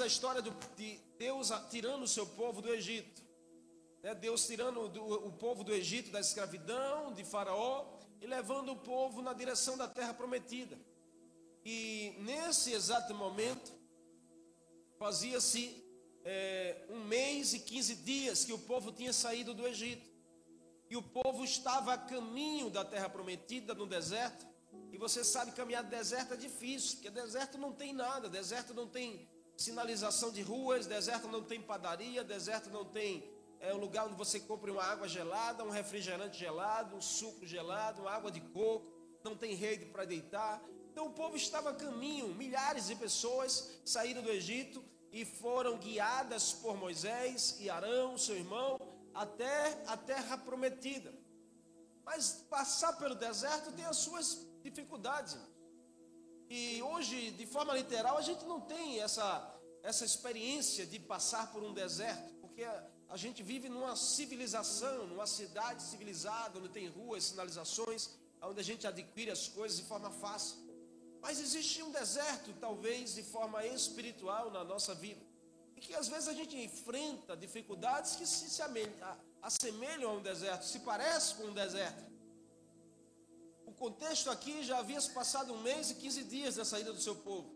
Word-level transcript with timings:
a 0.00 0.06
história 0.06 0.42
de 0.42 0.50
Deus 1.18 1.50
tirando 1.70 2.02
o 2.02 2.08
seu 2.08 2.26
povo 2.26 2.60
do 2.60 2.72
Egito. 2.72 3.22
Né? 4.02 4.14
Deus 4.14 4.46
tirando 4.46 4.88
do, 4.88 5.02
o 5.26 5.32
povo 5.32 5.64
do 5.64 5.72
Egito 5.72 6.10
da 6.10 6.20
escravidão, 6.20 7.12
de 7.12 7.24
Faraó, 7.24 7.86
e 8.20 8.26
levando 8.26 8.72
o 8.72 8.76
povo 8.76 9.22
na 9.22 9.32
direção 9.32 9.76
da 9.76 9.88
terra 9.88 10.14
prometida. 10.14 10.78
E 11.64 12.14
nesse 12.18 12.72
exato 12.72 13.14
momento, 13.14 13.72
fazia-se 14.98 15.82
é, 16.24 16.86
um 16.90 17.04
mês 17.04 17.54
e 17.54 17.60
quinze 17.60 17.96
dias 17.96 18.44
que 18.44 18.52
o 18.52 18.58
povo 18.58 18.92
tinha 18.92 19.12
saído 19.12 19.54
do 19.54 19.66
Egito. 19.66 20.10
E 20.90 20.96
o 20.96 21.02
povo 21.02 21.44
estava 21.44 21.94
a 21.94 21.98
caminho 21.98 22.70
da 22.70 22.84
terra 22.84 23.08
prometida 23.08 23.74
no 23.74 23.86
deserto. 23.86 24.46
E 24.92 24.98
você 24.98 25.24
sabe, 25.24 25.52
caminhar 25.52 25.82
deserto 25.82 26.34
é 26.34 26.36
difícil, 26.36 26.96
porque 26.96 27.10
deserto 27.10 27.58
não 27.58 27.72
tem 27.72 27.92
nada, 27.92 28.28
deserto 28.28 28.72
não 28.72 28.86
tem 28.86 29.28
sinalização 29.56 30.30
de 30.30 30.42
ruas, 30.42 30.86
deserto 30.86 31.28
não 31.28 31.42
tem 31.42 31.60
padaria, 31.60 32.24
deserto 32.24 32.70
não 32.70 32.84
tem 32.84 33.34
é 33.64 33.72
um 33.72 33.78
lugar 33.78 34.06
onde 34.06 34.14
você 34.14 34.38
compra 34.38 34.70
uma 34.70 34.84
água 34.84 35.08
gelada, 35.08 35.64
um 35.64 35.70
refrigerante 35.70 36.38
gelado, 36.38 36.96
um 36.96 37.00
suco 37.00 37.46
gelado, 37.46 38.02
uma 38.02 38.10
água 38.10 38.30
de 38.30 38.40
coco, 38.40 38.92
não 39.24 39.34
tem 39.34 39.54
rede 39.54 39.86
para 39.86 40.04
deitar. 40.04 40.62
Então 40.92 41.06
o 41.06 41.12
povo 41.12 41.34
estava 41.34 41.70
a 41.70 41.74
caminho, 41.74 42.34
milhares 42.34 42.88
de 42.88 42.94
pessoas 42.94 43.70
saíram 43.82 44.20
do 44.20 44.30
Egito 44.30 44.84
e 45.10 45.24
foram 45.24 45.78
guiadas 45.78 46.52
por 46.52 46.76
Moisés 46.76 47.56
e 47.58 47.70
Arão, 47.70 48.18
seu 48.18 48.36
irmão, 48.36 48.78
até 49.14 49.82
a 49.86 49.96
terra 49.96 50.36
prometida. 50.36 51.14
Mas 52.04 52.44
passar 52.50 52.92
pelo 52.98 53.14
deserto 53.14 53.72
tem 53.72 53.86
as 53.86 53.96
suas 53.96 54.46
dificuldades. 54.62 55.38
E 56.56 56.80
hoje, 56.82 57.32
de 57.32 57.46
forma 57.46 57.74
literal, 57.74 58.16
a 58.16 58.20
gente 58.22 58.44
não 58.44 58.60
tem 58.60 59.00
essa, 59.00 59.28
essa 59.82 60.04
experiência 60.04 60.86
de 60.86 61.00
passar 61.00 61.50
por 61.50 61.64
um 61.64 61.72
deserto, 61.72 62.32
porque 62.42 62.62
a 63.08 63.16
gente 63.16 63.42
vive 63.42 63.68
numa 63.68 63.96
civilização, 63.96 65.08
numa 65.08 65.26
cidade 65.26 65.82
civilizada, 65.82 66.60
onde 66.60 66.68
tem 66.68 66.86
ruas, 66.86 67.24
sinalizações, 67.24 68.10
onde 68.40 68.60
a 68.60 68.62
gente 68.62 68.86
adquire 68.86 69.32
as 69.32 69.48
coisas 69.48 69.76
de 69.78 69.82
forma 69.82 70.12
fácil. 70.12 70.56
Mas 71.20 71.40
existe 71.40 71.82
um 71.82 71.90
deserto, 71.90 72.52
talvez 72.60 73.14
de 73.14 73.24
forma 73.24 73.66
espiritual 73.66 74.48
na 74.52 74.62
nossa 74.62 74.94
vida. 74.94 75.22
E 75.76 75.80
que 75.80 75.92
às 75.96 76.06
vezes 76.06 76.28
a 76.28 76.34
gente 76.34 76.56
enfrenta 76.56 77.36
dificuldades 77.36 78.14
que 78.14 78.24
se, 78.24 78.48
se 78.48 78.62
assemelham 79.42 80.08
a 80.08 80.14
um 80.14 80.22
deserto, 80.22 80.64
se 80.66 80.78
parecem 80.78 81.36
com 81.36 81.44
um 81.48 81.52
deserto. 81.52 82.13
O 83.66 83.72
contexto 83.72 84.30
aqui 84.30 84.62
já 84.62 84.78
havia 84.78 85.00
se 85.00 85.10
passado 85.10 85.52
um 85.52 85.62
mês 85.62 85.90
e 85.90 85.94
15 85.94 86.24
dias 86.24 86.54
da 86.56 86.64
saída 86.64 86.92
do 86.92 87.00
seu 87.00 87.16
povo. 87.16 87.54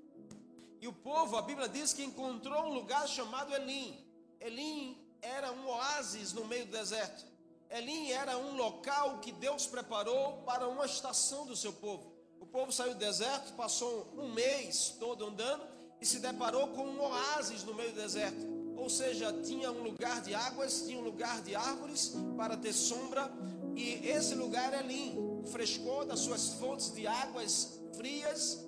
E 0.80 0.86
o 0.86 0.92
povo, 0.92 1.36
a 1.36 1.42
Bíblia 1.42 1.68
diz 1.68 1.92
que 1.92 2.04
encontrou 2.04 2.66
um 2.66 2.74
lugar 2.74 3.06
chamado 3.08 3.54
Elim. 3.54 3.96
Elim 4.40 4.96
era 5.20 5.52
um 5.52 5.66
oásis 5.66 6.32
no 6.32 6.44
meio 6.44 6.66
do 6.66 6.72
deserto. 6.72 7.26
Elim 7.70 8.10
era 8.10 8.38
um 8.38 8.56
local 8.56 9.18
que 9.18 9.32
Deus 9.32 9.66
preparou 9.66 10.38
para 10.46 10.68
uma 10.68 10.86
estação 10.86 11.44
do 11.46 11.56
seu 11.56 11.72
povo. 11.72 12.12
O 12.40 12.46
povo 12.46 12.72
saiu 12.72 12.94
do 12.94 12.98
deserto, 12.98 13.52
passou 13.54 14.08
um 14.16 14.32
mês 14.32 14.94
todo 14.98 15.26
andando 15.26 15.66
e 16.00 16.06
se 16.06 16.20
deparou 16.20 16.68
com 16.68 16.84
um 16.86 17.00
oásis 17.02 17.64
no 17.64 17.74
meio 17.74 17.92
do 17.92 18.00
deserto. 18.00 18.46
Ou 18.76 18.88
seja, 18.88 19.32
tinha 19.42 19.72
um 19.72 19.82
lugar 19.82 20.22
de 20.22 20.34
águas, 20.34 20.82
tinha 20.82 20.98
um 20.98 21.02
lugar 21.02 21.42
de 21.42 21.54
árvores 21.54 22.14
para 22.36 22.56
ter 22.56 22.72
sombra, 22.72 23.30
e 23.74 24.06
esse 24.08 24.34
lugar 24.36 24.72
é 24.72 24.78
Elim, 24.78 25.27
o 25.41 25.47
frescor 25.47 26.05
das 26.05 26.20
suas 26.20 26.55
fontes 26.55 26.92
de 26.92 27.06
águas 27.06 27.81
frias, 27.97 28.64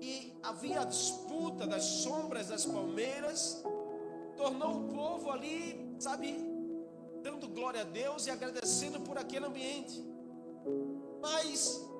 e 0.00 0.32
havia 0.42 0.84
disputa 0.84 1.66
das 1.66 1.84
sombras 1.84 2.48
das 2.48 2.64
palmeiras, 2.64 3.62
tornou 4.36 4.84
o 4.84 4.88
povo 4.88 5.30
ali, 5.30 5.94
sabe, 5.98 6.36
dando 7.22 7.48
glória 7.48 7.82
a 7.82 7.84
Deus 7.84 8.26
e 8.26 8.30
agradecendo 8.30 9.00
por 9.00 9.18
aquele 9.18 9.44
ambiente. 9.44 10.02
Mas 11.20 11.90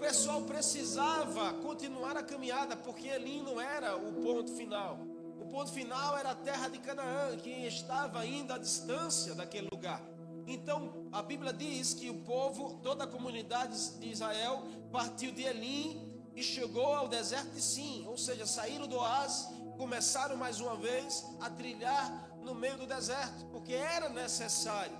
pessoal 0.00 0.40
precisava 0.42 1.52
continuar 1.62 2.16
a 2.16 2.22
caminhada, 2.22 2.74
porque 2.74 3.06
Elim 3.06 3.42
não 3.42 3.60
era 3.60 3.96
o 3.96 4.14
ponto 4.14 4.50
final. 4.56 4.98
O 5.38 5.44
ponto 5.44 5.70
final 5.70 6.16
era 6.16 6.30
a 6.30 6.34
terra 6.34 6.68
de 6.68 6.78
Canaã, 6.78 7.36
que 7.36 7.50
estava 7.66 8.18
ainda 8.18 8.54
à 8.54 8.58
distância 8.58 9.34
daquele 9.34 9.68
lugar. 9.70 10.02
Então, 10.46 11.08
a 11.12 11.22
Bíblia 11.22 11.52
diz 11.52 11.94
que 11.94 12.10
o 12.10 12.20
povo, 12.22 12.80
toda 12.82 13.04
a 13.04 13.06
comunidade 13.06 13.98
de 13.98 14.08
Israel, 14.08 14.64
partiu 14.90 15.32
de 15.32 15.42
Elim 15.42 16.22
e 16.34 16.42
chegou 16.42 16.94
ao 16.94 17.08
deserto 17.08 17.50
de 17.50 17.60
Sim, 17.60 18.06
ou 18.06 18.16
seja, 18.16 18.46
saíram 18.46 18.86
do 18.86 18.96
oásis, 18.96 19.48
começaram 19.76 20.36
mais 20.36 20.60
uma 20.60 20.76
vez 20.76 21.24
a 21.40 21.50
trilhar 21.50 22.30
no 22.42 22.54
meio 22.54 22.76
do 22.78 22.86
deserto, 22.86 23.46
porque 23.46 23.72
era 23.72 24.08
necessário. 24.08 24.96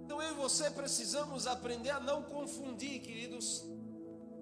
Então 0.00 0.22
eu 0.22 0.32
e 0.32 0.36
você 0.36 0.70
precisamos 0.70 1.46
aprender 1.46 1.90
a 1.90 2.00
não 2.00 2.22
confundir, 2.22 3.00
queridos, 3.00 3.64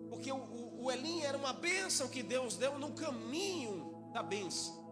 porque 0.08 0.30
o, 0.30 0.36
o, 0.36 0.84
o 0.84 0.92
Elim 0.92 1.22
era 1.22 1.36
uma 1.36 1.52
bênção 1.52 2.08
que 2.08 2.22
Deus 2.22 2.56
deu 2.56 2.78
no 2.78 2.92
caminho 2.92 4.10
da 4.12 4.22
bênção. 4.22 4.86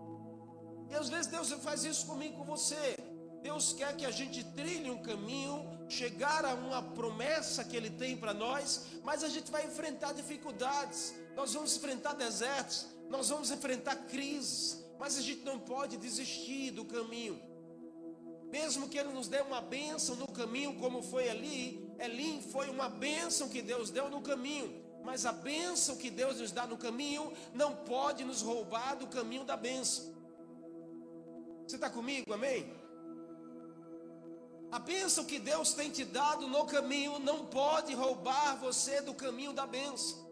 E 0.91 0.95
às 0.95 1.09
vezes 1.09 1.27
Deus 1.29 1.51
faz 1.55 1.85
isso 1.85 2.07
comigo 2.07 2.37
com 2.39 2.45
você. 2.45 2.97
Deus 3.45 3.75
quer 3.75 3.95
que 3.95 4.07
a 4.07 4.11
gente 4.11 4.43
trilhe 4.43 4.91
um 4.91 5.03
caminho, 5.03 5.69
chegar 5.87 6.47
a 6.47 6.55
uma 6.55 6.81
promessa 6.81 7.63
que 7.63 7.77
Ele 7.77 7.91
tem 7.91 8.17
para 8.17 8.33
nós, 8.33 8.87
mas 9.03 9.23
a 9.23 9.29
gente 9.29 9.51
vai 9.51 9.67
enfrentar 9.67 10.15
dificuldades, 10.15 11.15
nós 11.37 11.53
vamos 11.53 11.77
enfrentar 11.77 12.15
desertos, 12.15 12.87
nós 13.11 13.29
vamos 13.29 13.51
enfrentar 13.51 13.97
crises, 14.07 14.83
mas 14.99 15.19
a 15.19 15.21
gente 15.21 15.43
não 15.45 15.59
pode 15.59 15.99
desistir 15.99 16.71
do 16.71 16.87
caminho. 16.87 17.39
Mesmo 18.51 18.89
que 18.89 18.97
Ele 18.97 19.13
nos 19.13 19.29
dê 19.29 19.43
uma 19.43 19.61
bênção 19.61 20.17
no 20.17 20.27
caminho, 20.27 20.79
como 20.79 21.03
foi 21.03 21.29
ali, 21.29 21.95
Elim 21.99 22.41
foi 22.41 22.71
uma 22.71 22.89
bênção 22.89 23.51
que 23.51 23.61
Deus 23.61 23.91
deu 23.91 24.09
no 24.09 24.23
caminho. 24.23 24.83
Mas 25.05 25.27
a 25.27 25.33
bênção 25.33 25.97
que 25.97 26.09
Deus 26.09 26.41
nos 26.41 26.51
dá 26.51 26.67
no 26.67 26.79
caminho 26.79 27.31
não 27.53 27.77
pode 27.77 28.25
nos 28.25 28.41
roubar 28.41 28.95
do 28.97 29.07
caminho 29.07 29.45
da 29.45 29.55
bênção. 29.55 30.15
Você 31.67 31.77
está 31.77 31.91
comigo, 31.91 32.33
amém? 32.33 32.84
A 34.71 34.79
bênção 34.79 35.25
que 35.25 35.39
Deus 35.39 35.73
tem 35.73 35.91
te 35.91 36.05
dado 36.05 36.49
no 36.49 36.65
caminho 36.67 37.19
não 37.19 37.47
pode 37.47 37.95
roubar 37.95 38.57
você 38.57 39.01
do 39.01 39.15
caminho 39.15 39.53
da 39.53 39.67
bênção. 39.67 40.25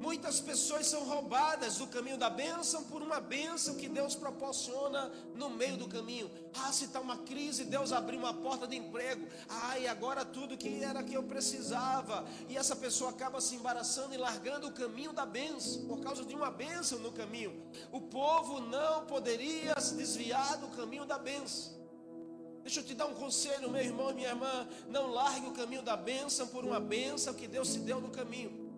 Muitas 0.00 0.40
pessoas 0.40 0.86
são 0.86 1.04
roubadas 1.04 1.76
do 1.76 1.86
caminho 1.86 2.16
da 2.16 2.30
bênção 2.30 2.82
por 2.84 3.02
uma 3.02 3.20
bênção 3.20 3.74
que 3.74 3.86
Deus 3.86 4.14
proporciona 4.14 5.12
no 5.34 5.50
meio 5.50 5.76
do 5.76 5.86
caminho. 5.86 6.30
Ah, 6.54 6.72
se 6.72 6.86
está 6.86 7.00
uma 7.00 7.18
crise, 7.18 7.66
Deus 7.66 7.92
abriu 7.92 8.18
uma 8.18 8.32
porta 8.32 8.66
de 8.66 8.76
emprego. 8.76 9.28
Ah, 9.46 9.78
e 9.78 9.86
agora 9.86 10.24
tudo 10.24 10.56
que 10.56 10.82
era 10.82 11.02
que 11.02 11.12
eu 11.12 11.22
precisava. 11.24 12.24
E 12.48 12.56
essa 12.56 12.74
pessoa 12.74 13.10
acaba 13.10 13.42
se 13.42 13.56
embaraçando 13.56 14.14
e 14.14 14.16
largando 14.16 14.68
o 14.68 14.72
caminho 14.72 15.12
da 15.12 15.26
bênção 15.26 15.86
por 15.86 16.00
causa 16.00 16.24
de 16.24 16.34
uma 16.34 16.50
bênção 16.50 16.98
no 17.00 17.12
caminho. 17.12 17.62
O 17.92 18.00
povo 18.00 18.58
não 18.58 19.04
poderia 19.04 19.78
se 19.80 19.96
desviar 19.96 20.56
do 20.56 20.68
caminho 20.68 21.04
da 21.04 21.18
bênção. 21.18 21.79
Deixa 22.70 22.82
eu 22.82 22.84
te 22.84 22.94
dar 22.94 23.06
um 23.06 23.14
conselho, 23.14 23.68
meu 23.68 23.82
irmão 23.82 24.10
e 24.12 24.14
minha 24.14 24.28
irmã. 24.28 24.68
Não 24.88 25.10
largue 25.10 25.48
o 25.48 25.50
caminho 25.50 25.82
da 25.82 25.96
bênção 25.96 26.46
por 26.46 26.64
uma 26.64 26.78
bênção 26.78 27.34
que 27.34 27.48
Deus 27.48 27.72
te 27.72 27.80
deu 27.80 28.00
no 28.00 28.10
caminho. 28.10 28.70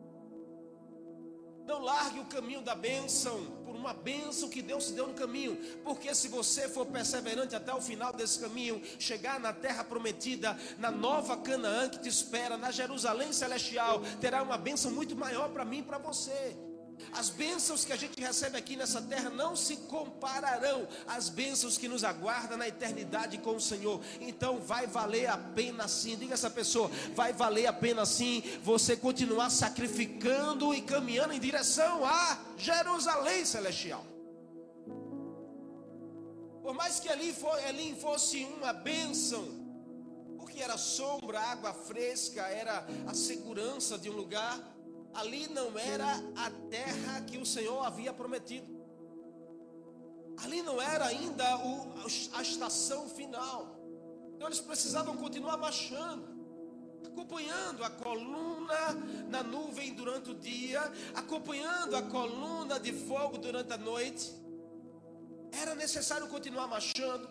Não 1.67 1.79
largue 1.83 2.19
o 2.21 2.25
caminho 2.25 2.63
da 2.63 2.75
bênção 2.75 3.39
por 3.67 3.77
uma 3.77 3.93
bênção 3.93 4.49
que 4.49 4.63
Deus 4.63 4.87
te 4.87 4.93
deu 4.95 5.09
no 5.09 5.13
caminho, 5.13 5.59
porque 5.85 6.15
se 6.15 6.29
você 6.29 6.71
for 6.71 6.87
perseverante 6.87 7.55
até 7.55 7.75
o 7.75 7.83
final 7.83 8.15
desse 8.15 8.39
caminho, 8.39 8.81
chegar 8.99 9.39
na 9.39 9.53
terra 9.53 9.85
prometida, 9.85 10.59
na 10.79 10.91
nova 10.91 11.37
Canaã 11.37 11.87
que 11.91 11.99
te 11.99 12.09
espera, 12.09 12.57
na 12.57 12.71
Jerusalém 12.71 13.31
celestial, 13.31 14.01
terá 14.23 14.43
uma 14.43 14.57
bênção 14.57 14.91
muito 14.91 15.15
maior 15.15 15.51
para 15.51 15.67
mim 15.67 15.81
e 15.81 15.83
para 15.83 15.99
você. 15.99 16.57
As 17.13 17.29
bênçãos 17.29 17.85
que 17.85 17.93
a 17.93 17.97
gente 17.97 18.21
recebe 18.21 18.57
aqui 18.57 18.77
nessa 18.77 19.03
terra 19.03 19.31
não 19.31 19.57
se 19.57 19.77
compararão 19.77 20.87
às 21.07 21.29
bênçãos 21.29 21.77
que 21.77 21.89
nos 21.89 22.05
aguardam 22.05 22.57
na 22.57 22.69
eternidade 22.69 23.39
com 23.39 23.57
o 23.57 23.61
Senhor. 23.61 24.01
Então 24.21 24.61
vai 24.61 24.87
valer 24.87 25.27
a 25.27 25.37
pena 25.37 25.89
sim. 25.89 26.17
Diga 26.17 26.35
essa 26.35 26.51
pessoa, 26.51 26.91
vai 27.15 27.33
valer 27.33 27.67
a 27.67 27.73
pena 27.73 28.07
sim 28.07 28.43
você 28.63 28.97
continuar 28.97 29.51
sacrificando 29.51 30.73
e 30.73 30.81
caminhando 30.81 31.33
em 31.33 31.41
direção 31.41 32.05
a 32.05 32.39
Jerusalém 32.57 33.45
celestial. 33.45 34.05
Por 36.63 36.75
mais 36.75 37.01
que 37.01 37.09
ali 37.09 37.35
fosse 38.01 38.45
uma 38.45 38.73
bênção, 38.73 39.45
porque 40.39 40.63
era 40.63 40.79
sombra, 40.79 41.41
água 41.41 41.73
fresca, 41.73 42.43
era 42.43 42.87
a 43.07 43.15
segurança 43.15 43.99
de 43.99 44.09
um 44.09 44.13
lugar 44.13 44.61
ali 45.15 45.49
não 45.49 45.79
era 45.79 46.13
a 46.37 46.51
terra 46.71 47.21
que 47.23 47.39
o 47.39 47.47
Senhor 47.47 47.85
havia 47.85 48.13
prometido. 48.13 48.83
Ali 50.39 50.63
não 50.63 50.81
era 50.81 51.07
ainda 51.07 51.59
o, 51.59 51.95
a 52.35 52.43
estação 52.43 53.09
final. 53.09 53.79
Então 54.35 54.49
eles 54.49 54.61
precisavam 54.61 55.17
continuar 55.17 55.57
marchando, 55.57 56.27
acompanhando 57.07 57.85
a 57.85 57.91
coluna 57.91 58.93
na 59.29 59.43
nuvem 59.43 59.95
durante 59.95 60.31
o 60.31 60.35
dia, 60.35 60.81
acompanhando 61.15 61.95
a 61.95 62.03
coluna 62.03 62.81
de 62.81 62.93
fogo 62.93 63.39
durante 63.39 63.73
a 63.73 63.79
noite. 63.79 64.33
Era 65.53 65.75
necessário 65.75 66.27
continuar 66.29 66.67
marchando. 66.67 67.29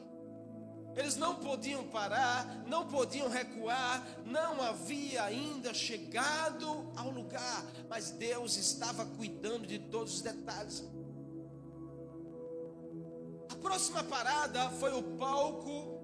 Eles 0.95 1.15
não 1.15 1.35
podiam 1.35 1.85
parar, 1.87 2.45
não 2.67 2.85
podiam 2.87 3.29
recuar, 3.29 4.05
não 4.25 4.61
havia 4.61 5.23
ainda 5.23 5.73
chegado 5.73 6.91
ao 6.95 7.09
lugar, 7.09 7.65
mas 7.89 8.11
Deus 8.11 8.57
estava 8.57 9.05
cuidando 9.05 9.65
de 9.65 9.79
todos 9.79 10.15
os 10.15 10.21
detalhes. 10.21 10.83
A 13.49 13.55
próxima 13.55 14.03
parada 14.03 14.69
foi 14.71 14.93
o 14.93 15.03
palco 15.17 15.99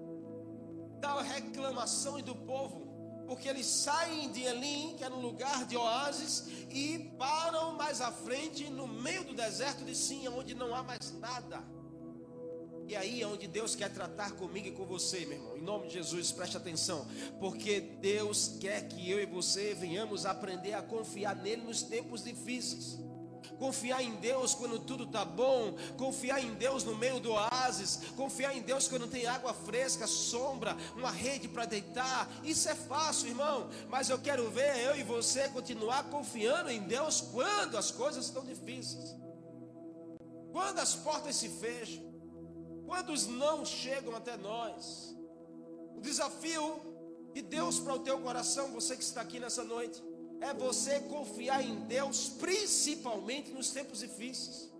da 1.00 1.20
reclamação 1.22 2.18
e 2.18 2.22
do 2.22 2.34
povo 2.34 2.88
porque 3.28 3.46
eles 3.46 3.66
saem 3.66 4.32
de 4.32 4.42
Elim, 4.42 4.94
que 4.96 5.04
era 5.04 5.14
um 5.14 5.20
lugar 5.20 5.66
de 5.66 5.76
oásis, 5.76 6.44
e 6.70 7.14
param 7.18 7.74
mais 7.76 8.00
à 8.00 8.10
frente, 8.10 8.70
no 8.70 8.88
meio 8.88 9.22
do 9.22 9.34
deserto 9.34 9.84
de 9.84 9.94
Sim, 9.94 10.26
onde 10.28 10.54
não 10.54 10.74
há 10.74 10.82
mais 10.82 11.12
nada. 11.20 11.62
E 12.88 12.96
aí 12.96 13.20
é 13.20 13.26
onde 13.26 13.46
Deus 13.46 13.76
quer 13.76 13.92
tratar 13.92 14.30
comigo 14.32 14.68
e 14.68 14.72
com 14.72 14.86
você, 14.86 15.26
meu 15.26 15.36
irmão. 15.36 15.58
Em 15.58 15.60
nome 15.60 15.88
de 15.88 15.92
Jesus, 15.92 16.32
preste 16.32 16.56
atenção. 16.56 17.06
Porque 17.38 17.80
Deus 17.80 18.56
quer 18.58 18.88
que 18.88 19.10
eu 19.10 19.20
e 19.20 19.26
você 19.26 19.74
venhamos 19.74 20.24
aprender 20.24 20.72
a 20.72 20.80
confiar 20.80 21.36
nele 21.36 21.62
nos 21.62 21.82
tempos 21.82 22.24
difíceis 22.24 22.98
confiar 23.58 24.02
em 24.02 24.14
Deus 24.16 24.54
quando 24.54 24.78
tudo 24.78 25.04
está 25.04 25.24
bom, 25.24 25.74
confiar 25.96 26.40
em 26.42 26.54
Deus 26.54 26.84
no 26.84 26.96
meio 26.96 27.18
do 27.18 27.32
oásis, 27.32 28.00
confiar 28.16 28.56
em 28.56 28.62
Deus 28.62 28.86
quando 28.86 29.08
tem 29.08 29.26
água 29.26 29.52
fresca, 29.52 30.06
sombra, 30.06 30.76
uma 30.96 31.10
rede 31.10 31.48
para 31.48 31.64
deitar. 31.64 32.30
Isso 32.44 32.68
é 32.68 32.74
fácil, 32.74 33.28
irmão, 33.28 33.68
mas 33.88 34.10
eu 34.10 34.18
quero 34.18 34.48
ver 34.50 34.76
eu 34.84 34.96
e 34.96 35.02
você 35.02 35.48
continuar 35.48 36.04
confiando 36.04 36.70
em 36.70 36.80
Deus 36.82 37.20
quando 37.20 37.76
as 37.76 37.90
coisas 37.90 38.26
estão 38.26 38.44
difíceis, 38.44 39.16
quando 40.52 40.78
as 40.78 40.94
portas 40.94 41.34
se 41.34 41.48
fecham, 41.48 42.07
quando 42.88 43.12
os 43.12 43.26
não 43.26 43.66
chegam 43.66 44.16
até 44.16 44.34
nós. 44.38 45.14
O 45.94 46.00
desafio 46.00 46.80
de 47.34 47.42
Deus 47.42 47.78
para 47.78 47.92
o 47.92 47.98
teu 47.98 48.18
coração, 48.18 48.72
você 48.72 48.96
que 48.96 49.02
está 49.02 49.20
aqui 49.20 49.38
nessa 49.38 49.62
noite, 49.62 50.02
é 50.40 50.54
você 50.54 50.98
confiar 51.00 51.62
em 51.62 51.80
Deus, 51.80 52.30
principalmente 52.30 53.50
nos 53.50 53.70
tempos 53.72 53.98
difíceis. 53.98 54.72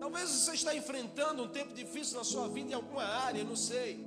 Talvez 0.00 0.28
você 0.28 0.54
está 0.54 0.74
enfrentando 0.74 1.44
um 1.44 1.48
tempo 1.48 1.72
difícil 1.72 2.18
na 2.18 2.24
sua 2.24 2.48
vida 2.48 2.72
em 2.72 2.74
alguma 2.74 3.04
área, 3.04 3.44
não 3.44 3.54
sei. 3.54 4.04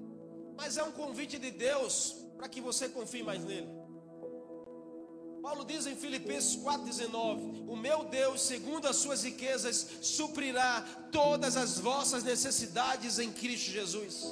Mas 0.58 0.76
é 0.76 0.84
um 0.84 0.92
convite 0.92 1.40
de 1.40 1.52
Deus 1.52 2.18
para 2.36 2.50
que 2.50 2.60
você 2.60 2.90
confie 2.90 3.24
mais 3.24 3.42
nele. 3.46 3.70
Paulo 5.50 5.66
diz 5.66 5.88
em 5.88 5.96
Filipenses 5.96 6.56
4,19: 6.58 7.66
O 7.68 7.76
meu 7.76 8.04
Deus, 8.04 8.40
segundo 8.40 8.88
as 8.88 8.98
suas 8.98 9.24
riquezas, 9.24 9.84
suprirá 10.00 10.82
todas 11.12 11.58
as 11.58 11.80
vossas 11.80 12.24
necessidades 12.24 13.18
em 13.18 13.32
Cristo 13.32 13.72
Jesus. 13.72 14.28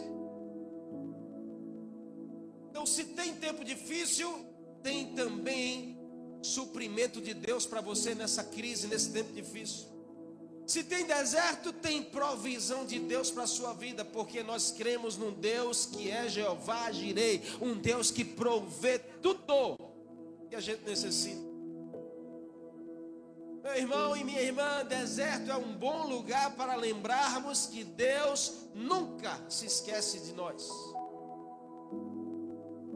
Então, 2.69 2.85
se 2.85 3.03
tem 3.03 3.33
tempo 3.33 3.65
difícil, 3.65 4.31
tem 4.83 5.15
também 5.15 5.99
suprimento 6.43 7.19
de 7.19 7.33
Deus 7.33 7.65
para 7.65 7.81
você 7.81 8.13
nessa 8.13 8.43
crise, 8.43 8.85
nesse 8.85 9.11
tempo 9.11 9.33
difícil. 9.33 9.87
Se 10.67 10.83
tem 10.83 11.03
deserto, 11.03 11.73
tem 11.73 12.03
provisão 12.03 12.85
de 12.85 12.99
Deus 12.99 13.31
para 13.31 13.43
a 13.43 13.47
sua 13.47 13.73
vida, 13.73 14.05
porque 14.05 14.43
nós 14.43 14.69
cremos 14.69 15.17
num 15.17 15.33
Deus 15.33 15.87
que 15.87 16.11
é 16.11 16.29
Jeová 16.29 16.91
Jirei, 16.91 17.41
um 17.59 17.73
Deus 17.73 18.11
que 18.11 18.23
provê 18.23 18.99
tudo 18.99 19.86
que 20.49 20.55
a 20.55 20.59
gente 20.59 20.83
necessita. 20.83 21.47
Meu 23.63 23.75
irmão 23.75 24.15
e 24.15 24.23
minha 24.23 24.41
irmã, 24.41 24.85
deserto 24.85 25.51
é 25.51 25.57
um 25.57 25.73
bom 25.73 26.07
lugar 26.07 26.55
para 26.55 26.75
lembrarmos 26.75 27.65
que 27.65 27.83
Deus 27.83 28.53
nunca 28.73 29.37
se 29.49 29.65
esquece 29.65 30.19
de 30.21 30.33
nós. 30.33 30.69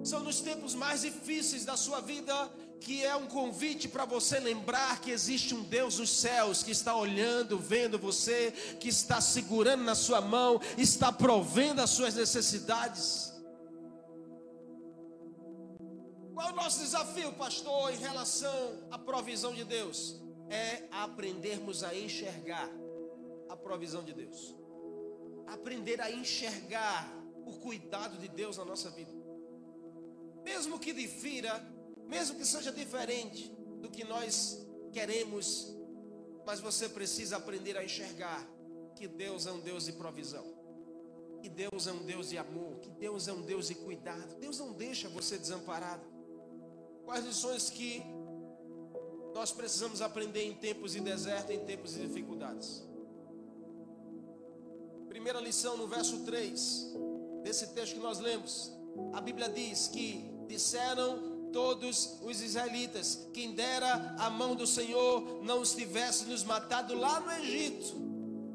São 0.03 0.21
nos 0.21 0.39
tempos 0.39 0.73
mais 0.73 1.01
difíceis 1.01 1.65
da 1.65 1.75
sua 1.75 1.99
vida 1.99 2.33
que 2.81 3.03
é 3.05 3.15
um 3.15 3.27
convite 3.27 3.87
para 3.87 4.05
você 4.05 4.39
lembrar 4.39 4.99
que 5.01 5.11
existe 5.11 5.53
um 5.53 5.61
Deus 5.61 5.99
nos 5.99 6.09
céus 6.09 6.63
que 6.63 6.71
está 6.71 6.95
olhando, 6.95 7.59
vendo 7.59 7.99
você, 7.99 8.51
que 8.79 8.89
está 8.89 9.21
segurando 9.21 9.83
na 9.83 9.93
sua 9.93 10.19
mão, 10.19 10.59
está 10.77 11.11
provendo 11.11 11.79
as 11.79 11.91
suas 11.91 12.15
necessidades. 12.15 13.30
Qual 16.41 16.49
é 16.49 16.53
o 16.53 16.55
nosso 16.55 16.79
desafio, 16.79 17.31
pastor, 17.33 17.93
em 17.93 17.97
relação 17.97 18.87
à 18.89 18.97
provisão 18.97 19.53
de 19.53 19.63
Deus? 19.63 20.19
É 20.49 20.87
aprendermos 20.89 21.83
a 21.83 21.95
enxergar 21.95 22.67
a 23.47 23.55
provisão 23.55 24.03
de 24.03 24.11
Deus. 24.11 24.55
Aprender 25.45 26.01
a 26.01 26.09
enxergar 26.09 27.07
o 27.45 27.53
cuidado 27.59 28.17
de 28.17 28.27
Deus 28.27 28.57
na 28.57 28.65
nossa 28.65 28.89
vida 28.89 29.21
mesmo 30.43 30.79
que 30.79 30.93
difira, 30.93 31.63
mesmo 32.07 32.37
que 32.37 32.45
seja 32.45 32.71
diferente 32.71 33.49
do 33.79 33.89
que 33.89 34.03
nós 34.03 34.65
queremos, 34.91 35.75
mas 36.45 36.59
você 36.59 36.89
precisa 36.89 37.37
aprender 37.37 37.77
a 37.77 37.83
enxergar 37.83 38.45
que 38.95 39.07
Deus 39.07 39.45
é 39.45 39.51
um 39.51 39.59
Deus 39.59 39.85
de 39.85 39.93
provisão, 39.93 40.45
que 41.41 41.49
Deus 41.49 41.87
é 41.87 41.91
um 41.91 42.03
Deus 42.03 42.29
de 42.29 42.37
amor, 42.37 42.79
que 42.79 42.89
Deus 42.89 43.27
é 43.27 43.33
um 43.33 43.41
Deus 43.41 43.67
de 43.67 43.75
cuidado. 43.75 44.35
Deus 44.35 44.59
não 44.59 44.73
deixa 44.73 45.07
você 45.09 45.37
desamparado. 45.37 46.03
Quais 47.05 47.25
lições 47.25 47.69
que 47.69 48.03
nós 49.33 49.51
precisamos 49.51 50.01
aprender 50.01 50.43
em 50.43 50.53
tempos 50.53 50.93
de 50.93 50.99
deserto, 50.99 51.51
em 51.51 51.59
tempos 51.65 51.93
de 51.93 52.07
dificuldades? 52.07 52.83
Primeira 55.07 55.39
lição 55.39 55.77
no 55.77 55.87
verso 55.87 56.19
3 56.19 56.93
desse 57.43 57.67
texto 57.67 57.93
que 57.93 57.99
nós 57.99 58.19
lemos. 58.19 58.71
A 59.13 59.21
Bíblia 59.21 59.49
diz 59.49 59.87
que 59.87 60.23
disseram 60.47 61.49
todos 61.51 62.17
os 62.21 62.41
israelitas: 62.41 63.27
quem 63.33 63.53
dera 63.53 64.15
a 64.17 64.29
mão 64.29 64.55
do 64.55 64.65
Senhor 64.65 65.43
não 65.43 65.61
os 65.61 65.73
tivesse 65.73 66.25
nos 66.25 66.43
matado 66.43 66.95
lá 66.95 67.19
no 67.19 67.31
Egito. 67.31 68.10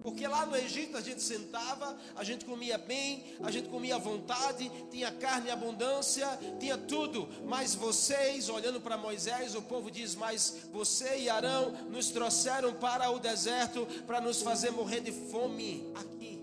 Porque 0.07 0.25
lá 0.25 0.47
no 0.47 0.55
Egito 0.55 0.97
a 0.97 1.01
gente 1.01 1.21
sentava, 1.21 1.99
a 2.15 2.23
gente 2.23 2.45
comia 2.45 2.79
bem, 2.79 3.25
a 3.43 3.51
gente 3.51 3.69
comia 3.69 3.97
à 3.97 3.99
vontade, 3.99 4.71
tinha 4.89 5.11
carne 5.11 5.49
em 5.49 5.51
abundância, 5.51 6.29
tinha 6.61 6.79
tudo. 6.79 7.29
Mas 7.45 7.75
vocês, 7.75 8.49
olhando 8.49 8.81
para 8.81 8.97
Moisés, 8.97 9.57
o 9.57 9.63
povo 9.63 9.91
diz: 9.91 10.15
Mas 10.15 10.59
você 10.73 11.19
e 11.19 11.29
Arão 11.29 11.73
nos 11.91 12.11
trouxeram 12.11 12.73
para 12.75 13.11
o 13.11 13.19
deserto 13.19 13.85
para 14.07 14.21
nos 14.21 14.43
fazer 14.43 14.71
morrer 14.71 15.01
de 15.01 15.11
fome 15.11 15.93
aqui. 15.97 16.41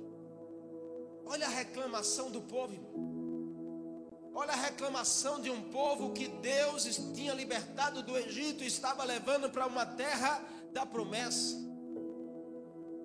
Olha 1.25 1.45
a 1.45 1.49
reclamação 1.49 2.29
do 2.29 2.41
povo, 2.41 2.73
irmão. 2.73 4.33
Olha 4.35 4.51
a 4.51 4.57
reclamação 4.57 5.39
de 5.39 5.49
um 5.49 5.61
povo 5.69 6.11
que 6.11 6.27
Deus 6.27 6.83
tinha 7.15 7.33
libertado 7.33 8.03
do 8.03 8.17
Egito 8.17 8.61
e 8.61 8.67
estava 8.67 9.05
levando 9.05 9.49
para 9.49 9.65
uma 9.65 9.85
terra 9.85 10.43
da 10.73 10.85
promessa. 10.85 11.63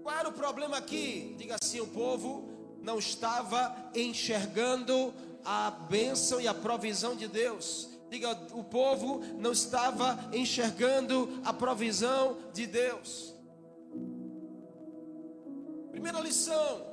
Qual 0.09 0.19
era 0.19 0.29
o 0.31 0.33
problema 0.33 0.79
aqui? 0.79 1.35
Diga 1.37 1.59
assim: 1.63 1.81
o 1.81 1.87
povo 1.87 2.49
não 2.81 2.99
estava 2.99 3.77
enxergando 3.95 5.13
a 5.45 5.71
bênção 5.71 6.41
e 6.41 6.49
a 6.49 6.55
provisão 6.55 7.15
de 7.15 7.29
Deus. 7.29 7.91
Diga, 8.09 8.31
o 8.55 8.65
povo 8.65 9.21
não 9.37 9.53
estava 9.53 10.19
enxergando 10.33 11.43
a 11.45 11.53
provisão 11.53 12.39
de 12.55 12.67
Deus. 12.67 13.35
Primeira 15.91 16.21
lição: 16.21 16.87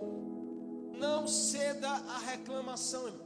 não 1.00 1.26
ceda 1.26 1.88
à 1.90 2.18
reclamação, 2.18 3.08
irmão 3.08 3.26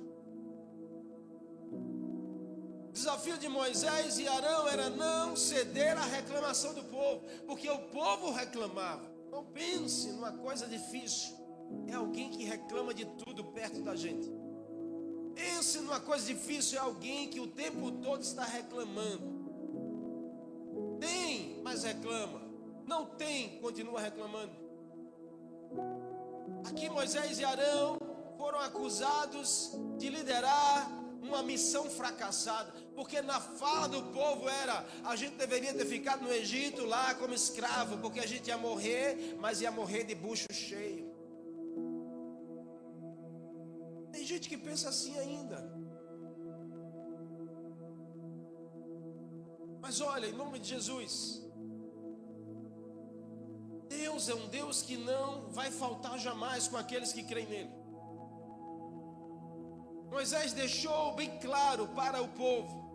desafio 2.91 3.37
de 3.37 3.47
Moisés 3.47 4.19
e 4.19 4.27
Arão 4.27 4.67
era 4.67 4.89
não 4.89 5.33
ceder 5.33 5.97
à 5.97 6.03
reclamação 6.03 6.73
do 6.73 6.83
povo, 6.83 7.23
porque 7.47 7.69
o 7.69 7.79
povo 7.79 8.29
reclamava. 8.31 9.08
Não 9.31 9.43
pense 9.45 10.11
numa 10.11 10.31
coisa 10.31 10.67
difícil. 10.67 11.35
É 11.87 11.93
alguém 11.93 12.29
que 12.29 12.43
reclama 12.43 12.93
de 12.93 13.05
tudo 13.05 13.43
perto 13.45 13.81
da 13.81 13.95
gente. 13.95 14.31
Pense 15.35 15.79
numa 15.79 15.99
coisa 15.99 16.25
difícil, 16.25 16.77
é 16.77 16.81
alguém 16.81 17.29
que 17.29 17.39
o 17.39 17.47
tempo 17.47 17.91
todo 17.91 18.21
está 18.21 18.43
reclamando. 18.43 19.39
Tem, 20.99 21.61
mas 21.63 21.83
reclama. 21.83 22.41
Não 22.85 23.05
tem, 23.05 23.59
continua 23.59 24.01
reclamando. 24.01 24.51
Aqui 26.65 26.89
Moisés 26.89 27.39
e 27.39 27.45
Arão 27.45 27.97
foram 28.37 28.59
acusados 28.59 29.71
de 29.97 30.09
liderar 30.09 30.98
uma 31.21 31.43
missão 31.43 31.89
fracassada, 31.89 32.71
porque 32.95 33.21
na 33.21 33.39
fala 33.39 33.87
do 33.87 34.01
povo 34.11 34.47
era: 34.47 34.85
a 35.03 35.15
gente 35.15 35.35
deveria 35.35 35.73
ter 35.73 35.85
ficado 35.85 36.23
no 36.23 36.31
Egito 36.31 36.85
lá 36.85 37.13
como 37.15 37.33
escravo, 37.33 37.97
porque 37.97 38.19
a 38.19 38.27
gente 38.27 38.47
ia 38.47 38.57
morrer, 38.57 39.37
mas 39.39 39.61
ia 39.61 39.71
morrer 39.71 40.03
de 40.03 40.15
bucho 40.15 40.47
cheio. 40.51 41.09
Tem 44.11 44.25
gente 44.25 44.49
que 44.49 44.57
pensa 44.57 44.89
assim 44.89 45.17
ainda. 45.19 45.79
Mas 49.81 50.01
olha, 50.01 50.27
em 50.27 50.33
nome 50.33 50.59
de 50.59 50.69
Jesus, 50.69 51.41
Deus 53.87 54.29
é 54.29 54.35
um 54.35 54.47
Deus 54.47 54.81
que 54.81 54.97
não 54.97 55.49
vai 55.49 55.71
faltar 55.71 56.19
jamais 56.19 56.67
com 56.67 56.77
aqueles 56.77 57.11
que 57.11 57.23
creem 57.23 57.47
nele. 57.47 57.78
Moisés 60.09 60.53
deixou 60.53 61.13
bem 61.13 61.29
claro 61.39 61.87
para 61.89 62.21
o 62.21 62.27
povo 62.27 62.88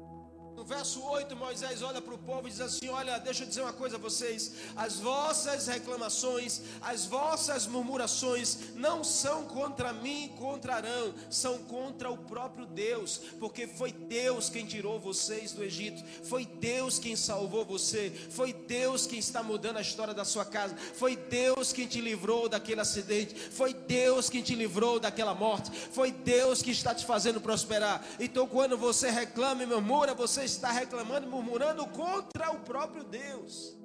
no 0.56 0.64
verso 0.64 1.02
8, 1.02 1.34
Moisés 1.36 1.82
olha 1.82 2.00
para 2.00 2.14
o 2.14 2.18
povo 2.18 2.46
e 2.46 2.50
diz 2.50 2.60
assim: 2.60 2.88
Olha, 2.88 3.18
deixa 3.18 3.42
eu 3.42 3.48
dizer 3.48 3.62
uma 3.62 3.72
coisa 3.72 3.96
a 3.96 3.98
vocês. 3.98 4.52
As 4.76 4.98
vossas 4.98 5.66
reclamações, 5.66 6.60
as 6.80 7.04
vossas 7.06 7.66
murmurações 7.66 8.58
não 8.74 9.02
são 9.02 9.44
contra 9.44 9.92
mim, 9.92 10.32
contrarão, 10.38 11.12
são 11.28 11.58
contra 11.58 12.10
o 12.10 12.16
próprio 12.16 12.66
Deus, 12.66 13.20
porque 13.40 13.66
foi 13.66 13.92
Deus 13.92 14.48
quem 14.48 14.64
tirou 14.64 14.98
vocês 14.98 15.52
do 15.52 15.62
Egito, 15.62 16.02
foi 16.22 16.46
Deus 16.46 16.98
quem 16.98 17.16
salvou 17.16 17.64
você, 17.64 18.10
foi 18.30 18.52
Deus 18.52 19.06
quem 19.06 19.18
está 19.18 19.42
mudando 19.42 19.78
a 19.78 19.82
história 19.82 20.14
da 20.14 20.24
sua 20.24 20.44
casa, 20.44 20.76
foi 20.76 21.16
Deus 21.16 21.72
quem 21.72 21.86
te 21.86 22.00
livrou 22.00 22.48
daquele 22.48 22.80
acidente, 22.80 23.34
foi 23.34 23.74
Deus 23.74 24.30
quem 24.30 24.42
te 24.42 24.54
livrou 24.54 25.00
daquela 25.00 25.34
morte, 25.34 25.70
foi 25.70 26.12
Deus 26.12 26.62
que 26.62 26.70
está 26.70 26.94
te 26.94 27.04
fazendo 27.04 27.40
prosperar. 27.40 28.04
Então, 28.20 28.46
quando 28.46 28.78
você 28.78 29.10
reclama 29.10 29.62
e 29.62 29.66
murmura, 29.66 30.14
você 30.14 30.43
está 30.44 30.70
reclamando, 30.70 31.26
murmurando 31.26 31.86
contra 31.88 32.50
o 32.50 32.60
próprio 32.60 33.04
Deus. 33.04 33.76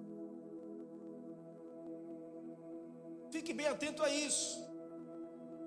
Fique 3.31 3.53
bem 3.53 3.67
atento 3.67 4.03
a 4.03 4.09
isso, 4.09 4.59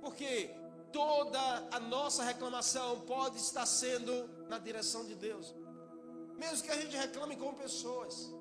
porque 0.00 0.50
toda 0.92 1.40
a 1.70 1.80
nossa 1.80 2.22
reclamação 2.22 3.00
pode 3.00 3.38
estar 3.38 3.66
sendo 3.66 4.28
na 4.48 4.58
direção 4.58 5.04
de 5.04 5.14
Deus, 5.14 5.54
mesmo 6.36 6.64
que 6.64 6.70
a 6.70 6.76
gente 6.76 6.96
reclame 6.96 7.36
com 7.36 7.54
pessoas. 7.54 8.32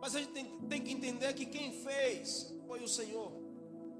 Mas 0.00 0.14
a 0.14 0.20
gente 0.20 0.32
tem, 0.32 0.44
tem 0.68 0.82
que 0.82 0.92
entender 0.92 1.32
que 1.34 1.46
quem 1.46 1.72
fez 1.82 2.52
foi 2.66 2.82
o 2.82 2.88
Senhor. 2.88 3.32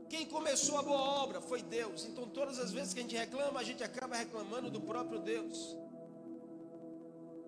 Quem 0.09 0.25
começou 0.27 0.79
a 0.79 0.83
boa 0.83 1.01
obra 1.23 1.41
foi 1.41 1.63
Deus. 1.63 2.05
Então, 2.07 2.29
todas 2.29 2.59
as 2.59 2.73
vezes 2.73 2.95
que 2.95 3.01
a 3.01 3.03
gente 3.03 3.17
reclama, 3.17 3.61
a 3.61 3.65
gente 3.65 3.83
acaba 3.83 4.17
reclamando 4.17 4.71
do 4.71 4.81
próprio 4.81 5.19
Deus. 5.19 5.77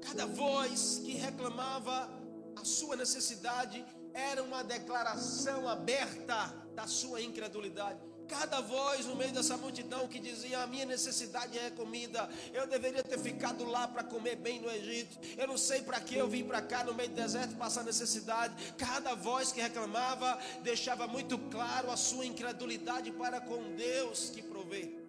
Cada 0.01 0.27
voz 0.27 1.01
que 1.05 1.13
reclamava 1.13 2.09
a 2.57 2.65
sua 2.65 2.97
necessidade 2.97 3.85
era 4.13 4.43
uma 4.43 4.63
declaração 4.63 5.69
aberta 5.69 6.55
da 6.75 6.87
sua 6.87 7.21
incredulidade. 7.21 7.99
Cada 8.29 8.61
voz 8.61 9.07
no 9.07 9.17
meio 9.17 9.33
dessa 9.33 9.57
multidão 9.57 10.07
que 10.07 10.21
dizia: 10.21 10.61
A 10.61 10.67
minha 10.67 10.87
necessidade 10.87 11.59
é 11.59 11.69
comida, 11.71 12.29
eu 12.53 12.65
deveria 12.65 13.03
ter 13.03 13.19
ficado 13.19 13.65
lá 13.65 13.89
para 13.89 14.05
comer 14.05 14.37
bem 14.37 14.61
no 14.61 14.71
Egito, 14.71 15.19
eu 15.37 15.49
não 15.49 15.59
sei 15.59 15.83
para 15.83 15.99
que 15.99 16.15
eu 16.15 16.29
vim 16.29 16.45
para 16.45 16.63
cá 16.63 16.85
no 16.85 16.95
meio 16.95 17.09
do 17.09 17.17
deserto 17.17 17.57
passar 17.57 17.83
necessidade. 17.83 18.55
Cada 18.79 19.17
voz 19.17 19.51
que 19.51 19.61
reclamava 19.61 20.39
deixava 20.63 21.09
muito 21.09 21.37
claro 21.51 21.91
a 21.91 21.97
sua 21.97 22.25
incredulidade 22.25 23.11
para 23.11 23.41
com 23.41 23.75
Deus 23.75 24.31
que 24.31 24.43
provê 24.43 25.00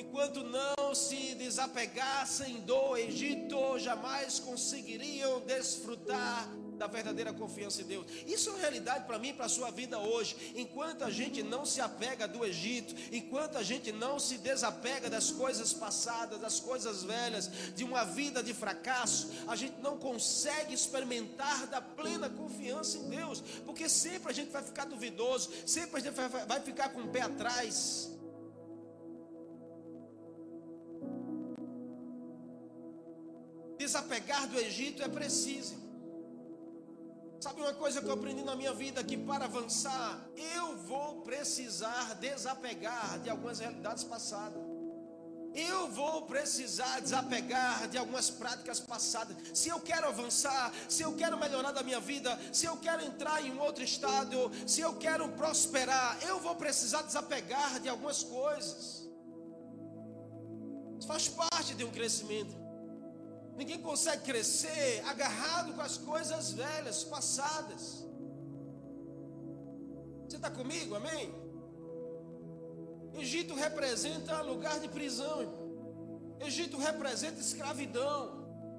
enquanto 0.00 0.42
não 0.42 0.94
se 0.94 1.34
desapegassem 1.34 2.60
do 2.60 2.96
Egito, 2.96 3.78
jamais 3.78 4.38
conseguiriam 4.40 5.40
desfrutar 5.40 6.48
da 6.80 6.86
verdadeira 6.86 7.30
confiança 7.34 7.82
em 7.82 7.84
Deus. 7.84 8.06
Isso 8.26 8.48
é 8.48 8.52
uma 8.52 8.58
realidade 8.60 9.04
para 9.04 9.18
mim 9.18 9.34
para 9.34 9.44
a 9.44 9.50
sua 9.50 9.70
vida 9.70 9.98
hoje. 9.98 10.54
Enquanto 10.56 11.04
a 11.04 11.10
gente 11.10 11.42
não 11.42 11.66
se 11.66 11.78
apega 11.78 12.26
do 12.26 12.42
Egito, 12.42 12.94
enquanto 13.12 13.58
a 13.58 13.62
gente 13.62 13.92
não 13.92 14.18
se 14.18 14.38
desapega 14.38 15.10
das 15.10 15.30
coisas 15.30 15.74
passadas, 15.74 16.40
das 16.40 16.58
coisas 16.58 17.04
velhas, 17.04 17.50
de 17.76 17.84
uma 17.84 18.04
vida 18.04 18.42
de 18.42 18.54
fracasso, 18.54 19.30
a 19.46 19.54
gente 19.54 19.78
não 19.82 19.98
consegue 19.98 20.72
experimentar 20.72 21.66
da 21.66 21.82
plena 21.82 22.30
confiança 22.30 22.96
em 22.96 23.10
Deus, 23.10 23.42
porque 23.66 23.86
sempre 23.86 24.30
a 24.30 24.34
gente 24.34 24.50
vai 24.50 24.62
ficar 24.62 24.86
duvidoso, 24.86 25.50
sempre 25.66 26.00
a 26.00 26.02
gente 26.02 26.14
vai 26.46 26.60
ficar 26.60 26.88
com 26.88 27.02
o 27.02 27.08
pé 27.08 27.20
atrás. 27.20 28.19
Desapegar 34.10 34.48
do 34.48 34.58
Egito 34.58 35.02
é 35.02 35.08
preciso. 35.08 35.78
Sabe 37.40 37.60
uma 37.60 37.72
coisa 37.72 38.02
que 38.02 38.08
eu 38.08 38.12
aprendi 38.12 38.42
na 38.42 38.56
minha 38.56 38.74
vida 38.74 39.02
que 39.02 39.16
para 39.16 39.44
avançar 39.44 40.20
eu 40.56 40.76
vou 40.78 41.22
precisar 41.22 42.14
desapegar 42.16 43.20
de 43.20 43.30
algumas 43.30 43.60
realidades 43.60 44.04
passadas. 44.04 44.60
Eu 45.54 45.88
vou 45.88 46.22
precisar 46.26 47.00
desapegar 47.00 47.88
de 47.88 47.98
algumas 47.98 48.30
práticas 48.30 48.78
passadas. 48.78 49.36
Se 49.54 49.68
eu 49.68 49.80
quero 49.80 50.06
avançar, 50.06 50.72
se 50.88 51.02
eu 51.02 51.16
quero 51.16 51.38
melhorar 51.38 51.72
da 51.72 51.82
minha 51.82 51.98
vida, 51.98 52.38
se 52.52 52.66
eu 52.66 52.76
quero 52.76 53.02
entrar 53.02 53.44
em 53.44 53.52
um 53.52 53.60
outro 53.60 53.82
estado, 53.82 54.50
se 54.66 54.80
eu 54.80 54.94
quero 54.96 55.28
prosperar, 55.30 56.18
eu 56.22 56.38
vou 56.40 56.54
precisar 56.54 57.02
desapegar 57.02 57.80
de 57.80 57.88
algumas 57.88 58.22
coisas. 58.22 59.08
Faz 61.06 61.28
parte 61.28 61.74
de 61.74 61.84
um 61.84 61.90
crescimento. 61.90 62.69
Ninguém 63.60 63.78
consegue 63.82 64.22
crescer 64.22 65.02
agarrado 65.06 65.74
com 65.74 65.82
as 65.82 65.98
coisas 65.98 66.50
velhas, 66.50 67.04
passadas. 67.04 67.82
Você 70.24 70.36
está 70.36 70.50
comigo? 70.50 70.94
Amém? 70.94 71.30
Egito 73.22 73.54
representa 73.54 74.40
lugar 74.40 74.80
de 74.80 74.88
prisão. 74.88 75.40
Egito 76.40 76.78
representa 76.78 77.38
escravidão. 77.38 78.18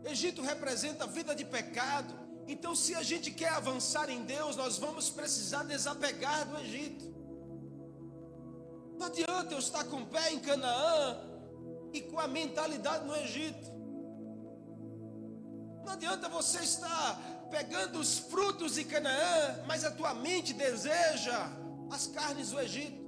Egito 0.04 0.42
representa 0.42 1.06
vida 1.06 1.36
de 1.36 1.46
pecado. 1.46 2.16
Então, 2.48 2.74
se 2.76 2.96
a 2.96 3.04
gente 3.04 3.30
quer 3.30 3.50
avançar 3.50 4.10
em 4.10 4.24
Deus, 4.24 4.56
nós 4.56 4.80
vamos 4.80 5.12
precisar 5.12 5.62
desapegar 5.62 6.48
do 6.50 6.58
Egito. 6.58 7.06
Não 8.98 9.06
adianta 9.06 9.54
eu 9.54 9.60
estar 9.60 9.84
com 9.84 10.02
o 10.02 10.08
pé 10.08 10.34
em 10.34 10.40
Canaã 10.40 11.20
e 11.94 12.02
com 12.02 12.20
a 12.20 12.28
mentalidade 12.28 13.06
no 13.06 13.16
Egito. 13.16 13.81
Não 15.84 15.94
adianta 15.94 16.30
você 16.30 16.60
estar 16.60 17.20
pegando 17.50 18.00
os 18.00 18.18
frutos 18.18 18.76
de 18.76 18.84
Canaã, 18.84 19.64
mas 19.68 19.84
a 19.84 19.92
tua 19.92 20.14
mente 20.14 20.54
deseja 20.54 21.50
as 21.92 22.08
carnes 22.08 22.52
do 22.52 22.60
Egito. 22.60 23.02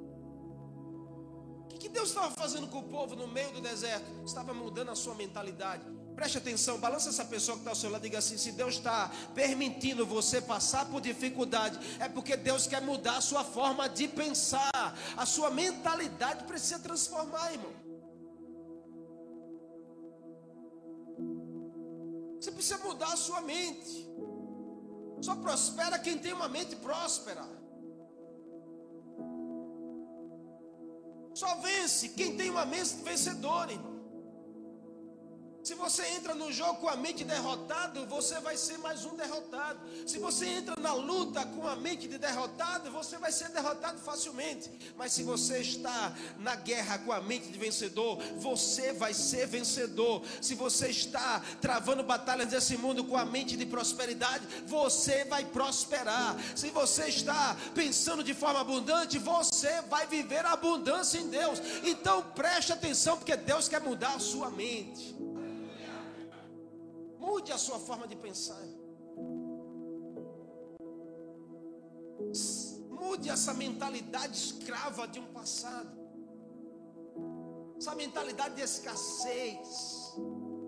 O 1.74 1.78
que 1.78 1.90
Deus 1.90 2.10
estava 2.10 2.32
fazendo 2.32 2.68
com 2.68 2.80
o 2.80 2.84
povo 2.84 3.16
no 3.16 3.28
meio 3.28 3.52
do 3.52 3.62
deserto? 3.62 4.06
Estava 4.26 4.54
mudando 4.54 4.90
a 4.90 4.96
sua 4.96 5.16
mentalidade. 5.16 5.84
Preste 6.16 6.38
atenção, 6.38 6.78
balança 6.78 7.10
essa 7.10 7.26
pessoa 7.26 7.56
que 7.58 7.62
está 7.62 7.72
ao 7.72 7.76
seu 7.76 7.90
lado 7.90 8.06
e 8.06 8.10
diga 8.10 8.20
assim: 8.20 8.38
se 8.38 8.52
Deus 8.52 8.76
está 8.76 9.12
permitindo 9.34 10.06
você 10.06 10.40
passar 10.40 10.86
por 10.86 11.02
dificuldade, 11.02 11.80
é 12.00 12.08
porque 12.08 12.38
Deus 12.38 12.68
quer 12.68 12.82
mudar 12.82 13.18
a 13.18 13.22
sua 13.22 13.44
forma 13.44 13.90
de 13.90 14.08
pensar, 14.08 14.96
a 15.18 15.26
sua 15.26 15.50
mentalidade 15.50 16.44
precisa 16.44 16.80
transformar, 16.80 17.52
irmão. 17.52 17.83
Você 22.44 22.52
precisa 22.52 22.78
mudar 22.80 23.14
a 23.14 23.16
sua 23.16 23.40
mente. 23.40 24.06
Só 25.22 25.34
prospera 25.34 25.98
quem 25.98 26.18
tem 26.18 26.34
uma 26.34 26.50
mente 26.50 26.76
próspera. 26.76 27.42
Só 31.34 31.56
vence 31.62 32.10
quem 32.10 32.36
tem 32.36 32.50
uma 32.50 32.66
mente 32.66 32.96
vencedora. 32.96 33.72
Se 35.64 35.76
você 35.76 36.06
entra 36.08 36.36
no 36.36 36.52
jogo 36.52 36.82
com 36.82 36.90
a 36.90 36.96
mente 36.98 37.24
derrotado, 37.24 38.06
você 38.08 38.38
vai 38.42 38.58
ser 38.58 38.78
mais 38.80 39.06
um 39.06 39.16
derrotado. 39.16 39.80
Se 40.06 40.20
você 40.20 40.46
entra 40.46 40.76
na 40.76 40.94
luta 40.94 41.46
com 41.46 41.66
a 41.66 41.74
mente 41.74 42.06
de 42.06 42.18
derrotado, 42.18 42.92
você 42.92 43.18
vai 43.18 43.32
ser 43.32 43.48
derrotado 43.48 43.98
facilmente. 44.00 44.70
Mas 44.98 45.14
se 45.14 45.24
você 45.24 45.60
está 45.60 46.14
na 46.38 46.56
guerra 46.56 46.98
com 46.98 47.14
a 47.14 47.22
mente 47.22 47.48
de 47.48 47.58
vencedor, 47.58 48.22
você 48.40 48.92
vai 48.92 49.14
ser 49.14 49.48
vencedor. 49.48 50.22
Se 50.42 50.54
você 50.54 50.90
está 50.90 51.42
travando 51.62 52.04
batalhas 52.04 52.50
desse 52.50 52.76
mundo 52.76 53.06
com 53.06 53.16
a 53.16 53.24
mente 53.24 53.56
de 53.56 53.66
prosperidade, 53.66 54.46
você 54.68 55.24
vai 55.24 55.46
prosperar. 55.46 56.36
Se 56.58 56.72
você 56.72 57.06
está 57.06 57.56
pensando 57.74 58.22
de 58.22 58.34
forma 58.34 58.60
abundante, 58.60 59.18
você 59.18 59.82
vai 59.84 60.08
viver 60.08 60.46
a 60.46 60.52
abundância 60.52 61.18
em 61.18 61.30
Deus. 61.30 61.60
Então 61.84 62.22
preste 62.36 62.74
atenção, 62.74 63.16
porque 63.16 63.38
Deus 63.38 63.70
quer 63.70 63.80
mudar 63.80 64.16
a 64.16 64.20
sua 64.20 64.50
mente. 64.50 65.23
Mude 67.24 67.54
a 67.54 67.58
sua 67.58 67.80
forma 67.80 68.06
de 68.06 68.18
pensar. 68.18 68.66
Mude 72.90 73.30
essa 73.30 73.54
mentalidade 73.54 74.36
escrava 74.38 75.08
de 75.08 75.20
um 75.20 75.28
passado. 75.32 75.98
Essa 77.78 77.96
mentalidade 77.96 78.56
de 78.56 78.62
escassez, 78.62 80.14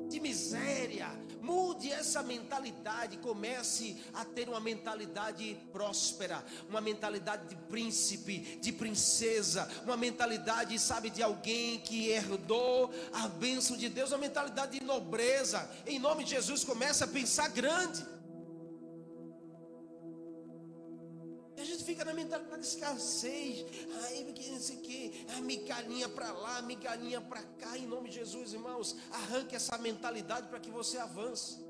de 0.07 0.19
miséria. 0.21 1.09
Mude 1.45 1.91
essa 1.91 2.23
mentalidade, 2.23 3.17
comece 3.17 3.95
a 4.15 4.25
ter 4.25 4.49
uma 4.49 4.59
mentalidade 4.59 5.55
próspera, 5.71 6.43
uma 6.67 6.81
mentalidade 6.81 7.47
de 7.47 7.55
príncipe, 7.55 8.57
de 8.59 8.71
princesa, 8.71 9.69
uma 9.83 9.95
mentalidade, 9.95 10.77
sabe, 10.79 11.11
de 11.11 11.21
alguém 11.21 11.79
que 11.81 12.09
herdou 12.09 12.91
a 13.13 13.27
bênção 13.27 13.77
de 13.77 13.89
Deus, 13.89 14.11
uma 14.11 14.17
mentalidade 14.17 14.79
de 14.79 14.83
nobreza. 14.83 15.69
Em 15.85 15.99
nome 15.99 16.23
de 16.23 16.31
Jesus, 16.31 16.63
comece 16.63 17.03
a 17.03 17.07
pensar 17.07 17.47
grande. 17.49 18.14
Fica 21.83 22.05
na 22.05 22.13
mentalidade 22.13 22.61
de 22.61 22.67
escassez. 22.67 23.65
Ai, 24.03 24.23
que 24.33 24.49
não 24.49 24.59
sei 24.59 24.77
o 24.77 24.81
que, 24.81 25.25
a 25.37 25.41
migalhinha 25.41 26.09
para 26.09 26.31
lá, 26.31 26.61
migalhinha 26.61 27.21
para 27.21 27.41
cá, 27.43 27.77
em 27.77 27.85
nome 27.85 28.09
de 28.09 28.15
Jesus, 28.15 28.53
irmãos. 28.53 28.95
Arranque 29.11 29.55
essa 29.55 29.77
mentalidade 29.77 30.47
para 30.47 30.59
que 30.59 30.69
você 30.69 30.97
avance. 30.97 31.63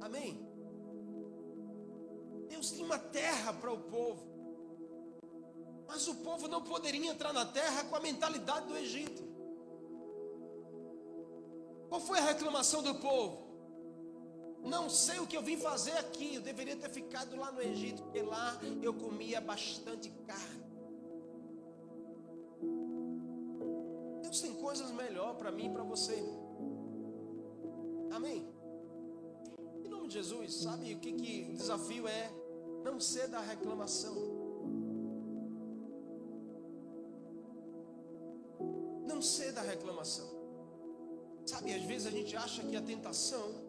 Amém? 0.00 0.46
Deus 2.48 2.70
tem 2.70 2.84
uma 2.84 2.98
terra 2.98 3.52
para 3.52 3.72
o 3.72 3.78
povo. 3.78 4.26
Mas 5.86 6.06
o 6.06 6.16
povo 6.16 6.48
não 6.48 6.62
poderia 6.62 7.10
entrar 7.10 7.32
na 7.32 7.46
terra 7.46 7.84
com 7.84 7.96
a 7.96 8.00
mentalidade 8.00 8.66
do 8.66 8.76
Egito. 8.76 9.22
Qual 11.88 12.00
foi 12.00 12.18
a 12.18 12.22
reclamação 12.22 12.82
do 12.82 12.94
povo? 12.96 13.47
Não 14.62 14.88
sei 14.90 15.18
o 15.20 15.26
que 15.26 15.36
eu 15.36 15.42
vim 15.42 15.56
fazer 15.56 15.92
aqui. 15.92 16.34
Eu 16.34 16.42
deveria 16.42 16.76
ter 16.76 16.90
ficado 16.90 17.36
lá 17.36 17.50
no 17.52 17.60
Egito, 17.60 18.02
porque 18.02 18.22
lá 18.22 18.60
eu 18.82 18.92
comia 18.94 19.40
bastante 19.40 20.10
carne. 20.26 20.68
Deus 24.22 24.40
tem 24.40 24.54
coisas 24.54 24.90
melhor 24.90 25.36
para 25.36 25.50
mim 25.50 25.66
e 25.66 25.70
para 25.70 25.82
você. 25.82 26.22
Amém? 28.10 28.46
Em 29.84 29.88
nome 29.88 30.08
de 30.08 30.14
Jesus, 30.14 30.54
sabe 30.54 30.94
o 30.94 30.98
que, 30.98 31.12
que 31.12 31.50
o 31.50 31.54
desafio 31.54 32.06
é? 32.06 32.30
Não 32.84 33.00
ser 33.00 33.28
da 33.28 33.40
reclamação. 33.40 34.14
Não 39.06 39.22
ser 39.22 39.52
da 39.52 39.62
reclamação. 39.62 40.28
Sabe, 41.46 41.72
às 41.72 41.82
vezes 41.82 42.06
a 42.06 42.10
gente 42.10 42.36
acha 42.36 42.62
que 42.62 42.76
a 42.76 42.82
tentação 42.82 43.67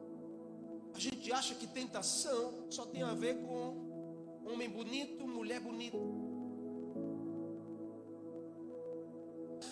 a 1.00 1.02
gente 1.02 1.32
acha 1.32 1.56
que 1.56 1.66
tentação 1.66 2.70
só 2.70 2.86
tem 2.86 3.02
a 3.04 3.14
ver 3.14 3.36
com 3.38 4.44
homem 4.46 4.70
bonito, 4.70 5.26
mulher 5.26 5.62
bonita. 5.62 5.98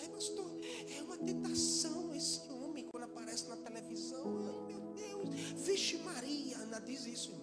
Ai, 0.00 0.08
pastor, 0.08 0.50
é 0.96 1.02
uma 1.02 1.18
tentação 1.18 2.14
esse 2.14 2.50
homem 2.50 2.88
quando 2.90 3.04
aparece 3.04 3.46
na 3.46 3.56
televisão. 3.56 4.24
Ai, 4.38 4.72
meu 4.72 4.80
Deus, 4.94 5.28
vixe 5.66 5.98
Maria, 5.98 6.56
Ana 6.60 6.80
diz 6.80 7.04
isso. 7.04 7.34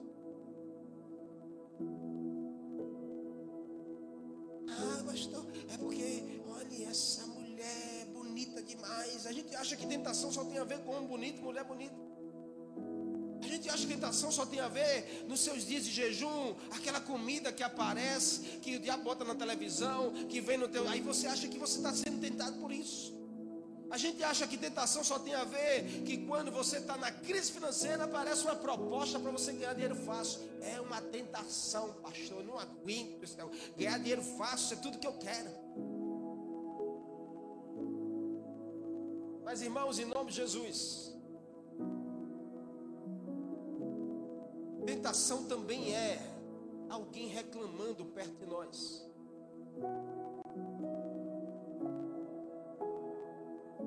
Ah, 4.68 5.04
pastor, 5.06 5.46
é 5.72 5.78
porque, 5.78 6.42
olha, 6.48 6.90
essa 6.90 7.28
mulher 7.28 8.02
é 8.02 8.06
bonita 8.06 8.64
demais. 8.64 9.28
A 9.28 9.32
gente 9.32 9.56
acha 9.56 9.76
que 9.76 9.86
tentação 9.86 10.32
só 10.32 10.44
tem 10.44 10.58
a 10.58 10.64
ver 10.64 10.80
com 10.80 10.92
homem 10.92 11.08
bonito, 11.08 11.44
mulher 11.44 11.66
bonita 11.66 12.16
gente 13.66 13.70
acha 13.70 13.88
que 13.88 13.94
tentação 13.94 14.32
só 14.32 14.46
tem 14.46 14.60
a 14.60 14.68
ver 14.68 15.26
nos 15.28 15.40
seus 15.40 15.66
dias 15.66 15.86
de 15.86 15.92
jejum, 15.92 16.54
aquela 16.72 17.00
comida 17.00 17.52
que 17.52 17.64
aparece, 17.64 18.60
que 18.62 18.76
o 18.76 18.80
diabo 18.80 19.04
bota 19.04 19.26
na 19.26 19.34
televisão, 19.34 20.12
que 20.30 20.40
vem 20.40 20.58
no 20.58 20.68
teu. 20.68 20.88
Aí 20.88 21.02
você 21.02 21.28
acha 21.28 21.48
que 21.48 21.58
você 21.58 21.78
está 21.78 21.94
sendo 21.94 22.20
tentado 22.22 22.58
por 22.60 22.72
isso. 22.72 23.16
A 23.90 23.98
gente 23.98 24.24
acha 24.24 24.46
que 24.48 24.58
tentação 24.58 25.04
só 25.04 25.18
tem 25.20 25.34
a 25.34 25.44
ver 25.44 26.04
que 26.06 26.18
quando 26.26 26.52
você 26.52 26.78
está 26.78 26.98
na 26.98 27.12
crise 27.12 27.52
financeira 27.52 28.04
aparece 28.04 28.44
uma 28.44 28.56
proposta 28.56 29.20
para 29.20 29.32
você 29.32 29.54
ganhar 29.54 29.74
dinheiro 29.74 29.96
fácil. 29.96 30.42
É 30.62 30.82
uma 30.82 31.02
tentação, 31.02 31.94
pastor. 32.02 32.40
Eu 32.40 32.44
não 32.44 32.60
aguento. 32.60 33.26
Ganhar 33.78 33.98
dinheiro 34.00 34.24
fácil 34.24 34.78
é 34.78 34.82
tudo 34.82 35.00
que 35.00 35.08
eu 35.08 35.14
quero. 35.14 35.50
Mas 39.44 39.62
irmãos, 39.62 40.00
em 40.00 40.06
nome 40.06 40.32
de 40.32 40.38
Jesus, 40.38 41.15
Tentação 45.06 45.44
também 45.44 45.94
é 45.94 46.20
alguém 46.90 47.28
reclamando 47.28 48.06
perto 48.06 48.40
de 48.40 48.46
nós. 48.48 49.06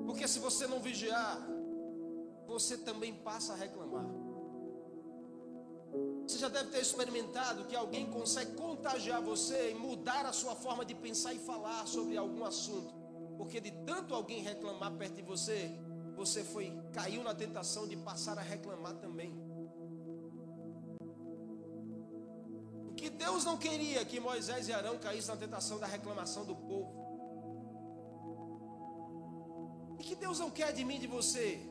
Porque 0.05 0.25
se 0.29 0.39
você 0.39 0.65
não 0.65 0.79
vigiar, 0.79 1.45
você 2.47 2.77
também 2.77 3.13
passa 3.13 3.51
a 3.51 3.57
reclamar. 3.57 4.05
Você 6.25 6.37
já 6.37 6.47
deve 6.47 6.69
ter 6.69 6.79
experimentado 6.79 7.65
que 7.65 7.75
alguém 7.75 8.09
consegue 8.09 8.55
contagiar 8.55 9.21
você 9.21 9.71
e 9.71 9.73
mudar 9.73 10.25
a 10.25 10.31
sua 10.31 10.55
forma 10.55 10.85
de 10.85 10.95
pensar 10.95 11.33
e 11.33 11.39
falar 11.39 11.85
sobre 11.85 12.15
algum 12.15 12.45
assunto. 12.45 12.95
Porque 13.35 13.59
de 13.59 13.71
tanto 13.85 14.15
alguém 14.15 14.41
reclamar 14.41 14.93
perto 14.93 15.15
de 15.15 15.21
você, 15.23 15.69
você 16.15 16.45
foi 16.45 16.71
caiu 16.93 17.23
na 17.23 17.35
tentação 17.35 17.85
de 17.89 17.97
passar 17.97 18.37
a 18.37 18.41
reclamar 18.41 18.93
também. 18.95 19.48
Deus 23.39 23.45
não 23.45 23.57
queria 23.57 24.03
que 24.03 24.19
Moisés 24.19 24.67
e 24.67 24.73
Arão 24.73 24.97
caíssem 24.97 25.33
na 25.33 25.39
tentação 25.39 25.79
da 25.79 25.87
reclamação 25.87 26.43
do 26.43 26.53
povo. 26.53 26.91
E 29.97 30.03
que 30.03 30.13
Deus 30.13 30.39
não 30.39 30.51
quer 30.51 30.73
de 30.73 30.83
mim 30.83 30.97
e 30.97 30.99
de 30.99 31.07
você 31.07 31.61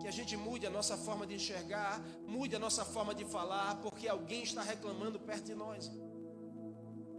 que 0.00 0.06
a 0.06 0.12
gente 0.12 0.36
mude 0.36 0.64
a 0.64 0.70
nossa 0.70 0.96
forma 0.96 1.26
de 1.26 1.34
enxergar, 1.34 2.00
mude 2.28 2.54
a 2.54 2.60
nossa 2.60 2.84
forma 2.84 3.12
de 3.12 3.24
falar, 3.24 3.80
porque 3.82 4.06
alguém 4.06 4.44
está 4.44 4.62
reclamando 4.62 5.18
perto 5.18 5.46
de 5.46 5.54
nós. 5.56 5.90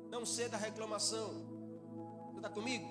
Não 0.09 0.25
ceda 0.25 0.55
a 0.55 0.59
reclamação. 0.61 1.27
Você 2.29 2.37
está 2.37 2.49
comigo? 2.49 2.87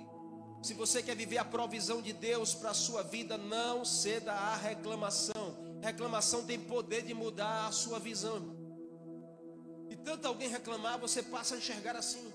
Se 0.62 0.74
você 0.74 1.02
quer 1.02 1.16
viver 1.16 1.38
a 1.38 1.46
provisão 1.46 2.02
de 2.02 2.12
Deus 2.12 2.52
para 2.52 2.72
a 2.72 2.74
sua 2.74 3.02
vida, 3.02 3.38
não 3.38 3.86
ceda 3.86 4.34
à 4.34 4.54
reclamação. 4.54 5.80
Reclamação 5.80 6.44
tem 6.44 6.60
poder 6.60 7.00
de 7.04 7.14
mudar 7.14 7.68
a 7.68 7.72
sua 7.72 7.98
visão 7.98 8.55
tanto 10.06 10.28
alguém 10.28 10.48
reclamar, 10.48 11.00
você 11.00 11.20
passa 11.20 11.56
a 11.56 11.58
enxergar 11.58 11.96
assim. 11.96 12.32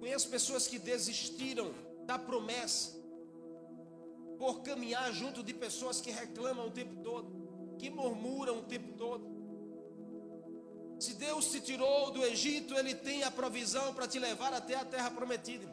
Conheço 0.00 0.30
pessoas 0.30 0.66
que 0.66 0.78
desistiram 0.78 1.74
da 2.06 2.18
promessa 2.18 2.96
por 4.38 4.62
caminhar 4.62 5.12
junto 5.12 5.42
de 5.42 5.52
pessoas 5.52 6.00
que 6.00 6.10
reclamam 6.10 6.68
o 6.68 6.70
tempo 6.70 7.02
todo, 7.02 7.76
que 7.78 7.90
murmuram 7.90 8.60
o 8.60 8.62
tempo 8.62 8.94
todo. 8.96 9.26
Se 10.98 11.12
Deus 11.12 11.50
te 11.50 11.60
tirou 11.60 12.10
do 12.10 12.24
Egito, 12.24 12.72
Ele 12.74 12.94
tem 12.94 13.22
a 13.22 13.30
provisão 13.30 13.92
para 13.92 14.08
te 14.08 14.18
levar 14.18 14.54
até 14.54 14.74
a 14.74 14.86
terra 14.86 15.10
prometida. 15.10 15.68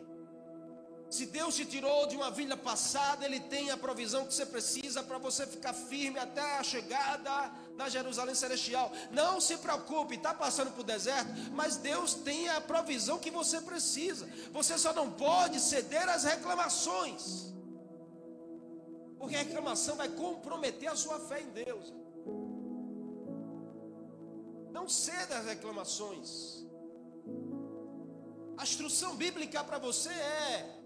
Se 1.14 1.28
Deus 1.28 1.54
te 1.54 1.64
tirou 1.64 2.08
de 2.08 2.16
uma 2.16 2.32
vida 2.32 2.58
passada, 2.58 3.24
Ele 3.24 3.40
tem 3.40 3.70
a 3.70 3.78
provisão 3.78 4.26
que 4.26 4.34
você 4.34 4.48
precisa 4.48 5.04
para 5.04 5.20
você 5.20 5.46
ficar 5.46 5.72
firme 5.72 6.18
até 6.18 6.58
a 6.58 6.64
chegada 6.64 7.52
da 7.78 7.88
Jerusalém 7.88 8.34
Celestial. 8.34 8.92
Não 9.12 9.40
se 9.40 9.58
preocupe, 9.58 10.16
está 10.16 10.34
passando 10.34 10.72
por 10.72 10.84
deserto, 10.84 11.30
mas 11.52 11.78
Deus 11.78 12.16
tem 12.16 12.50
a 12.50 12.60
provisão 12.60 13.20
que 13.20 13.30
você 13.30 13.62
precisa. 13.62 14.28
Você 14.52 14.76
só 14.76 14.92
não 14.92 15.12
pode 15.12 15.60
ceder 15.60 16.10
às 16.10 16.24
reclamações, 16.24 17.54
porque 19.20 19.36
a 19.36 19.44
reclamação 19.44 19.96
vai 19.96 20.10
comprometer 20.10 20.90
a 20.90 20.96
sua 20.96 21.20
fé 21.20 21.42
em 21.42 21.52
Deus. 21.52 21.94
Não 24.72 24.90
ceda 24.90 25.38
às 25.38 25.46
reclamações. 25.46 26.66
A 28.58 28.64
instrução 28.64 29.16
bíblica 29.16 29.64
para 29.64 29.78
você 29.78 30.10
é 30.10 30.80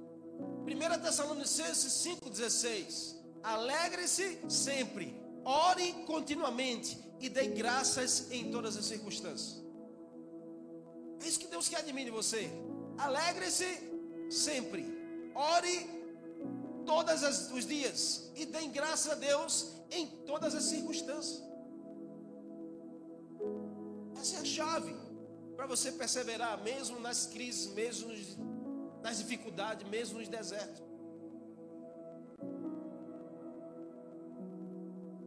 1 0.65 1.01
Tessalonicenses 1.01 1.93
5,16: 2.05 3.15
Alegre-se 3.43 4.39
sempre, 4.49 5.15
ore 5.43 5.93
continuamente 6.05 6.97
e 7.19 7.29
dê 7.29 7.47
graças 7.47 8.31
em 8.31 8.51
todas 8.51 8.75
as 8.77 8.85
circunstâncias. 8.85 9.63
É 11.23 11.27
isso 11.27 11.39
que 11.39 11.47
Deus 11.47 11.67
quer 11.67 11.83
de 11.83 11.93
mim 11.93 12.05
de 12.05 12.11
você. 12.11 12.49
Alegre-se 12.97 13.67
sempre, 14.29 14.85
ore 15.33 15.89
todos 16.85 17.21
os 17.51 17.65
dias 17.65 18.31
e 18.35 18.45
dê 18.45 18.67
graças 18.67 19.11
a 19.11 19.15
Deus 19.15 19.73
em 19.89 20.07
todas 20.25 20.53
as 20.53 20.63
circunstâncias. 20.63 21.41
Essa 24.19 24.37
é 24.37 24.39
a 24.41 24.45
chave 24.45 24.95
para 25.55 25.65
você 25.65 25.91
perseverar, 25.91 26.61
mesmo 26.63 26.99
nas 26.99 27.25
crises, 27.25 27.73
mesmo 27.73 28.11
nas 29.01 29.17
dificuldades, 29.17 29.87
mesmo 29.87 30.19
nos 30.19 30.27
desertos. 30.27 30.87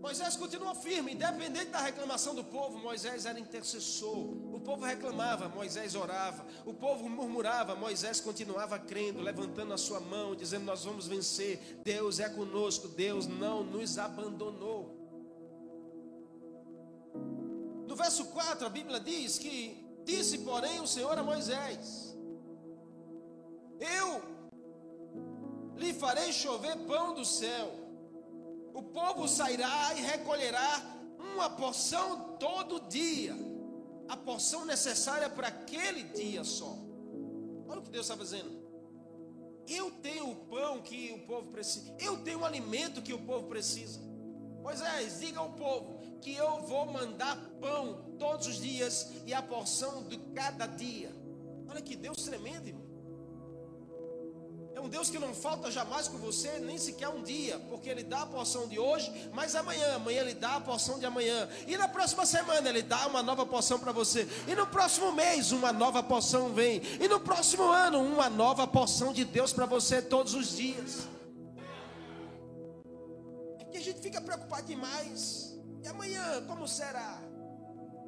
Moisés 0.01 0.35
continua 0.35 0.75
firme, 0.75 1.13
independente 1.13 1.67
da 1.67 1.81
reclamação 1.81 2.35
do 2.35 2.43
povo. 2.43 2.79
Moisés 2.79 3.27
era 3.27 3.39
intercessor. 3.39 4.17
O 4.17 4.59
povo 4.59 4.85
reclamava, 4.85 5.49
Moisés 5.49 5.95
orava. 5.95 6.45
O 6.65 6.73
povo 6.73 7.09
murmurava, 7.09 7.77
Moisés 7.77 8.19
continuava 8.19 8.79
crendo, 8.79 9.21
levantando 9.21 9.75
a 9.75 9.79
sua 9.79 10.01
mão, 10.01 10.35
dizendo: 10.35 10.65
Nós 10.65 10.85
vamos 10.85 11.07
vencer. 11.07 11.81
Deus 11.85 12.19
é 12.19 12.31
conosco. 12.31 12.89
Deus 12.89 13.27
não 13.27 13.63
nos 13.63 13.99
abandonou. 13.99 15.01
No 17.87 17.95
verso 17.95 18.25
4, 18.27 18.67
a 18.67 18.71
Bíblia 18.71 19.01
diz 19.01 19.39
que 19.39 19.85
disse, 20.05 20.39
porém, 20.39 20.81
o 20.81 20.87
Senhor 20.87 21.19
a 21.19 21.23
Moisés: 21.23 22.17
eu 23.81 24.23
lhe 25.77 25.93
farei 25.95 26.33
chover 26.33 26.77
pão 26.87 27.15
do 27.15 27.25
céu. 27.25 27.73
O 28.75 28.83
povo 28.83 29.27
sairá 29.27 29.95
e 29.95 30.03
recolherá 30.03 30.83
uma 31.19 31.51
porção 31.51 32.37
todo 32.39 32.81
dia. 32.89 33.35
a 34.09 34.17
porção 34.17 34.65
necessária 34.65 35.31
para 35.31 35.47
aquele 35.47 36.03
dia 36.03 36.43
só. 36.43 36.77
Olha 37.69 37.79
o 37.79 37.83
que 37.83 37.91
Deus 37.91 38.07
está 38.07 38.17
fazendo. 38.17 38.51
Eu 39.69 39.93
tenho 40.03 40.29
o 40.29 40.35
pão 40.35 40.83
que 40.83 41.13
o 41.13 41.27
povo 41.27 41.53
precisa. 41.53 41.95
Eu 42.01 42.21
tenho 42.25 42.41
o 42.41 42.45
alimento 42.45 43.03
que 43.03 43.13
o 43.13 43.21
povo 43.21 43.47
precisa. 43.47 44.01
Moisés, 44.61 45.21
diga 45.21 45.39
ao 45.39 45.53
povo 45.53 46.01
que 46.21 46.35
eu 46.35 46.63
vou 46.63 46.87
mandar 46.87 47.37
pão 47.61 48.17
todos 48.19 48.49
os 48.49 48.61
dias 48.61 49.13
e 49.25 49.33
a 49.33 49.41
porção 49.41 50.03
de 50.09 50.19
cada 50.35 50.67
dia. 50.67 51.15
Olha 51.69 51.81
que 51.81 51.95
Deus 51.95 52.17
tremendo, 52.25 52.67
irmão. 52.67 52.90
Deus 54.91 55.09
que 55.09 55.19
não 55.19 55.33
falta 55.33 55.71
jamais 55.71 56.09
com 56.09 56.19
você, 56.19 56.59
nem 56.59 56.77
sequer 56.77 57.09
um 57.09 57.23
dia, 57.23 57.59
porque 57.71 57.89
Ele 57.89 58.03
dá 58.03 58.23
a 58.23 58.27
porção 58.27 58.67
de 58.67 58.79
hoje, 58.79 59.31
mas 59.33 59.55
amanhã, 59.55 59.95
amanhã 59.95 60.21
Ele 60.23 60.35
dá 60.35 60.57
a 60.57 60.61
porção 60.61 60.99
de 60.99 61.07
amanhã, 61.07 61.49
e 61.67 61.77
na 61.77 61.87
próxima 61.87 62.27
semana 62.27 62.69
Ele 62.69 62.83
dá 62.83 63.07
uma 63.07 63.23
nova 63.23 63.47
porção 63.47 63.79
para 63.79 63.93
você, 63.93 64.29
e 64.49 64.55
no 64.55 64.67
próximo 64.67 65.13
mês 65.13 65.53
uma 65.53 65.73
nova 65.73 66.03
porção 66.03 66.53
vem, 66.53 66.83
e 67.01 67.07
no 67.07 67.21
próximo 67.21 67.63
ano 67.63 68.01
uma 68.01 68.29
nova 68.29 68.67
porção 68.67 69.13
de 69.13 69.25
Deus 69.25 69.53
para 69.53 69.65
você 69.65 70.03
todos 70.03 70.35
os 70.35 70.57
dias. 70.57 71.09
É 73.61 73.65
que 73.65 73.79
a 73.79 73.81
gente 73.81 74.01
fica 74.01 74.21
preocupado 74.21 74.67
demais, 74.67 75.57
e 75.83 75.87
amanhã, 75.87 76.45
como 76.47 76.67
será? 76.67 77.23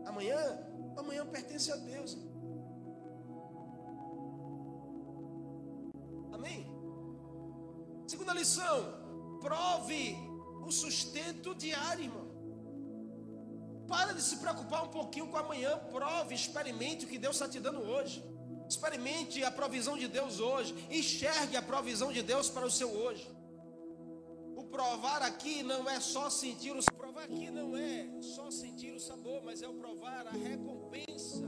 Amanhã, 0.05 0.59
amanhã 0.97 1.25
pertence 1.25 1.71
a 1.71 1.77
Deus. 1.77 2.18
Lição: 8.42 8.78
prove 9.40 10.16
o 10.66 10.70
sustento 10.83 11.55
diário, 11.55 12.05
irmão. 12.09 12.28
Para 13.92 14.12
de 14.12 14.22
se 14.22 14.37
preocupar 14.44 14.85
um 14.85 14.92
pouquinho 14.98 15.28
com 15.28 15.37
amanhã. 15.37 15.72
Prove, 15.96 16.35
experimente 16.35 17.05
o 17.05 17.09
que 17.09 17.18
Deus 17.18 17.37
está 17.37 17.48
te 17.48 17.61
dando 17.61 17.81
hoje. 17.94 18.24
Experimente 18.68 19.44
a 19.44 19.50
provisão 19.50 19.96
de 20.02 20.09
Deus 20.09 20.40
hoje. 20.40 20.74
Enxergue 20.90 21.57
a 21.57 21.62
provisão 21.62 22.11
de 22.16 22.22
Deus 22.22 22.48
para 22.48 22.66
o 22.66 22.70
seu 22.70 22.90
hoje. 22.90 23.28
O 24.57 24.64
provar 24.76 25.20
aqui 25.22 25.62
não 25.62 25.88
é 25.96 25.98
só 26.00 26.31
sentir 26.31 26.72
o 26.72 26.83
provar 27.02 27.24
aqui 27.24 27.50
não 27.50 27.76
é 27.76 28.22
só 28.22 28.50
sentir 28.50 28.92
o 28.92 29.00
sabor, 29.09 29.42
mas 29.44 29.61
é 29.61 29.68
o 29.68 29.74
provar 29.74 30.26
a 30.26 30.31
recompensa 30.31 31.44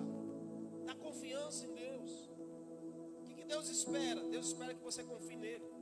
da 0.84 0.94
confiança 0.94 1.64
em 1.64 1.72
Deus. 1.72 2.10
que 3.36 3.44
Deus 3.44 3.68
espera? 3.70 4.20
Deus 4.34 4.46
espera 4.48 4.74
que 4.74 4.82
você 4.82 5.02
confie 5.02 5.36
nele. 5.36 5.73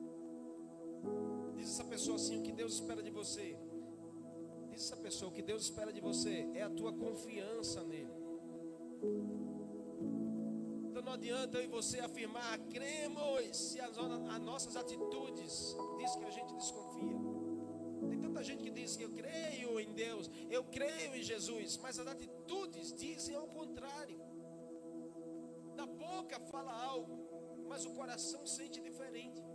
Diz 1.63 1.75
essa 1.75 1.85
pessoa 1.85 2.17
assim: 2.17 2.41
o 2.41 2.43
que 2.43 2.51
Deus 2.51 2.75
espera 2.75 3.01
de 3.01 3.11
você? 3.11 3.57
Diz 4.69 4.83
essa 4.85 4.97
pessoa: 4.97 5.31
o 5.31 5.35
que 5.35 5.43
Deus 5.43 5.63
espera 5.63 5.93
de 5.93 6.01
você 6.01 6.51
é 6.55 6.63
a 6.63 6.69
tua 6.69 6.93
confiança 6.93 7.85
nele. 7.85 8.13
Então 10.89 11.03
não 11.05 11.13
adianta 11.13 11.59
eu 11.59 11.65
e 11.65 11.69
você 11.69 12.01
afirmar, 12.01 12.59
cremos, 12.75 13.57
se 13.57 13.81
as, 13.81 13.97
as 13.97 14.41
nossas 14.41 14.75
atitudes 14.77 15.77
diz 15.99 16.17
que 16.17 16.25
a 16.25 16.31
gente 16.31 16.53
desconfia. 16.53 17.21
Tem 18.09 18.19
tanta 18.19 18.43
gente 18.43 18.65
que 18.65 18.71
diz 18.73 18.97
que 18.97 19.05
eu 19.05 19.11
creio 19.11 19.79
em 19.79 19.93
Deus, 19.93 20.29
eu 20.51 20.65
creio 20.65 21.15
em 21.15 21.23
Jesus, 21.23 21.77
mas 21.77 21.97
as 21.97 22.09
atitudes 22.09 22.93
dizem 22.93 23.37
ao 23.37 23.47
contrário. 23.47 24.21
Da 25.77 25.87
boca 25.87 26.41
fala 26.41 26.73
algo, 26.73 27.65
mas 27.69 27.87
o 27.87 27.93
coração 27.93 28.45
sente 28.45 28.81
diferente. 28.81 29.52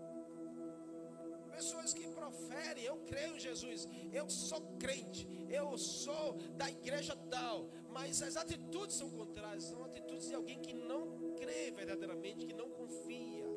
Pessoas 1.58 1.92
que 1.92 2.08
proferem, 2.10 2.84
eu 2.84 2.98
creio 3.10 3.36
em 3.36 3.40
Jesus, 3.40 3.88
eu 4.14 4.30
sou 4.30 4.62
crente, 4.78 5.28
eu 5.50 5.76
sou 5.76 6.38
da 6.56 6.70
igreja 6.70 7.16
tal, 7.32 7.72
mas 7.90 8.22
as 8.22 8.38
atitudes 8.38 8.96
são 8.96 9.10
contrárias, 9.10 9.64
são 9.64 9.84
atitudes 9.84 10.28
de 10.28 10.36
alguém 10.36 10.60
que 10.62 10.74
não 10.74 11.34
crê 11.36 11.72
verdadeiramente, 11.72 12.46
que 12.46 12.54
não 12.54 12.70
confia. 12.70 13.48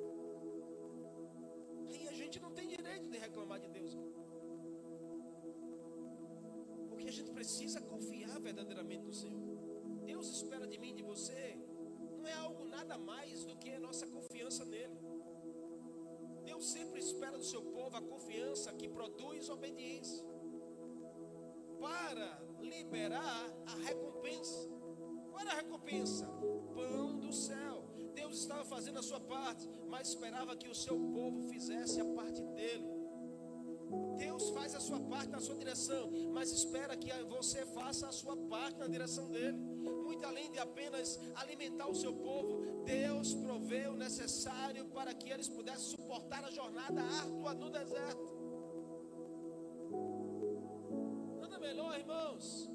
E 1.91 2.09
a 2.09 2.15
gente 2.15 2.41
não 2.41 2.53
tem 2.53 2.69
direito 2.69 3.11
de 3.11 3.19
reclamar 3.19 3.61
de 3.61 3.69
Deus. 3.69 3.95
Porque 6.89 7.07
a 7.07 7.13
gente 7.13 7.31
precisa 7.33 7.83
confiar 7.83 8.41
verdadeiramente 8.41 9.05
no 9.05 9.13
Senhor. 9.13 9.59
Deus 10.07 10.27
espera 10.39 10.67
de 10.67 10.79
mim, 10.79 10.95
de 10.95 11.03
você, 11.03 11.59
não 12.17 12.27
é 12.27 12.33
algo 12.33 12.65
nada 12.65 12.97
mais 12.97 13.45
do 13.45 13.55
que 13.57 13.71
a 13.75 13.81
nossa 13.81 14.07
confiança 14.07 14.65
nele. 14.65 15.00
Deus 16.51 16.67
sempre 16.67 16.99
espera 16.99 17.39
do 17.39 17.45
seu 17.45 17.63
povo 17.63 17.97
a 17.97 18.03
confiança 18.03 18.73
que 18.73 18.89
produz 18.89 19.49
obediência 19.49 20.25
para 21.79 22.43
liberar 22.59 23.49
a 23.67 23.77
recompensa. 23.77 24.69
Qual 25.31 25.41
era 25.43 25.53
a 25.53 25.55
recompensa? 25.55 26.27
Pão 26.75 27.17
do 27.21 27.33
céu. 27.33 27.85
Deus 28.15 28.39
estava 28.39 28.65
fazendo 28.65 28.99
a 28.99 29.03
sua 29.03 29.21
parte, 29.21 29.65
mas 29.87 30.09
esperava 30.09 30.57
que 30.57 30.69
o 30.69 30.75
seu 30.75 30.97
povo 30.99 31.41
fizesse 31.49 32.01
a 32.01 32.05
parte 32.17 32.43
dele. 32.43 32.89
Deus 34.19 34.51
faz 34.51 34.75
a 34.75 34.81
sua 34.81 34.99
parte 34.99 35.29
na 35.29 35.41
sua 35.41 35.55
direção, 35.55 36.11
mas 36.33 36.51
espera 36.51 36.97
que 36.97 37.13
você 37.37 37.65
faça 37.67 38.09
a 38.09 38.13
sua 38.13 38.37
parte 38.37 38.77
na 38.77 38.89
direção 38.89 39.31
dele 39.31 39.70
muito 39.81 40.25
além 40.25 40.51
de 40.51 40.59
apenas 40.59 41.19
alimentar 41.37 41.89
o 41.89 41.95
seu 41.95 42.13
povo, 42.13 42.85
Deus 42.85 43.35
proveu 43.35 43.93
o 43.93 43.97
necessário 43.97 44.85
para 44.87 45.15
que 45.15 45.31
eles 45.31 45.49
pudessem 45.49 45.97
suportar 45.97 46.45
a 46.45 46.51
jornada 46.51 47.03
árdua 47.03 47.55
no 47.55 47.71
deserto. 47.71 48.29
Nada 51.41 51.59
melhor, 51.59 51.99
irmãos. 51.99 52.71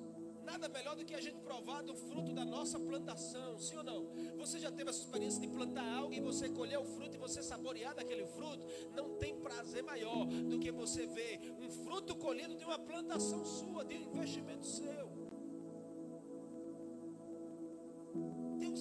Nada 0.45 0.69
melhor 0.69 0.95
do 0.95 1.03
que 1.03 1.15
a 1.15 1.19
gente 1.19 1.39
provar 1.39 1.81
do 1.81 1.95
fruto 1.95 2.31
da 2.31 2.45
nossa 2.45 2.79
plantação, 2.79 3.57
sim 3.57 3.75
ou 3.75 3.83
não? 3.83 4.07
Você 4.37 4.59
já 4.59 4.71
teve 4.71 4.91
essa 4.91 4.99
experiência 4.99 5.41
de 5.41 5.47
plantar 5.47 5.83
algo 5.83 6.13
e 6.13 6.19
você 6.19 6.47
colher 6.49 6.77
o 6.77 6.85
fruto 6.85 7.15
e 7.15 7.19
você 7.19 7.41
saborear 7.41 7.95
daquele 7.95 8.25
fruto? 8.27 8.63
Não 8.95 9.15
tem 9.15 9.35
prazer 9.39 9.83
maior 9.83 10.25
do 10.27 10.59
que 10.59 10.71
você 10.71 11.07
ver 11.07 11.39
um 11.59 11.69
fruto 11.83 12.15
colhido 12.15 12.55
de 12.55 12.63
uma 12.63 12.77
plantação 12.77 13.43
sua, 13.43 13.83
de 13.83 13.95
um 13.95 14.01
investimento 14.01 14.67
seu. 14.67 15.14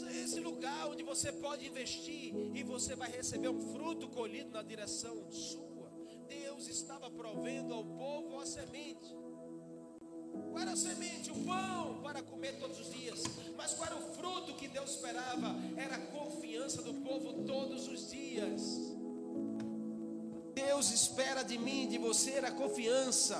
Esse 0.02 0.40
lugar 0.40 0.88
onde 0.88 1.02
você 1.02 1.32
pode 1.32 1.66
investir 1.66 2.34
e 2.54 2.62
você 2.62 2.94
vai 2.94 3.10
receber 3.10 3.48
um 3.48 3.72
fruto 3.72 4.08
colhido 4.08 4.50
na 4.50 4.62
direção 4.62 5.30
sua. 5.30 5.90
Deus 6.28 6.68
estava 6.68 7.10
provendo 7.10 7.74
ao 7.74 7.84
povo 7.84 8.40
a 8.40 8.46
semente. 8.46 9.14
Qual 10.50 10.58
era 10.58 10.72
a 10.72 10.76
semente? 10.76 11.30
O 11.30 11.44
pão 11.44 12.00
para 12.02 12.22
comer 12.22 12.58
todos 12.58 12.78
os 12.80 12.92
dias. 12.92 13.22
Mas 13.56 13.74
qual 13.74 13.86
era 13.86 13.96
o 13.96 14.14
fruto 14.14 14.54
que 14.54 14.68
Deus 14.68 14.90
esperava? 14.90 15.54
Era 15.76 15.96
a 15.96 16.06
confiança 16.06 16.82
do 16.82 16.94
povo 16.94 17.44
todos 17.44 17.86
os 17.88 18.10
dias. 18.10 18.94
Deus 20.54 20.90
espera 20.92 21.42
de 21.42 21.58
mim, 21.58 21.88
de 21.88 21.98
você, 21.98 22.38
a 22.38 22.50
confiança. 22.50 23.36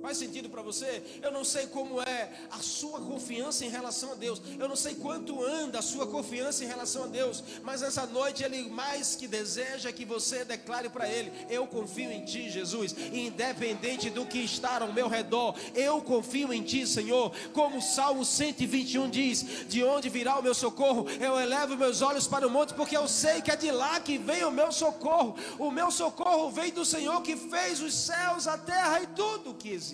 Faz 0.00 0.16
sentido 0.16 0.48
para 0.48 0.62
você? 0.62 1.02
Eu 1.20 1.32
não 1.32 1.42
sei 1.42 1.66
como 1.66 2.00
é 2.00 2.30
a 2.50 2.58
sua 2.58 3.00
confiança 3.00 3.64
em 3.64 3.68
relação 3.68 4.12
a 4.12 4.14
Deus. 4.14 4.40
Eu 4.58 4.68
não 4.68 4.76
sei 4.76 4.94
quanto 4.94 5.44
anda 5.44 5.80
a 5.80 5.82
sua 5.82 6.06
confiança 6.06 6.64
em 6.64 6.68
relação 6.68 7.04
a 7.04 7.06
Deus. 7.08 7.42
Mas 7.64 7.82
essa 7.82 8.06
noite 8.06 8.44
Ele 8.44 8.68
mais 8.70 9.16
que 9.16 9.26
deseja 9.26 9.90
que 9.90 10.04
você 10.04 10.44
declare 10.44 10.88
para 10.88 11.08
Ele: 11.08 11.32
Eu 11.50 11.66
confio 11.66 12.12
em 12.12 12.24
Ti, 12.24 12.48
Jesus. 12.48 12.94
Independente 13.12 14.08
do 14.08 14.24
que 14.24 14.38
está 14.38 14.80
ao 14.80 14.92
meu 14.92 15.08
redor, 15.08 15.56
eu 15.74 16.00
confio 16.00 16.52
em 16.52 16.62
Ti, 16.62 16.86
Senhor. 16.86 17.32
Como 17.52 17.78
o 17.78 17.82
Salmo 17.82 18.24
121 18.24 19.10
diz: 19.10 19.66
De 19.68 19.82
onde 19.82 20.08
virá 20.08 20.38
o 20.38 20.42
meu 20.42 20.54
socorro? 20.54 21.06
Eu 21.20 21.38
elevo 21.40 21.76
meus 21.76 22.02
olhos 22.02 22.28
para 22.28 22.46
o 22.46 22.50
monte, 22.50 22.72
porque 22.72 22.96
eu 22.96 23.08
sei 23.08 23.42
que 23.42 23.50
é 23.50 23.56
de 23.56 23.72
lá 23.72 23.98
que 23.98 24.16
vem 24.16 24.44
o 24.44 24.52
meu 24.52 24.70
socorro. 24.70 25.34
O 25.58 25.72
meu 25.72 25.90
socorro 25.90 26.50
vem 26.50 26.70
do 26.70 26.84
Senhor 26.84 27.20
que 27.22 27.36
fez 27.36 27.80
os 27.80 27.92
céus, 27.94 28.46
a 28.46 28.56
terra 28.56 29.02
e 29.02 29.06
tudo 29.08 29.54
que 29.54 29.70
existe 29.70 29.87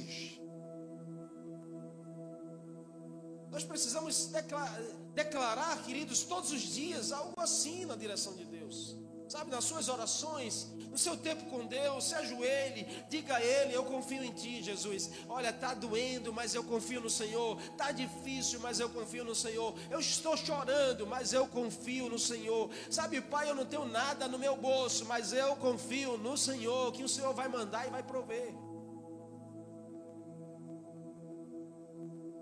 Nós 3.50 3.62
precisamos 3.62 4.26
declarar, 4.26 4.80
declarar, 5.14 5.82
queridos, 5.84 6.24
todos 6.24 6.50
os 6.50 6.60
dias 6.60 7.12
algo 7.12 7.40
assim 7.40 7.84
na 7.84 7.94
direção 7.94 8.34
de 8.34 8.44
Deus. 8.44 8.96
Sabe, 9.28 9.50
nas 9.50 9.64
suas 9.64 9.88
orações, 9.88 10.68
no 10.90 10.98
seu 10.98 11.16
tempo 11.16 11.46
com 11.46 11.66
Deus, 11.66 12.04
se 12.04 12.14
ajoelhe, 12.14 12.86
diga 13.08 13.36
a 13.36 13.42
Ele: 13.42 13.74
Eu 13.74 13.84
confio 13.84 14.22
em 14.22 14.30
Ti, 14.32 14.62
Jesus. 14.62 15.10
Olha, 15.28 15.48
está 15.48 15.72
doendo, 15.72 16.32
mas 16.32 16.54
eu 16.54 16.62
confio 16.62 17.00
no 17.00 17.10
Senhor. 17.10 17.60
Está 17.60 17.90
difícil, 17.90 18.60
mas 18.60 18.80
eu 18.80 18.88
confio 18.90 19.24
no 19.24 19.34
Senhor. 19.34 19.74
Eu 19.90 19.98
estou 19.98 20.36
chorando, 20.36 21.06
mas 21.06 21.32
eu 21.32 21.46
confio 21.48 22.08
no 22.08 22.18
Senhor. 22.18 22.70
Sabe, 22.90 23.20
Pai, 23.20 23.50
eu 23.50 23.54
não 23.54 23.64
tenho 23.64 23.86
nada 23.86 24.28
no 24.28 24.38
meu 24.38 24.56
bolso, 24.56 25.04
mas 25.06 25.32
eu 25.32 25.56
confio 25.56 26.16
no 26.18 26.36
Senhor, 26.36 26.92
que 26.92 27.02
o 27.02 27.08
Senhor 27.08 27.32
vai 27.34 27.48
mandar 27.48 27.86
e 27.86 27.90
vai 27.90 28.02
prover. 28.02 28.54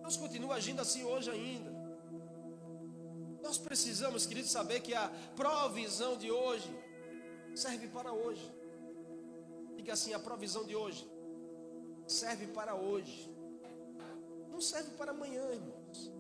Deus 0.02 0.16
continua 0.16 0.54
agindo 0.56 0.80
assim 0.82 1.02
hoje 1.04 1.30
ainda. 1.30 1.70
Nós 3.42 3.58
precisamos, 3.58 4.26
queridos, 4.26 4.50
saber 4.50 4.80
que 4.80 4.94
a 4.94 5.08
provisão 5.34 6.16
de 6.16 6.30
hoje 6.30 6.70
serve 7.54 7.88
para 7.88 8.12
hoje. 8.12 8.46
Diga 9.76 9.94
assim: 9.94 10.12
a 10.12 10.18
provisão 10.18 10.64
de 10.64 10.76
hoje 10.76 11.10
serve 12.06 12.46
para 12.48 12.74
hoje, 12.74 13.30
não 14.50 14.60
serve 14.60 14.90
para 14.98 15.12
amanhã, 15.12 15.44
irmãos. 15.50 16.12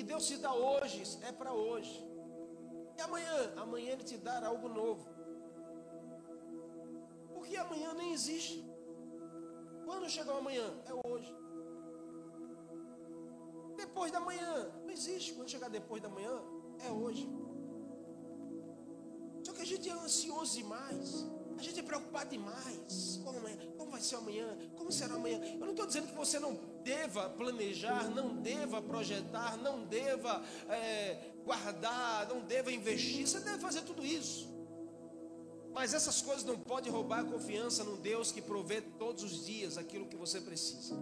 que 0.00 0.04
Deus 0.04 0.26
te 0.26 0.36
dá 0.38 0.52
hoje 0.54 1.02
é 1.28 1.30
para 1.30 1.52
hoje. 1.52 1.94
E 2.96 3.00
amanhã, 3.02 3.52
amanhã 3.56 3.90
Ele 3.92 4.02
te 4.02 4.16
dará 4.16 4.46
algo 4.46 4.66
novo. 4.66 5.06
Porque 7.34 7.54
amanhã 7.56 7.92
nem 7.92 8.12
existe. 8.14 8.64
Quando 9.90 10.08
chegar 10.08 10.34
o 10.34 10.38
amanhã? 10.38 10.66
É 10.86 11.08
hoje. 11.08 11.34
Depois 13.76 14.12
da 14.12 14.20
manhã, 14.20 14.70
não 14.84 14.90
existe. 14.90 15.32
Quando 15.34 15.50
chegar 15.50 15.68
depois 15.68 16.00
da 16.00 16.08
manhã, 16.08 16.34
é 16.86 16.92
hoje. 16.92 17.28
Só 19.44 19.52
que 19.52 19.62
a 19.62 19.64
gente 19.64 19.88
é 19.88 19.92
ansioso 19.92 20.54
demais. 20.58 21.26
A 21.58 21.62
gente 21.62 21.80
é 21.80 21.82
preocupado 21.82 22.30
demais. 22.30 23.20
Como, 23.24 23.48
é? 23.48 23.56
Como 23.76 23.90
vai 23.90 24.00
ser 24.00 24.14
amanhã? 24.14 24.56
Como 24.76 24.92
será 24.92 25.16
amanhã? 25.16 25.40
Eu 25.54 25.66
não 25.66 25.70
estou 25.70 25.86
dizendo 25.86 26.06
que 26.06 26.14
você 26.14 26.38
não 26.38 26.54
deva 26.84 27.28
planejar, 27.30 28.08
não 28.10 28.36
deva 28.36 28.80
projetar, 28.80 29.56
não 29.56 29.84
deva 29.86 30.40
é, 30.68 31.32
guardar, 31.44 32.28
não 32.28 32.42
deva 32.42 32.70
investir. 32.70 33.26
Você 33.26 33.40
deve 33.40 33.58
fazer 33.58 33.82
tudo 33.82 34.06
isso. 34.06 34.49
Mas 35.72 35.94
essas 35.94 36.20
coisas 36.20 36.44
não 36.44 36.58
podem 36.58 36.92
roubar 36.92 37.20
a 37.20 37.24
confiança 37.24 37.84
no 37.84 37.96
Deus 37.96 38.32
que 38.32 38.42
provê 38.42 38.80
todos 38.80 39.22
os 39.22 39.46
dias 39.46 39.78
aquilo 39.78 40.06
que 40.06 40.16
você 40.16 40.40
precisa. 40.40 40.98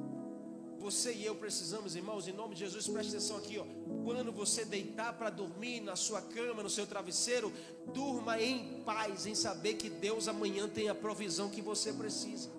Você 0.78 1.12
e 1.12 1.24
eu 1.24 1.34
precisamos, 1.34 1.96
irmãos, 1.96 2.28
em 2.28 2.32
nome 2.32 2.54
de 2.54 2.60
Jesus, 2.60 2.86
preste 2.86 3.10
atenção 3.10 3.36
aqui, 3.36 3.58
ó. 3.58 3.64
Quando 4.04 4.30
você 4.30 4.64
deitar 4.64 5.12
para 5.14 5.28
dormir 5.28 5.80
na 5.80 5.96
sua 5.96 6.22
cama, 6.22 6.62
no 6.62 6.70
seu 6.70 6.86
travesseiro, 6.86 7.52
durma 7.92 8.40
em 8.40 8.82
paz, 8.84 9.26
em 9.26 9.34
saber 9.34 9.74
que 9.74 9.90
Deus 9.90 10.28
amanhã 10.28 10.68
tem 10.68 10.88
a 10.88 10.94
provisão 10.94 11.50
que 11.50 11.60
você 11.60 11.92
precisa. 11.92 12.57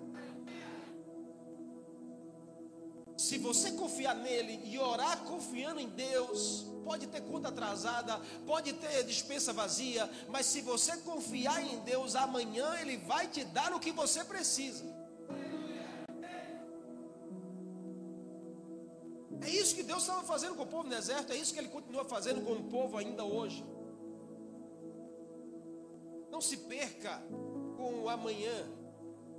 Se 3.30 3.38
você 3.38 3.70
confiar 3.70 4.16
nele 4.16 4.60
e 4.64 4.76
orar 4.76 5.22
confiando 5.22 5.78
em 5.78 5.88
Deus, 5.88 6.66
pode 6.84 7.06
ter 7.06 7.20
conta 7.20 7.46
atrasada, 7.46 8.20
pode 8.44 8.72
ter 8.72 9.04
dispensa 9.04 9.52
vazia, 9.52 10.10
mas 10.28 10.46
se 10.46 10.60
você 10.60 10.96
confiar 10.96 11.62
em 11.62 11.78
Deus, 11.90 12.16
amanhã 12.16 12.74
ele 12.80 12.96
vai 12.96 13.28
te 13.28 13.44
dar 13.44 13.72
o 13.72 13.78
que 13.78 13.92
você 13.92 14.24
precisa. 14.24 14.84
É 19.40 19.48
isso 19.48 19.76
que 19.76 19.84
Deus 19.84 20.02
estava 20.02 20.24
fazendo 20.24 20.56
com 20.56 20.64
o 20.64 20.66
povo 20.66 20.88
no 20.88 20.90
deserto, 20.90 21.32
é 21.32 21.36
isso 21.36 21.54
que 21.54 21.60
Ele 21.60 21.68
continua 21.68 22.04
fazendo 22.04 22.44
com 22.44 22.54
o 22.54 22.64
povo 22.64 22.98
ainda 22.98 23.22
hoje. 23.22 23.64
Não 26.32 26.40
se 26.40 26.56
perca 26.56 27.22
com 27.76 28.02
o 28.02 28.08
amanhã, 28.08 28.68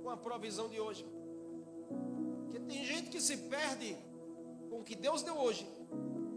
com 0.02 0.08
a 0.08 0.16
provisão 0.16 0.66
de 0.70 0.80
hoje. 0.80 1.04
Porque 2.52 2.66
tem 2.66 2.84
gente 2.84 3.08
que 3.08 3.18
se 3.18 3.34
perde 3.38 3.96
com 4.68 4.80
o 4.80 4.84
que 4.84 4.94
Deus 4.94 5.22
deu 5.22 5.34
hoje, 5.38 5.66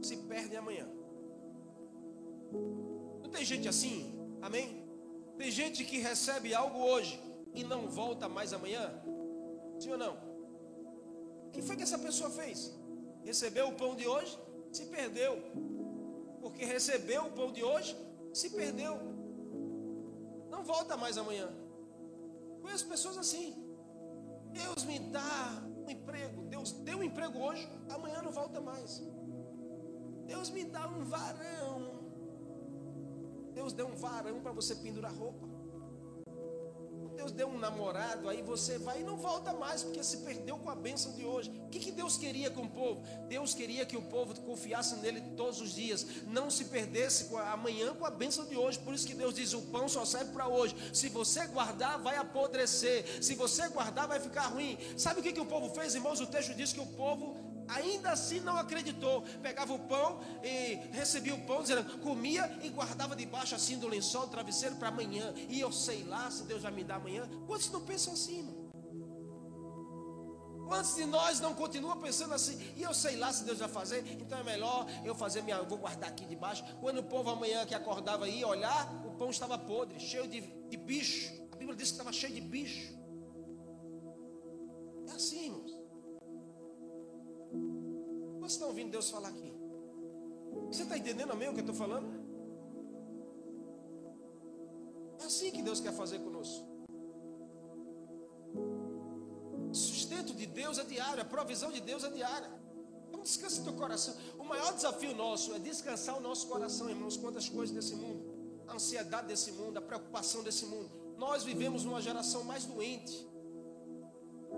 se 0.01 0.15
perde 0.15 0.55
amanhã. 0.55 0.87
Não 3.21 3.29
tem 3.29 3.43
gente 3.43 3.67
assim? 3.67 4.17
Amém? 4.41 4.87
Tem 5.37 5.51
gente 5.51 5.83
que 5.83 5.97
recebe 5.97 6.55
algo 6.55 6.79
hoje 6.79 7.19
e 7.53 7.65
não 7.65 7.89
volta 7.89 8.29
mais 8.29 8.53
amanhã? 8.53 8.93
Sim 9.77 9.91
ou 9.91 9.97
não? 9.97 10.15
O 11.47 11.51
que 11.51 11.61
foi 11.61 11.75
que 11.75 11.83
essa 11.83 11.99
pessoa 11.99 12.29
fez? 12.29 12.73
Recebeu 13.25 13.67
o 13.67 13.73
pão 13.73 13.93
de 13.93 14.07
hoje, 14.07 14.39
se 14.71 14.85
perdeu. 14.85 15.35
Porque 16.39 16.63
recebeu 16.63 17.25
o 17.25 17.31
pão 17.33 17.51
de 17.51 17.61
hoje, 17.61 17.93
se 18.33 18.51
perdeu. 18.51 18.97
Não 20.49 20.63
volta 20.63 20.95
mais 20.95 21.17
amanhã. 21.17 21.53
Conheço 22.61 22.87
pessoas 22.87 23.17
assim. 23.17 23.53
Deus 24.53 24.85
me 24.85 24.97
dá 24.99 25.74
um 25.85 25.89
emprego. 25.89 26.43
Deus 26.45 26.71
deu 26.71 26.97
um 26.97 27.03
emprego 27.03 27.37
hoje, 27.39 27.67
amanhã 27.89 28.21
não 28.21 28.31
volta 28.31 28.59
mais. 28.59 29.01
Deus 30.25 30.49
me 30.49 30.63
dá 30.65 30.87
um 30.87 31.03
varão. 31.03 32.03
Deus 33.53 33.73
deu 33.73 33.87
um 33.87 33.95
varão 33.95 34.41
para 34.41 34.51
você 34.51 34.75
pendurar 34.75 35.13
roupa. 35.13 35.47
Deus 37.15 37.31
deu 37.31 37.47
um 37.47 37.57
namorado, 37.57 38.29
aí 38.29 38.41
você 38.41 38.77
vai 38.77 39.01
e 39.01 39.03
não 39.03 39.17
volta 39.17 39.53
mais, 39.53 39.83
porque 39.83 40.03
se 40.03 40.17
perdeu 40.17 40.57
com 40.57 40.69
a 40.69 40.75
bênção 40.75 41.13
de 41.13 41.25
hoje. 41.25 41.49
O 41.65 41.69
que, 41.69 41.79
que 41.79 41.91
Deus 41.91 42.17
queria 42.17 42.49
com 42.49 42.63
o 42.63 42.69
povo? 42.69 43.01
Deus 43.27 43.53
queria 43.53 43.85
que 43.85 43.97
o 43.97 44.01
povo 44.01 44.39
confiasse 44.41 44.95
nele 44.97 45.21
todos 45.35 45.61
os 45.61 45.75
dias, 45.75 46.05
não 46.27 46.49
se 46.49 46.65
perdesse 46.65 47.25
com 47.25 47.37
a, 47.37 47.51
amanhã 47.53 47.93
com 47.95 48.05
a 48.05 48.11
bênção 48.11 48.45
de 48.45 48.55
hoje. 48.55 48.79
Por 48.79 48.93
isso 48.93 49.07
que 49.07 49.15
Deus 49.15 49.33
diz: 49.33 49.53
o 49.53 49.61
pão 49.63 49.87
só 49.87 50.05
serve 50.05 50.31
para 50.31 50.47
hoje. 50.47 50.75
Se 50.93 51.09
você 51.09 51.45
guardar, 51.47 51.99
vai 51.99 52.17
apodrecer. 52.17 53.23
Se 53.23 53.35
você 53.35 53.67
guardar, 53.69 54.07
vai 54.07 54.19
ficar 54.19 54.47
ruim. 54.47 54.77
Sabe 54.97 55.19
o 55.19 55.23
que, 55.23 55.33
que 55.33 55.39
o 55.39 55.45
povo 55.45 55.73
fez, 55.73 55.95
irmãos? 55.95 56.19
O 56.19 56.27
texto 56.27 56.53
diz 56.53 56.73
que 56.73 56.79
o 56.79 56.87
povo 56.87 57.35
ainda 57.67 58.11
assim 58.11 58.39
não 58.39 58.57
acreditou. 58.57 59.23
Pegava 59.41 59.73
o 59.73 59.79
pão 59.79 60.19
e 60.43 60.75
recebia 60.91 61.35
o 61.35 61.41
pão, 61.45 61.61
dizendo, 61.61 61.99
comia 61.99 62.59
e 62.63 62.69
guardava 62.69 63.15
debaixo 63.15 63.55
assim 63.55 63.77
do 63.77 63.87
lençol, 63.87 64.25
do 64.25 64.31
travesseiro 64.31 64.75
para 64.75 64.89
amanhã. 64.89 65.33
E 65.49 65.59
eu 65.59 65.71
sei 65.71 66.03
lá 66.03 66.29
se 66.31 66.43
Deus 66.43 66.63
vai 66.63 66.71
me 66.71 66.83
dar 66.83 66.95
amanhã. 66.95 67.29
Quantos 67.47 67.69
não 67.71 67.81
pensam 67.81 68.13
assim? 68.13 68.65
Quantos 70.67 70.95
de 70.95 71.05
nós 71.05 71.39
não 71.39 71.53
continuam 71.53 71.99
pensando 71.99 72.33
assim? 72.33 72.59
E 72.75 72.81
eu 72.81 72.93
sei 72.93 73.15
lá 73.17 73.31
se 73.31 73.43
Deus 73.43 73.59
vai 73.59 73.69
fazer, 73.69 74.03
então 74.19 74.39
é 74.39 74.43
melhor 74.43 74.87
eu 75.03 75.13
fazer 75.13 75.43
minha, 75.43 75.57
eu 75.57 75.65
vou 75.65 75.77
guardar 75.77 76.09
aqui 76.09 76.25
debaixo. 76.25 76.63
Quando 76.81 76.99
o 76.99 77.03
povo 77.03 77.29
amanhã 77.29 77.65
que 77.65 77.75
acordava 77.75 78.27
ia 78.27 78.47
olhar, 78.47 78.91
o 79.05 79.11
pão 79.11 79.29
estava 79.29 79.57
podre, 79.59 79.99
cheio 79.99 80.27
de, 80.27 80.41
de 80.41 80.77
bicho. 80.77 81.31
A 81.51 81.55
Bíblia 81.55 81.75
diz 81.77 81.89
que 81.89 81.93
estava 81.93 82.11
cheio 82.11 82.33
de 82.33 82.41
bicho. 82.41 82.93
É 85.07 85.11
assim, 85.11 85.45
irmãos. 85.45 85.84
Vocês 88.39 88.53
estão 88.53 88.67
ouvindo 88.67 88.91
Deus 88.91 89.09
falar 89.09 89.29
aqui? 89.29 89.51
Você 90.67 90.83
está 90.83 90.97
entendendo 90.97 91.31
amém 91.31 91.49
o 91.49 91.53
que 91.53 91.59
eu 91.59 91.67
estou 91.67 91.75
falando? 91.75 92.07
É 95.19 95.25
assim 95.25 95.51
que 95.51 95.61
Deus 95.61 95.79
quer 95.79 95.93
fazer 95.93 96.19
conosco. 96.19 96.65
O 99.69 99.73
sustento 99.73 100.33
de 100.33 100.45
Deus 100.45 100.77
é 100.77 100.83
diário, 100.83 101.21
a 101.21 101.25
provisão 101.25 101.71
de 101.71 101.81
Deus 101.81 102.03
é 102.03 102.09
diária. 102.09 102.49
Então 103.07 103.21
descansa 103.21 103.63
teu 103.63 103.73
coração. 103.73 104.13
O 104.37 104.43
maior 104.43 104.73
desafio 104.73 105.15
nosso 105.15 105.53
é 105.53 105.59
descansar 105.59 106.17
o 106.17 106.21
nosso 106.21 106.47
coração, 106.47 106.89
irmãos, 106.89 107.17
quanto 107.17 107.37
às 107.37 107.49
coisas 107.49 107.75
desse 107.75 107.95
mundo, 107.95 108.23
a 108.67 108.75
ansiedade 108.75 109.27
desse 109.27 109.51
mundo, 109.53 109.77
a 109.77 109.81
preocupação 109.81 110.43
desse 110.43 110.65
mundo. 110.65 110.89
Nós 111.17 111.43
vivemos 111.43 111.83
numa 111.83 112.01
geração 112.01 112.43
mais 112.43 112.65
doente 112.65 113.27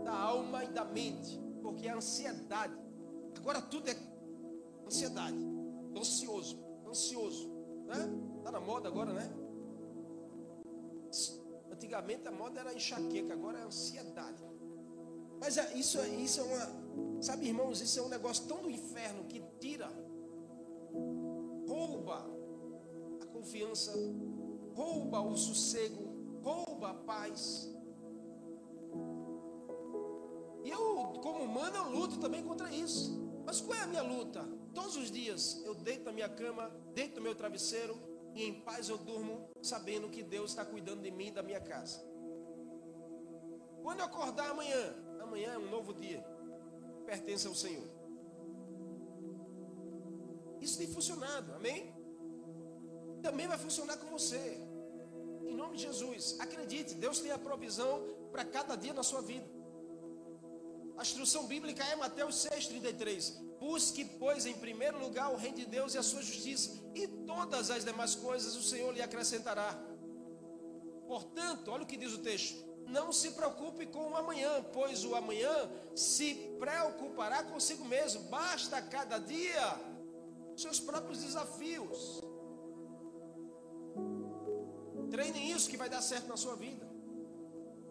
da 0.03 0.13
alma 0.13 0.63
e 0.63 0.67
da 0.67 0.83
mente, 0.83 1.39
porque 1.61 1.87
a 1.87 1.95
ansiedade 1.95 2.86
Agora 3.37 3.61
tudo 3.61 3.89
é 3.89 3.95
ansiedade. 4.85 5.37
Ansioso, 5.95 6.59
ansioso, 6.87 7.49
né? 7.85 8.41
Tá 8.43 8.51
na 8.51 8.59
moda 8.59 8.87
agora, 8.87 9.13
né? 9.13 9.29
Antigamente 11.71 12.27
a 12.27 12.31
moda 12.31 12.59
era 12.59 12.73
enxaqueca, 12.73 13.33
agora 13.33 13.59
é 13.59 13.63
ansiedade. 13.63 14.43
Mas 15.39 15.57
é, 15.57 15.77
isso, 15.77 15.99
é, 15.99 16.07
isso 16.07 16.39
é 16.39 16.43
uma, 16.43 17.21
sabe, 17.21 17.47
irmãos, 17.47 17.81
isso 17.81 17.99
é 17.99 18.01
um 18.01 18.09
negócio 18.09 18.47
tão 18.47 18.61
do 18.61 18.69
inferno 18.69 19.25
que 19.25 19.43
tira, 19.59 19.87
rouba 21.67 22.25
a 23.21 23.25
confiança, 23.27 23.93
rouba 24.73 25.21
o 25.21 25.37
sossego, 25.37 26.41
rouba 26.41 26.89
a 26.89 26.93
paz. 26.93 27.69
E 30.63 30.69
eu, 30.69 31.19
como 31.21 31.43
humano, 31.43 31.75
eu 31.75 31.89
luto 31.91 32.19
também 32.19 32.43
contra 32.43 32.71
isso. 32.71 33.26
Mas 33.47 33.61
qual 33.61 33.79
é 33.79 33.83
a 33.83 33.87
minha 33.87 34.03
luta? 34.03 34.45
Todos 34.73 34.97
os 34.97 35.09
dias 35.09 35.61
eu 35.63 35.73
deito 35.73 36.03
na 36.03 36.11
minha 36.11 36.27
cama, 36.27 36.69
deito 36.93 37.15
no 37.15 37.21
meu 37.21 37.33
travesseiro 37.33 37.97
e 38.35 38.43
em 38.43 38.59
paz 38.59 38.89
eu 38.89 38.97
durmo 38.97 39.49
sabendo 39.61 40.09
que 40.09 40.21
Deus 40.21 40.49
está 40.49 40.65
cuidando 40.65 41.01
de 41.01 41.09
mim 41.09 41.27
e 41.27 41.31
da 41.31 41.41
minha 41.41 41.61
casa. 41.61 41.97
Quando 43.81 43.99
eu 43.99 44.05
acordar 44.05 44.49
amanhã, 44.49 44.93
amanhã 45.21 45.53
é 45.53 45.57
um 45.57 45.69
novo 45.69 45.93
dia, 45.93 46.21
pertence 47.05 47.47
ao 47.47 47.55
Senhor. 47.55 47.87
Isso 50.59 50.77
tem 50.77 50.87
funcionado, 50.87 51.53
amém? 51.53 51.95
Também 53.21 53.47
vai 53.47 53.57
funcionar 53.57 53.95
com 53.95 54.07
você. 54.07 54.59
Em 55.45 55.55
nome 55.55 55.77
de 55.77 55.83
Jesus, 55.83 56.35
acredite, 56.37 56.95
Deus 56.95 57.19
tem 57.19 57.31
a 57.31 57.39
provisão 57.39 58.05
para 58.29 58.43
cada 58.43 58.75
dia 58.75 58.93
na 58.93 59.03
sua 59.03 59.21
vida. 59.21 59.56
A 60.97 61.03
instrução 61.03 61.45
bíblica 61.45 61.83
é 61.83 61.95
Mateus 61.95 62.47
6,33. 62.47 63.33
Busque, 63.59 64.03
pois, 64.03 64.45
em 64.45 64.53
primeiro 64.55 64.99
lugar 64.99 65.31
o 65.31 65.35
reino 65.35 65.57
de 65.57 65.65
Deus 65.65 65.93
e 65.93 65.97
a 65.97 66.03
sua 66.03 66.21
justiça, 66.21 66.71
e 66.95 67.07
todas 67.07 67.69
as 67.69 67.85
demais 67.85 68.15
coisas 68.15 68.55
o 68.55 68.63
Senhor 68.63 68.91
lhe 68.93 69.01
acrescentará. 69.01 69.77
Portanto, 71.07 71.69
olha 71.71 71.83
o 71.83 71.85
que 71.85 71.97
diz 71.97 72.13
o 72.13 72.19
texto: 72.19 72.57
não 72.87 73.11
se 73.11 73.31
preocupe 73.31 73.85
com 73.85 74.11
o 74.11 74.15
amanhã, 74.15 74.63
pois 74.73 75.03
o 75.05 75.13
amanhã 75.13 75.69
se 75.95 76.33
preocupará 76.57 77.43
consigo 77.43 77.85
mesmo. 77.85 78.23
Basta 78.23 78.81
cada 78.81 79.19
dia 79.19 79.79
seus 80.55 80.79
próprios 80.79 81.21
desafios. 81.21 82.21
Treine 85.11 85.51
isso 85.51 85.69
que 85.69 85.77
vai 85.77 85.89
dar 85.89 86.01
certo 86.01 86.27
na 86.27 86.37
sua 86.37 86.55
vida. 86.55 86.86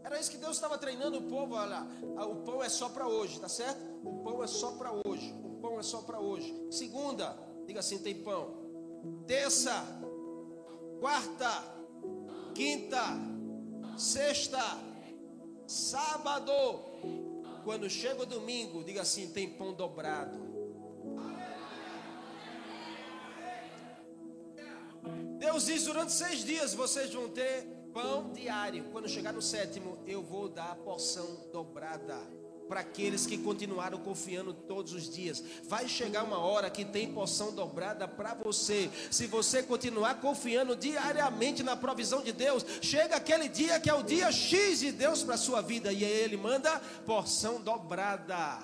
Era 0.07 0.21
isso 0.21 0.31
que 0.31 0.39
Deus 0.39 0.57
estava 0.57 0.79
treinando 0.79 1.19
o 1.19 1.23
povo. 1.23 1.55
Olha, 1.55 1.85
o 2.31 2.37
pão 2.37 2.63
é 2.63 2.69
só 2.69 2.89
para 2.89 3.09
hoje, 3.09 3.41
tá 3.41 3.49
certo? 3.49 3.81
O 4.05 4.23
pão 4.23 4.43
é 4.43 4.47
só 4.47 4.71
para 4.73 4.93
hoje. 5.05 5.35
O 5.45 5.59
pão 5.61 5.79
é 5.81 5.83
só 5.83 6.01
para 6.03 6.21
hoje. 6.21 6.55
Segunda, 6.71 7.37
Diga 7.67 7.81
assim: 7.81 7.99
tem 7.99 8.15
pão. 8.23 8.55
Terça, 9.27 9.85
quarta, 11.01 11.51
quinta, 12.55 13.03
sexta, 13.99 14.63
sábado. 15.67 16.53
Quando 17.65 17.91
chega 17.91 18.23
o 18.23 18.27
domingo, 18.27 18.85
diga 18.85 19.03
assim: 19.03 19.29
tem 19.29 19.51
pão 19.51 19.75
dobrado. 19.75 20.39
Deus 25.39 25.67
diz: 25.67 25.85
durante 25.85 26.13
seis 26.13 26.45
dias 26.45 26.73
vocês 26.73 27.13
vão 27.13 27.29
ter 27.29 27.76
pão 27.97 28.31
diário. 28.31 28.85
Quando 28.93 29.09
chegar 29.09 29.33
no 29.33 29.41
sétimo, 29.41 29.99
eu 30.07 30.23
vou 30.23 30.51
dar 30.51 30.73
a 30.73 30.75
porção 30.75 31.49
dobrada 31.51 32.15
para 32.69 32.81
aqueles 32.81 33.25
que 33.25 33.39
continuaram 33.39 33.99
confiando 33.99 34.53
todos 34.53 34.93
os 34.93 35.09
dias. 35.09 35.43
Vai 35.65 35.89
chegar 35.89 36.25
uma 36.25 36.39
hora 36.39 36.69
que 36.69 36.85
tem 36.85 37.11
porção 37.11 37.55
dobrada 37.55 38.07
para 38.07 38.35
você. 38.35 38.91
Se 39.11 39.27
você 39.27 39.63
continuar 39.63 40.21
confiando 40.21 40.77
diariamente 40.77 41.63
na 41.63 41.75
provisão 41.75 42.23
de 42.23 42.33
Deus, 42.33 42.67
chega 42.83 43.17
aquele 43.17 43.49
dia 43.49 43.81
que 43.81 43.89
é 43.89 43.95
o 43.95 44.03
dia 44.03 44.31
X 44.31 44.81
de 44.81 44.93
Deus 44.93 45.23
para 45.23 45.39
sua 45.39 45.63
vida 45.63 45.91
e 45.91 46.05
ele 46.05 46.37
manda 46.37 46.79
porção 47.07 47.63
dobrada. 47.63 48.59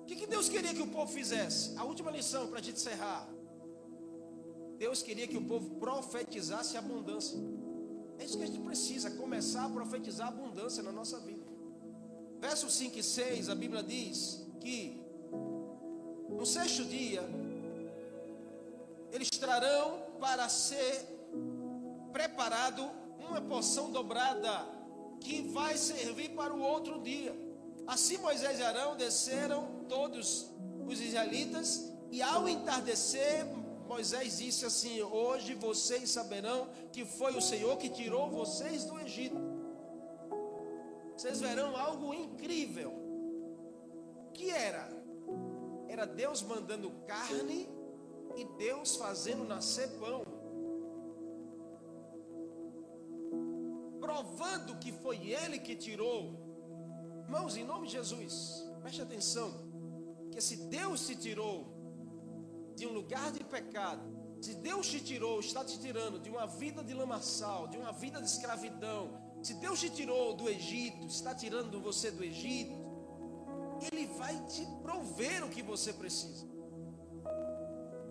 O 0.00 0.06
que, 0.06 0.16
que 0.16 0.26
Deus 0.26 0.48
queria 0.48 0.72
que 0.72 0.82
o 0.82 0.86
povo 0.86 1.12
fizesse? 1.12 1.76
A 1.76 1.84
última 1.84 2.10
lição 2.10 2.46
para 2.46 2.60
a 2.60 2.62
gente 2.62 2.76
encerrar. 2.76 3.33
Deus 4.78 5.02
queria 5.02 5.26
que 5.26 5.36
o 5.36 5.44
povo 5.44 5.70
profetizasse 5.76 6.76
abundância. 6.76 7.38
É 8.18 8.24
isso 8.24 8.36
que 8.36 8.44
a 8.44 8.46
gente 8.46 8.60
precisa, 8.60 9.10
começar 9.10 9.64
a 9.64 9.68
profetizar 9.68 10.28
abundância 10.28 10.82
na 10.82 10.92
nossa 10.92 11.18
vida. 11.20 11.44
Verso 12.40 12.70
5 12.70 12.98
e 12.98 13.02
6, 13.02 13.48
a 13.48 13.54
Bíblia 13.54 13.82
diz 13.82 14.44
que 14.60 15.02
no 16.28 16.44
sexto 16.44 16.84
dia 16.84 17.22
eles 19.12 19.30
trarão 19.30 20.02
para 20.20 20.48
ser 20.48 21.06
preparado 22.12 22.82
uma 23.18 23.40
porção 23.40 23.90
dobrada 23.90 24.66
que 25.20 25.42
vai 25.42 25.76
servir 25.76 26.30
para 26.30 26.52
o 26.52 26.60
outro 26.60 27.00
dia. 27.00 27.34
Assim 27.86 28.18
Moisés 28.18 28.58
e 28.58 28.62
Arão 28.62 28.96
desceram 28.96 29.84
todos 29.88 30.50
os 30.86 31.00
israelitas 31.00 31.92
e 32.10 32.22
ao 32.22 32.48
entardecer 32.48 33.46
Moisés 33.86 34.38
disse 34.38 34.64
assim: 34.64 35.02
Hoje 35.02 35.54
vocês 35.54 36.10
saberão 36.10 36.68
que 36.92 37.04
foi 37.04 37.36
o 37.36 37.40
Senhor 37.40 37.76
que 37.76 37.88
tirou 37.88 38.30
vocês 38.30 38.84
do 38.84 38.98
Egito. 38.98 39.36
Vocês 41.16 41.40
verão 41.40 41.76
algo 41.76 42.12
incrível. 42.12 42.92
O 44.28 44.32
que 44.32 44.50
era? 44.50 44.88
Era 45.88 46.06
Deus 46.06 46.42
mandando 46.42 46.90
carne 47.06 47.68
e 48.36 48.44
Deus 48.56 48.96
fazendo 48.96 49.44
nascer 49.44 49.88
pão. 49.98 50.24
Provando 54.00 54.78
que 54.78 54.90
foi 54.92 55.30
Ele 55.30 55.58
que 55.58 55.76
tirou. 55.76 56.42
Irmãos, 57.24 57.56
em 57.56 57.64
nome 57.64 57.86
de 57.86 57.92
Jesus, 57.92 58.66
preste 58.80 59.00
atenção. 59.00 59.52
Que 60.32 60.40
se 60.40 60.56
Deus 60.56 61.06
te 61.06 61.14
tirou 61.14 61.73
de 62.76 62.86
um 62.86 62.92
lugar 62.92 63.32
de 63.32 63.42
pecado, 63.44 64.02
se 64.40 64.54
Deus 64.56 64.86
te 64.88 65.00
tirou, 65.00 65.40
está 65.40 65.64
te 65.64 65.78
tirando 65.78 66.18
de 66.18 66.28
uma 66.28 66.46
vida 66.46 66.82
de 66.82 66.92
lamaçal, 66.92 67.66
de 67.68 67.78
uma 67.78 67.92
vida 67.92 68.20
de 68.20 68.26
escravidão, 68.26 69.18
se 69.42 69.54
Deus 69.54 69.80
te 69.80 69.90
tirou 69.90 70.34
do 70.34 70.48
Egito, 70.48 71.06
está 71.06 71.34
tirando 71.34 71.80
você 71.80 72.10
do 72.10 72.22
Egito, 72.22 72.74
Ele 73.90 74.06
vai 74.06 74.34
te 74.46 74.66
prover 74.82 75.44
o 75.44 75.50
que 75.50 75.62
você 75.62 75.92
precisa. 75.92 76.46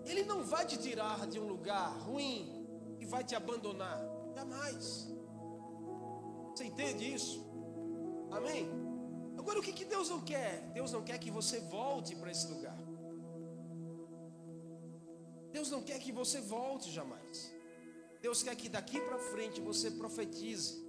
Ele 0.05 0.23
não 0.23 0.43
vai 0.43 0.65
te 0.65 0.77
tirar 0.77 1.27
de 1.27 1.39
um 1.39 1.47
lugar 1.47 1.97
ruim 2.01 2.67
e 2.99 3.05
vai 3.05 3.23
te 3.23 3.35
abandonar. 3.35 3.99
Jamais. 4.35 5.07
Você 6.51 6.65
entende 6.65 7.13
isso? 7.13 7.43
Amém? 8.31 8.69
Agora 9.37 9.59
o 9.59 9.61
que, 9.61 9.73
que 9.73 9.85
Deus 9.85 10.09
não 10.09 10.21
quer? 10.21 10.71
Deus 10.73 10.91
não 10.91 11.03
quer 11.03 11.17
que 11.17 11.31
você 11.31 11.59
volte 11.61 12.15
para 12.15 12.31
esse 12.31 12.47
lugar. 12.47 12.72
Deus 15.53 15.69
não 15.69 15.83
quer 15.83 15.99
que 15.99 16.11
você 16.11 16.41
volte 16.41 16.91
jamais. 16.91 17.53
Deus 18.19 18.41
quer 18.41 18.55
que 18.55 18.67
daqui 18.67 18.99
para 18.99 19.19
frente 19.19 19.61
você 19.61 19.91
profetize. 19.91 20.83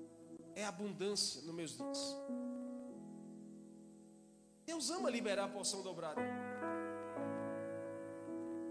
É 0.55 0.64
abundância 0.64 1.42
nos 1.42 1.55
meus 1.55 1.77
dias. 1.77 2.16
Deus 4.64 4.88
ama 4.90 5.11
liberar 5.11 5.44
a 5.44 5.48
porção 5.48 5.83
dobrada. 5.83 6.22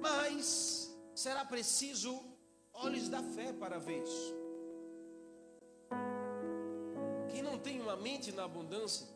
Mas 0.01 0.91
será 1.13 1.45
preciso 1.45 2.11
olhos 2.73 3.07
da 3.07 3.21
fé 3.21 3.53
para 3.53 3.77
ver 3.77 4.01
isso. 4.01 4.33
Quem 7.29 7.43
não 7.43 7.59
tem 7.59 7.79
uma 7.79 7.95
mente 7.95 8.31
na 8.31 8.45
abundância, 8.45 9.07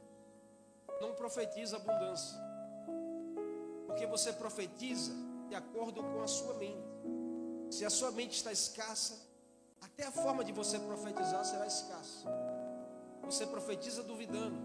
não 1.02 1.16
profetiza 1.16 1.78
abundância. 1.78 2.38
Porque 3.88 4.06
você 4.06 4.32
profetiza 4.32 5.27
de 5.48 5.56
acordo 5.56 6.04
com 6.04 6.22
a 6.22 6.28
sua 6.28 6.54
mente. 6.56 6.88
Se 7.70 7.86
a 7.86 7.90
sua 7.90 8.12
mente 8.12 8.38
está 8.38 8.52
escassa, 8.52 9.28
até 9.82 10.06
a 10.06 10.12
forma 10.12 10.44
de 10.44 10.52
você 10.52 10.80
profetizar 10.80 11.44
será 11.46 11.66
escassa. 11.66 12.28
Você 13.24 13.46
profetiza 13.46 14.04
duvidando. 14.04 14.58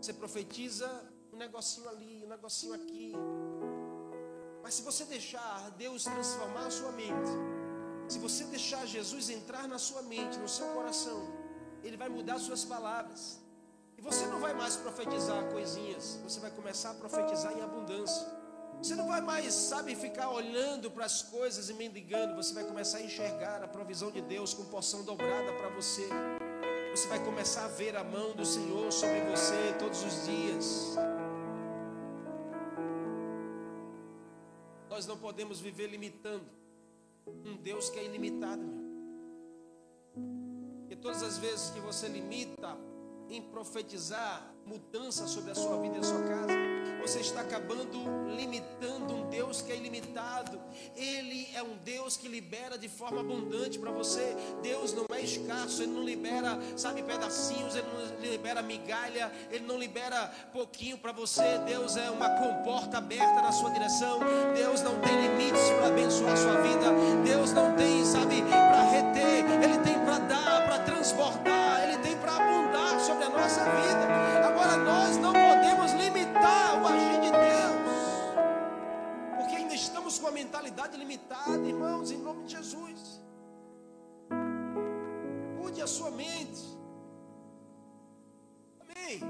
Você 0.00 0.12
profetiza 0.12 0.88
um 1.32 1.36
negocinho 1.36 1.88
ali, 1.88 2.24
um 2.24 2.28
negocinho 2.28 2.74
aqui. 2.74 3.12
Mas 4.62 4.74
se 4.74 4.82
você 4.82 5.04
deixar 5.04 5.70
Deus 5.72 6.04
transformar 6.04 6.66
a 6.66 6.70
sua 6.70 6.92
mente, 6.92 7.30
se 8.08 8.18
você 8.18 8.44
deixar 8.44 8.86
Jesus 8.86 9.28
entrar 9.30 9.66
na 9.68 9.78
sua 9.78 10.02
mente, 10.02 10.38
no 10.38 10.48
seu 10.48 10.66
coração, 10.68 11.20
Ele 11.82 11.96
vai 11.96 12.08
mudar 12.08 12.38
suas 12.38 12.64
palavras. 12.64 13.38
E 13.96 14.00
você 14.00 14.26
não 14.26 14.38
vai 14.38 14.54
mais 14.54 14.76
profetizar 14.76 15.50
coisinhas, 15.50 16.18
você 16.22 16.38
vai 16.38 16.50
começar 16.50 16.90
a 16.90 16.94
profetizar 16.94 17.52
em 17.52 17.62
abundância. 17.62 18.37
Você 18.82 18.94
não 18.94 19.08
vai 19.08 19.20
mais, 19.20 19.52
sabe, 19.52 19.96
ficar 19.96 20.30
olhando 20.30 20.90
para 20.90 21.04
as 21.04 21.20
coisas 21.22 21.68
e 21.68 21.74
mendigando. 21.74 22.36
Você 22.36 22.54
vai 22.54 22.64
começar 22.64 22.98
a 22.98 23.02
enxergar 23.02 23.62
a 23.62 23.68
provisão 23.68 24.10
de 24.10 24.20
Deus 24.20 24.54
com 24.54 24.64
porção 24.66 25.04
dobrada 25.04 25.52
para 25.54 25.68
você. 25.70 26.08
Você 26.92 27.08
vai 27.08 27.22
começar 27.24 27.64
a 27.64 27.68
ver 27.68 27.96
a 27.96 28.04
mão 28.04 28.34
do 28.34 28.46
Senhor 28.46 28.90
sobre 28.92 29.20
você 29.22 29.74
todos 29.78 30.02
os 30.04 30.24
dias. 30.26 30.96
Nós 34.88 35.06
não 35.06 35.18
podemos 35.18 35.60
viver 35.60 35.88
limitando 35.88 36.46
um 37.26 37.56
Deus 37.56 37.90
que 37.90 37.98
é 37.98 38.04
ilimitado. 38.04 38.62
E 40.88 40.96
todas 40.96 41.22
as 41.22 41.36
vezes 41.36 41.70
que 41.70 41.80
você 41.80 42.08
limita 42.08 42.76
em 43.28 43.42
profetizar 43.42 44.54
mudança 44.68 45.26
sobre 45.26 45.50
a 45.50 45.54
sua 45.54 45.80
vida 45.80 45.96
e 45.96 46.00
a 46.00 46.02
sua 46.02 46.22
casa, 46.22 46.52
você 47.00 47.20
está 47.20 47.40
acabando 47.40 47.98
limitando 48.36 49.14
um 49.14 49.30
Deus 49.30 49.62
que 49.62 49.72
é 49.72 49.76
ilimitado. 49.76 50.60
Ele 50.94 51.48
é 51.54 51.62
um 51.62 51.76
Deus 51.82 52.18
que 52.18 52.28
libera 52.28 52.76
de 52.76 52.88
forma 52.88 53.20
abundante 53.20 53.78
para 53.78 53.90
você. 53.90 54.36
Deus 54.62 54.92
não 54.92 55.06
é 55.14 55.22
escasso, 55.22 55.82
ele 55.82 55.92
não 55.92 56.04
libera, 56.04 56.58
sabe, 56.76 57.02
pedacinhos, 57.02 57.74
ele 57.74 57.86
não 57.94 58.30
libera 58.30 58.60
migalha, 58.60 59.32
ele 59.50 59.64
não 59.64 59.78
libera 59.78 60.30
pouquinho 60.52 60.98
para 60.98 61.12
você. 61.12 61.58
Deus 61.64 61.96
é 61.96 62.10
uma 62.10 62.28
comporta 62.30 62.98
aberta 62.98 63.40
na 63.40 63.52
sua 63.52 63.70
direção. 63.70 64.20
Deus 64.54 64.82
não 64.82 65.00
tem 65.00 65.28
limites 65.28 65.70
para 65.78 65.88
abençoar 65.88 66.32
a 66.32 66.36
sua 66.36 66.60
vida. 66.60 66.92
Deus 67.24 67.52
não 67.52 67.74
tem, 67.74 68.04
sabe, 68.04 68.42
para 68.42 68.82
reter, 68.82 69.44
ele 69.62 69.78
tem 69.78 69.94
para 70.04 70.18
dar, 70.18 70.66
para 70.66 70.78
transbordar, 70.80 71.84
ele 71.84 71.98
tem 72.02 72.16
para 72.18 72.36
abundar 72.36 73.00
sobre 73.00 73.24
a 73.24 73.30
nossa 73.30 73.64
vida. 73.64 74.37
Estamos 80.28 80.30
com 80.30 80.30
a 80.30 80.32
mentalidade 80.32 80.96
limitada, 80.96 81.66
irmãos, 81.66 82.10
em 82.10 82.18
nome 82.18 82.44
de 82.44 82.56
Jesus. 82.56 83.20
Mude 85.56 85.80
a 85.80 85.86
sua 85.86 86.10
mente. 86.10 86.62
Amém. 88.80 89.20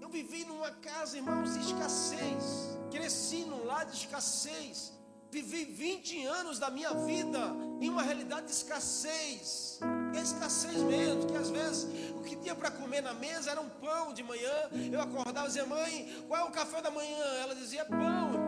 Eu 0.00 0.08
vivi 0.08 0.44
numa 0.44 0.70
casa, 0.70 1.16
irmãos, 1.16 1.54
de 1.54 1.60
escassez. 1.60 2.78
Cresci 2.90 3.44
num 3.44 3.64
lar 3.64 3.84
de 3.84 3.96
escassez. 3.96 4.92
Vivi 5.30 5.66
20 5.66 6.24
anos 6.24 6.58
da 6.58 6.70
minha 6.70 6.94
vida 6.94 7.38
em 7.80 7.90
uma 7.90 8.02
realidade 8.02 8.46
de 8.46 8.52
escassez. 8.52 9.78
Escassez 10.14 10.78
mesmo, 10.78 11.26
que 11.26 11.36
às 11.36 11.50
vezes 11.50 11.86
o 12.16 12.22
que 12.22 12.34
tinha 12.36 12.54
para 12.54 12.70
comer 12.70 13.02
na 13.02 13.12
mesa 13.12 13.50
era 13.50 13.60
um 13.60 13.68
pão 13.68 14.14
de 14.14 14.22
manhã. 14.22 14.70
Eu 14.90 15.00
acordava 15.02 15.46
e 15.46 15.48
dizia, 15.48 15.66
mãe, 15.66 16.24
qual 16.26 16.46
é 16.46 16.48
o 16.48 16.50
café 16.50 16.80
da 16.80 16.90
manhã? 16.90 17.24
Ela 17.42 17.54
dizia, 17.54 17.84
pão. 17.84 18.47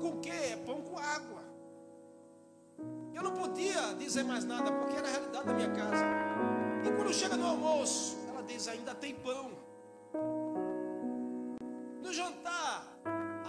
Com 0.00 0.08
o 0.10 0.20
quê? 0.20 0.58
Pão 0.64 0.80
com 0.82 0.98
água. 0.98 1.42
Eu 3.14 3.22
não 3.22 3.32
podia 3.32 3.94
dizer 3.94 4.22
mais 4.22 4.44
nada, 4.44 4.70
porque 4.72 4.96
era 4.96 5.08
a 5.08 5.10
realidade 5.10 5.46
da 5.46 5.54
minha 5.54 5.70
casa. 5.72 6.04
E 6.84 6.96
quando 6.96 7.12
chega 7.12 7.36
no 7.36 7.46
almoço, 7.46 8.16
ela 8.28 8.42
diz, 8.42 8.68
ainda 8.68 8.94
tem 8.94 9.14
pão. 9.14 9.50
No 12.02 12.12
jantar, 12.12 12.86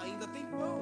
ainda 0.01 0.27
tem 0.27 0.45
pão. 0.45 0.79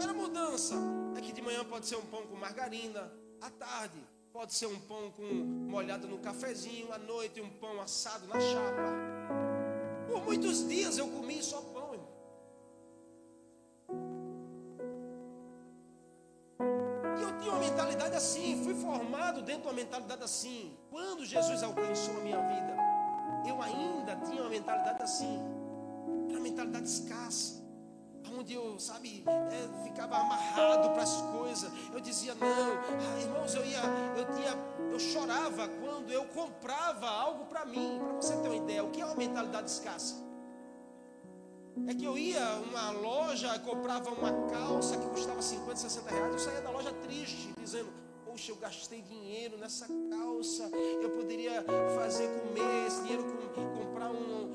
Era 0.00 0.10
a 0.10 0.14
mudança? 0.14 0.74
É 1.16 1.20
que 1.20 1.32
de 1.32 1.40
manhã 1.40 1.64
pode 1.64 1.86
ser 1.86 1.96
um 1.96 2.06
pão 2.06 2.26
com 2.26 2.36
margarina, 2.36 3.12
à 3.40 3.50
tarde 3.50 3.98
pode 4.36 4.52
ser 4.52 4.66
um 4.66 4.78
pão 4.80 5.10
com 5.12 5.22
molhado 5.24 6.06
no 6.06 6.18
cafezinho, 6.18 6.92
à 6.92 6.98
noite 6.98 7.40
um 7.40 7.48
pão 7.48 7.80
assado 7.80 8.26
na 8.26 8.38
chapa. 8.38 8.92
Por 10.06 10.22
muitos 10.22 10.68
dias 10.68 10.98
eu 10.98 11.08
comi 11.08 11.42
só 11.42 11.62
pão, 11.62 11.75
mentalidade 18.06 18.16
assim, 18.16 18.62
fui 18.62 18.74
formado 18.74 19.42
dentro 19.42 19.62
de 19.62 19.68
uma 19.68 19.74
mentalidade 19.74 20.22
assim. 20.22 20.76
Quando 20.90 21.24
Jesus 21.24 21.62
alcançou 21.62 22.16
a 22.16 22.20
minha 22.20 22.40
vida, 22.40 22.76
eu 23.46 23.60
ainda 23.60 24.16
tinha 24.16 24.42
uma 24.42 24.50
mentalidade 24.50 25.02
assim. 25.02 25.38
Era 26.28 26.38
uma 26.38 26.40
mentalidade 26.40 26.86
escassa 26.86 27.64
onde 28.38 28.52
eu, 28.52 28.78
sabe, 28.78 29.24
é, 29.26 29.84
ficava 29.84 30.16
amarrado 30.18 30.90
para 30.90 31.02
as 31.02 31.22
coisas. 31.22 31.70
Eu 31.92 32.00
dizia 32.00 32.34
não, 32.34 32.46
ah, 32.46 33.20
irmãos, 33.20 33.54
eu 33.54 33.64
ia, 33.64 33.80
eu 34.16 34.34
tinha, 34.34 34.52
eu 34.90 34.98
chorava 34.98 35.68
quando 35.68 36.10
eu 36.10 36.26
comprava 36.26 37.08
algo 37.08 37.46
para 37.46 37.64
mim. 37.64 37.98
Para 37.98 38.20
você 38.20 38.36
ter 38.36 38.48
uma 38.48 38.56
ideia, 38.56 38.84
o 38.84 38.90
que 38.90 39.00
é 39.00 39.04
uma 39.04 39.14
mentalidade 39.14 39.70
escassa? 39.70 40.16
É 41.86 41.94
que 41.94 42.04
eu 42.04 42.16
ia 42.16 42.42
uma 42.70 42.90
loja, 42.90 43.58
comprava 43.58 44.10
uma 44.10 44.48
calça 44.48 44.96
que 44.96 45.06
custava 45.10 45.42
50, 45.42 45.76
60 45.76 46.10
reais. 46.10 46.32
Eu 46.32 46.38
saía 46.38 46.60
da 46.62 46.70
loja 46.70 46.92
triste, 46.92 47.52
dizendo: 47.60 47.88
Poxa, 48.24 48.50
eu 48.50 48.56
gastei 48.56 49.02
dinheiro 49.02 49.58
nessa 49.58 49.86
calça. 50.10 50.70
Eu 51.02 51.10
poderia 51.10 51.62
fazer 51.94 52.28
comer 52.40 52.86
esse 52.86 53.02
dinheiro, 53.02 53.24
com, 53.24 53.84
comprar 53.84 54.10
um, 54.10 54.45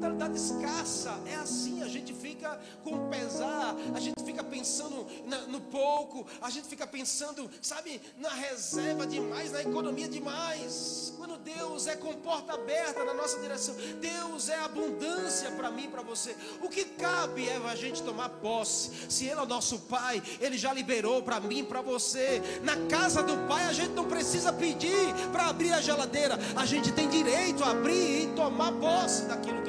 Mentalidade 0.00 0.38
escassa 0.38 1.20
é 1.26 1.34
assim, 1.34 1.82
a 1.82 1.88
gente 1.88 2.14
fica 2.14 2.58
com 2.82 3.10
pesar, 3.10 3.76
a 3.94 4.00
gente 4.00 4.24
fica 4.24 4.42
pensando 4.42 5.06
na, 5.26 5.42
no 5.42 5.60
pouco, 5.60 6.26
a 6.40 6.48
gente 6.48 6.66
fica 6.68 6.86
pensando, 6.86 7.50
sabe, 7.60 8.00
na 8.16 8.30
reserva 8.30 9.06
demais, 9.06 9.52
na 9.52 9.60
economia 9.60 10.08
demais. 10.08 11.12
Quando 11.18 11.36
Deus 11.36 11.86
é 11.86 11.96
com 11.96 12.14
porta 12.14 12.54
aberta 12.54 13.04
na 13.04 13.12
nossa 13.12 13.38
direção, 13.40 13.74
Deus 14.00 14.48
é 14.48 14.58
abundância 14.60 15.50
para 15.50 15.70
mim 15.70 15.84
e 15.84 15.88
para 15.88 16.00
você. 16.00 16.34
O 16.62 16.70
que 16.70 16.86
cabe 16.86 17.46
é 17.46 17.58
a 17.58 17.76
gente 17.76 18.02
tomar 18.02 18.30
posse. 18.30 18.90
Se 19.10 19.26
Ele 19.26 19.38
é 19.38 19.42
o 19.42 19.46
nosso 19.46 19.80
Pai, 19.80 20.22
Ele 20.40 20.56
já 20.56 20.72
liberou 20.72 21.22
para 21.22 21.38
mim 21.40 21.58
e 21.58 21.62
para 21.62 21.82
você. 21.82 22.40
Na 22.62 22.88
casa 22.88 23.22
do 23.22 23.36
Pai, 23.46 23.66
a 23.66 23.72
gente 23.74 23.92
não 23.92 24.06
precisa 24.06 24.50
pedir 24.50 25.12
para 25.30 25.48
abrir 25.48 25.74
a 25.74 25.80
geladeira, 25.82 26.38
a 26.56 26.64
gente 26.64 26.90
tem 26.90 27.06
direito 27.06 27.62
a 27.62 27.72
abrir 27.72 28.22
e 28.22 28.26
tomar 28.34 28.72
posse 28.72 29.26
daquilo 29.26 29.59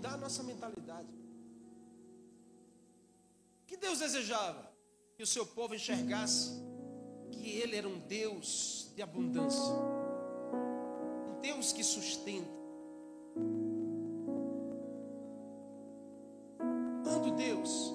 mudar 0.00 0.14
a 0.14 0.16
nossa 0.16 0.42
mentalidade. 0.42 1.08
Que 3.66 3.76
Deus 3.76 3.98
desejava? 3.98 4.72
Que 5.14 5.22
o 5.22 5.26
seu 5.26 5.44
povo 5.44 5.74
enxergasse 5.74 6.52
que 7.30 7.50
Ele 7.58 7.76
era 7.76 7.86
um 7.86 7.98
Deus 7.98 8.90
de 8.96 9.02
abundância, 9.02 9.74
um 9.74 11.38
Deus 11.42 11.74
que 11.74 11.84
sustenta. 11.84 12.48
Quando 17.04 17.36
Deus, 17.36 17.92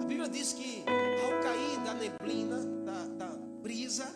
a 0.00 0.04
Bíblia 0.04 0.28
diz 0.28 0.52
que 0.52 0.84
ao 0.86 1.42
cair 1.42 1.80
da 1.84 1.94
neblina, 1.94 2.58
da, 2.84 3.26
da 3.26 3.36
brisa, 3.60 4.06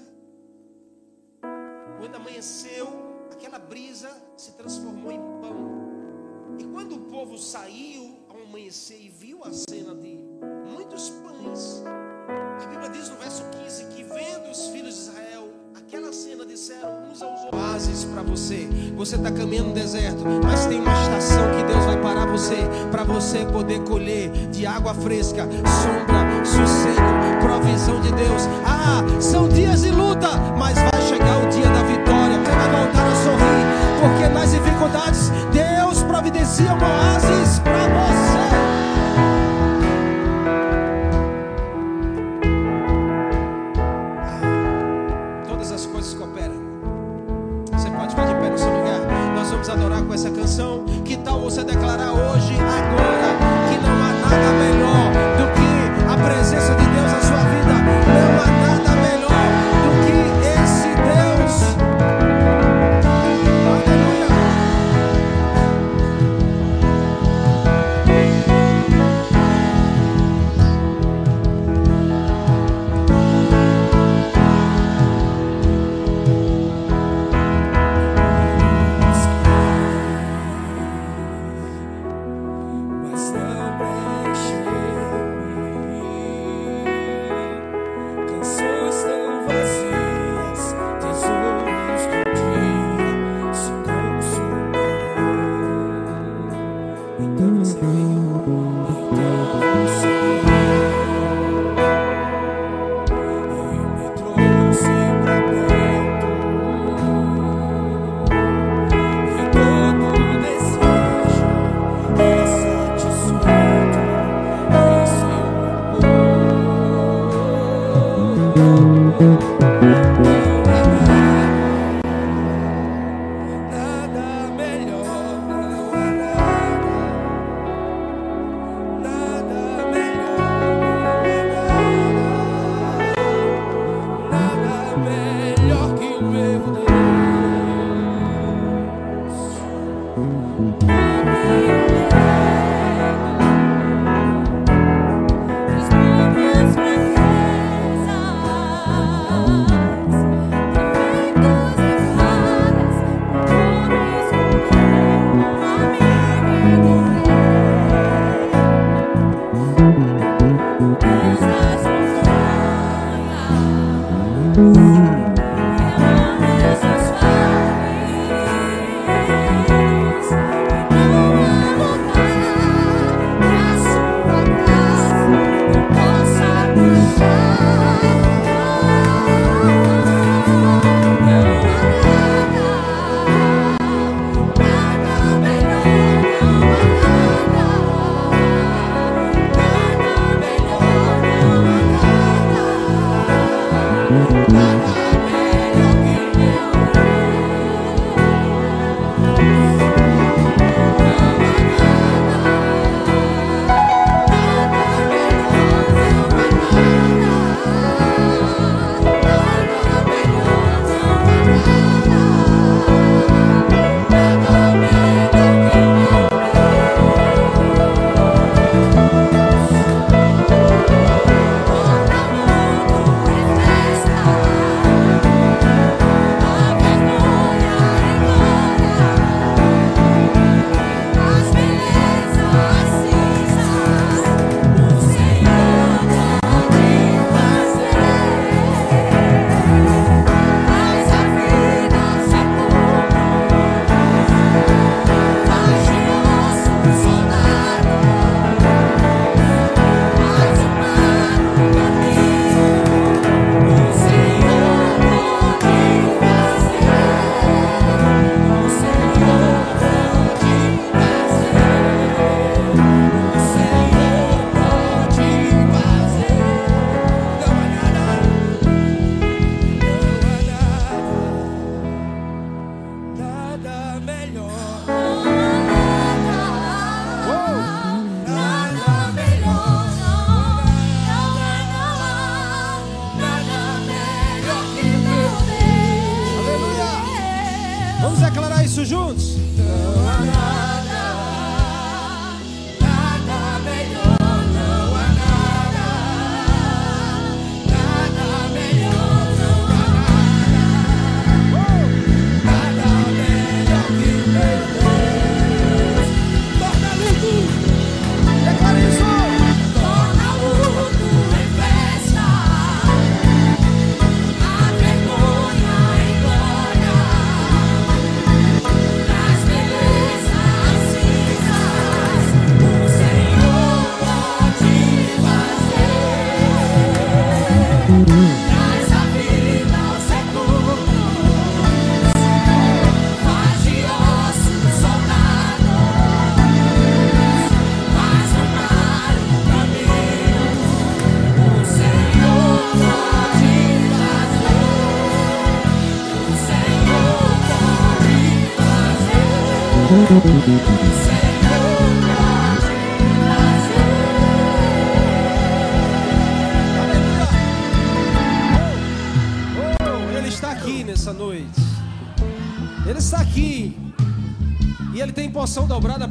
quando 1.98 2.14
amanheceu, 2.14 2.86
aquela 3.32 3.58
brisa 3.58 4.10
se 4.36 4.52
transformou 4.52 5.10
em 5.10 5.18
pão. 5.40 5.85
Quando 6.76 6.94
o 6.94 6.98
povo 6.98 7.38
saiu 7.38 8.18
ao 8.28 8.36
amanhecer 8.42 9.00
e 9.00 9.08
viu 9.08 9.42
a 9.42 9.50
cena 9.50 9.94
de 9.94 10.18
muitos 10.70 11.08
pães, 11.08 11.82
a 12.62 12.66
Bíblia 12.66 12.90
diz 12.90 13.08
no 13.08 13.16
verso 13.16 13.44
15 13.64 13.86
que 13.86 14.04
vendo 14.04 14.50
os 14.50 14.66
filhos 14.66 14.94
de 14.94 15.00
Israel 15.00 15.48
aquela 15.74 16.12
cena 16.12 16.44
disseram 16.44 17.08
uns 17.10 17.22
aos 17.22 17.44
outros: 17.44 18.04
para 18.12 18.22
você. 18.24 18.68
Você 18.94 19.16
está 19.16 19.30
caminhando 19.30 19.68
no 19.68 19.74
deserto, 19.74 20.22
mas 20.44 20.66
tem 20.66 20.78
uma 20.78 20.92
estação 20.92 21.50
que 21.56 21.62
Deus 21.64 21.82
vai 21.86 21.98
parar 21.98 22.26
você 22.26 22.56
para 22.90 23.04
você 23.04 23.46
poder 23.46 23.82
colher 23.84 24.28
de 24.50 24.66
água 24.66 24.92
fresca, 24.92 25.44
sombra, 25.46 26.44
sossego, 26.44 27.40
provisão 27.40 28.02
de 28.02 28.12
Deus. 28.12 28.42
Ah, 28.66 29.02
são 29.18 29.48
dias 29.48 29.80
de 29.80 29.92
luta, 29.92 30.28
mas 30.58 30.76
vai 30.76 31.02
chegar 31.08 31.42
o 31.42 31.48
dia 31.48 31.70
da 31.70 31.82
vitória. 31.84 32.36
Vai 32.36 32.84
voltar 32.84 33.06
a 33.06 33.14
sorrir, 33.24 33.64
porque 33.98 34.28
nas 34.28 34.50
dificuldades 34.50 35.30
providencia 36.56 36.74
um 36.74 36.78
oásis 36.78 37.15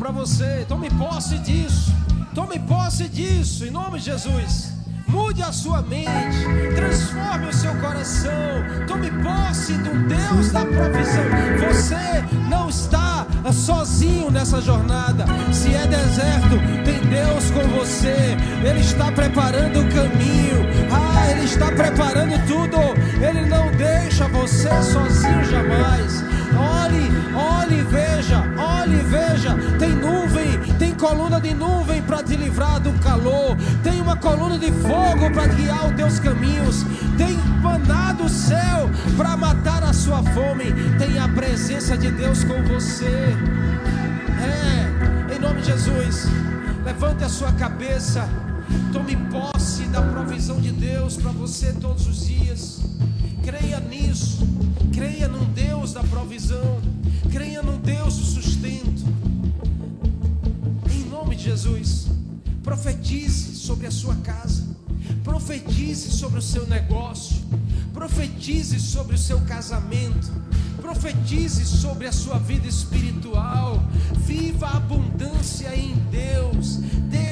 para 0.05 0.11
você. 0.11 0.63
Tome 0.67 0.87
posse 0.91 1.35
disso. 1.39 1.91
Tome 2.35 2.59
posse 2.59 3.09
disso. 3.09 3.65
Em 3.65 3.71
nome 3.71 3.97
de 3.97 4.05
Jesus. 4.05 4.71
Mude 5.07 5.41
a 5.41 5.51
sua 5.51 5.81
mente. 5.81 6.45
Transforme 6.75 7.47
o 7.47 7.53
seu 7.53 7.73
coração. 7.77 8.31
Tome 8.87 9.09
posse 9.23 9.73
do 9.73 10.07
Deus 10.07 10.51
da 10.51 10.63
provisão. 10.63 11.23
Você 11.67 12.23
não 12.47 12.69
está 12.69 13.25
sozinho 13.51 14.29
nessa 14.29 14.61
jornada. 14.61 15.25
Se 15.51 15.73
é 15.73 15.87
deserto, 15.87 16.55
tem 16.83 16.99
Deus 17.09 17.49
com 17.49 17.67
você. 17.75 18.37
Ele 18.63 18.81
está 18.81 19.11
preparando 19.11 19.79
o 19.79 19.89
caminho. 19.89 20.67
Ah, 20.91 21.31
Ele 21.31 21.45
está 21.45 21.71
preparando 21.71 22.37
tudo. 22.45 22.77
Ele 23.27 23.49
não 23.49 23.71
deixa 23.71 24.27
você 24.27 24.69
sozinho 24.83 25.43
jamais. 25.45 26.24
Olhe, 26.57 27.09
olhe 27.35 27.79
e 27.79 27.83
veja, 27.83 28.43
olhe 28.57 28.99
e 28.99 29.03
veja. 29.03 29.55
Tem 29.77 29.89
nuvem, 29.89 30.59
tem 30.77 30.93
coluna 30.95 31.39
de 31.39 31.53
nuvem 31.53 32.01
para 32.01 32.23
te 32.23 32.35
livrar 32.35 32.79
do 32.79 32.91
calor. 32.99 33.57
Tem 33.83 34.01
uma 34.01 34.15
coluna 34.15 34.57
de 34.57 34.71
fogo 34.71 35.31
para 35.33 35.47
guiar 35.47 35.87
os 35.87 35.95
teus 35.95 36.19
caminhos. 36.19 36.83
Tem 37.17 37.37
maná 37.61 38.13
do 38.13 38.29
céu 38.29 38.89
para 39.17 39.35
matar 39.35 39.83
a 39.83 39.93
sua 39.93 40.23
fome. 40.23 40.73
Tem 40.97 41.19
a 41.19 41.27
presença 41.27 41.97
de 41.97 42.11
Deus 42.11 42.43
com 42.43 42.61
você. 42.63 43.35
É, 44.41 45.35
em 45.35 45.39
nome 45.39 45.61
de 45.61 45.67
Jesus, 45.67 46.27
levante 46.83 47.23
a 47.23 47.29
sua 47.29 47.51
cabeça. 47.53 48.27
Tome 48.91 49.15
posse 49.15 49.83
da 49.83 50.01
provisão 50.01 50.59
de 50.59 50.71
Deus 50.71 51.17
para 51.17 51.31
você 51.31 51.73
todos 51.73 52.07
os 52.07 52.25
dias. 52.25 52.81
Creia 53.45 53.79
nisso. 53.79 54.39
Creia 54.91 55.27
num 55.27 55.45
Deus 55.53 55.93
da 55.93 56.03
provisão. 56.03 56.81
Creia 57.31 57.61
num 57.61 57.77
Deus 57.77 58.17
do 58.17 58.25
sustento. 58.25 59.05
Em 60.91 61.03
nome 61.03 61.35
de 61.35 61.43
Jesus, 61.43 62.07
profetize 62.63 63.55
sobre 63.55 63.85
a 63.85 63.91
sua 63.91 64.15
casa. 64.15 64.65
Profetize 65.23 66.09
sobre 66.09 66.39
o 66.39 66.41
seu 66.41 66.65
negócio. 66.65 67.37
Profetize 67.93 68.79
sobre 68.79 69.13
o 69.13 69.19
seu 69.19 69.39
casamento. 69.41 70.31
Profetize 70.81 71.65
sobre 71.65 72.07
a 72.07 72.11
sua 72.11 72.39
vida 72.39 72.67
espiritual. 72.67 73.79
Viva 74.25 74.65
a 74.65 74.77
abundância 74.77 75.75
em 75.75 75.93
Deus. 76.09 76.79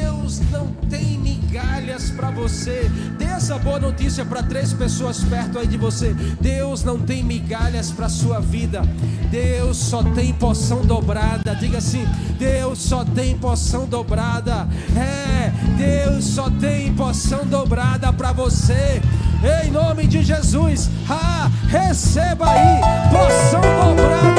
Deus 0.03 0.41
não 0.51 0.67
tem 0.89 1.17
migalhas 1.17 2.09
para 2.09 2.29
você. 2.29 2.91
Dê 3.17 3.23
essa 3.23 3.57
boa 3.57 3.79
notícia 3.79 4.25
para 4.25 4.43
três 4.43 4.73
pessoas 4.73 5.23
perto 5.23 5.57
aí 5.57 5.65
de 5.65 5.77
você. 5.77 6.13
Deus 6.41 6.83
não 6.83 6.99
tem 6.99 7.23
migalhas 7.23 7.89
para 7.89 8.09
sua 8.09 8.41
vida. 8.41 8.81
Deus 9.31 9.77
só 9.77 10.03
tem 10.03 10.33
porção 10.33 10.81
dobrada. 10.81 11.55
Diga 11.55 11.77
assim: 11.77 12.05
Deus 12.37 12.79
só 12.79 13.05
tem 13.05 13.37
porção 13.37 13.85
dobrada. 13.85 14.67
É, 14.97 15.53
Deus 15.77 16.25
só 16.25 16.49
tem 16.49 16.93
porção 16.93 17.45
dobrada 17.45 18.11
para 18.11 18.33
você. 18.33 19.01
Em 19.63 19.71
nome 19.71 20.05
de 20.05 20.21
Jesus, 20.21 20.89
ah, 21.09 21.49
receba 21.67 22.49
aí 22.49 22.79
porção 23.09 23.61
dobrada, 23.61 24.32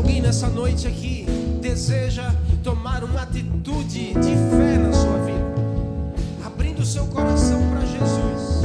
alguém 0.00 0.22
nessa 0.22 0.48
noite 0.48 0.88
aqui 0.88 1.26
deseja 1.60 2.34
tomar 2.62 3.04
uma 3.04 3.20
atitude 3.20 4.14
de 4.14 4.34
fé 4.50 4.78
na 4.78 4.90
sua 4.94 5.18
vida, 5.18 5.54
abrindo 6.42 6.80
o 6.80 6.86
seu 6.86 7.04
coração 7.06 7.60
para 7.68 7.80
Jesus, 7.84 8.62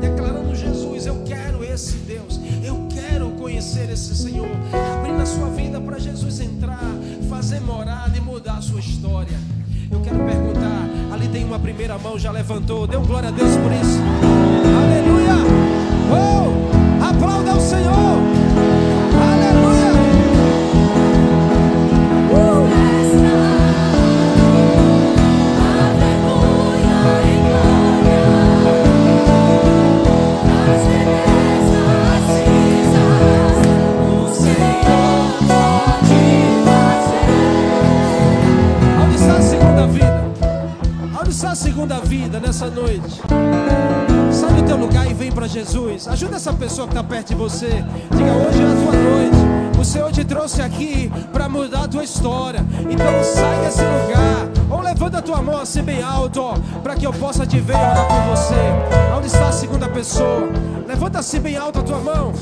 declarando: 0.00 0.52
Jesus, 0.56 1.06
eu 1.06 1.22
quero 1.24 1.62
esse 1.62 1.98
Deus, 1.98 2.40
eu 2.64 2.88
quero 2.92 3.30
conhecer 3.30 3.90
esse 3.90 4.12
Senhor, 4.16 4.50
abrindo 4.98 5.22
a 5.22 5.26
sua 5.26 5.50
vida 5.50 5.80
para 5.80 6.00
Jesus 6.00 6.40
entrar, 6.40 6.92
fazer 7.30 7.60
morada 7.60 8.16
e 8.16 8.20
mudar 8.20 8.58
a 8.58 8.62
sua 8.62 8.80
história. 8.80 9.38
Eu 9.88 10.00
quero 10.00 10.18
perguntar, 10.24 10.88
ali 11.12 11.28
tem 11.28 11.44
uma 11.44 11.60
primeira 11.60 11.96
mão, 11.96 12.18
já 12.18 12.32
levantou, 12.32 12.88
dê 12.88 12.96
um 12.96 13.06
glória 13.06 13.28
a 13.28 13.32
Deus 13.32 13.54
por 13.56 13.70
isso. 13.70 14.00
Aleluia! 14.82 15.36
Oh, 16.10 17.04
aplauda 17.08 17.54
o 17.54 17.60
Senhor! 17.60 18.41
Noite? 42.72 43.20
Sai 44.32 44.52
do 44.54 44.62
teu 44.66 44.76
lugar 44.76 45.08
e 45.10 45.14
vem 45.14 45.30
para 45.30 45.46
Jesus. 45.46 46.08
Ajuda 46.08 46.36
essa 46.36 46.52
pessoa 46.52 46.88
que 46.88 46.94
está 46.94 47.04
perto 47.04 47.28
de 47.28 47.34
você. 47.34 47.84
Diga: 48.10 48.32
hoje 48.32 48.62
é 48.62 48.66
a 48.66 48.74
tua 48.74 48.92
noite. 48.92 49.78
O 49.78 49.84
Senhor 49.84 50.12
te 50.12 50.24
trouxe 50.24 50.62
aqui 50.62 51.10
para 51.32 51.48
mudar 51.48 51.84
a 51.84 51.88
tua 51.88 52.04
história. 52.04 52.64
Então 52.88 53.24
sai 53.24 53.64
desse 53.64 53.82
lugar. 53.82 54.48
Ou 54.70 54.80
levanta 54.80 55.18
a 55.18 55.22
tua 55.22 55.42
mão 55.42 55.60
assim 55.60 55.82
bem 55.82 56.02
alto, 56.02 56.54
para 56.82 56.94
que 56.94 57.06
eu 57.06 57.12
possa 57.12 57.46
te 57.46 57.60
ver 57.60 57.74
e 57.74 57.76
orar 57.76 58.06
por 58.06 58.36
você. 58.36 58.54
Onde 59.16 59.26
está 59.26 59.48
a 59.48 59.52
segunda 59.52 59.88
pessoa? 59.88 60.48
Levanta 60.86 61.18
assim 61.18 61.40
bem 61.40 61.56
alto 61.56 61.80
a 61.80 61.82
tua 61.82 61.98
mão. 61.98 62.32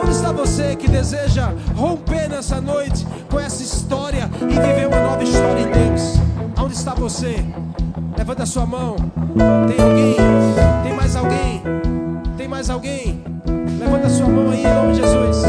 Onde 0.00 0.12
está 0.12 0.32
você 0.32 0.76
que 0.76 0.88
deseja 0.88 1.52
romper 1.74 2.28
nessa 2.28 2.60
noite 2.60 3.06
com 3.30 3.40
essa 3.40 3.62
história 3.62 4.30
e 4.42 4.54
viver 4.54 4.86
uma 4.86 5.00
nova 5.00 5.22
história 5.22 5.62
em 5.62 5.70
Deus? 5.70 6.14
Onde 6.62 6.74
está 6.74 6.94
você? 6.94 7.44
Levanta 8.16 8.42
a 8.42 8.46
sua 8.46 8.66
mão. 8.66 8.96
Tem 9.34 9.80
alguém? 9.80 10.16
Tem 10.82 10.94
mais 10.94 11.16
alguém? 11.16 11.62
Tem 12.36 12.48
mais 12.48 12.70
alguém? 12.70 13.24
Levanta 13.78 14.10
sua 14.10 14.28
mão 14.28 14.50
aí 14.50 14.60
em 14.60 14.74
nome 14.74 14.92
de 14.92 15.00
Jesus. 15.00 15.42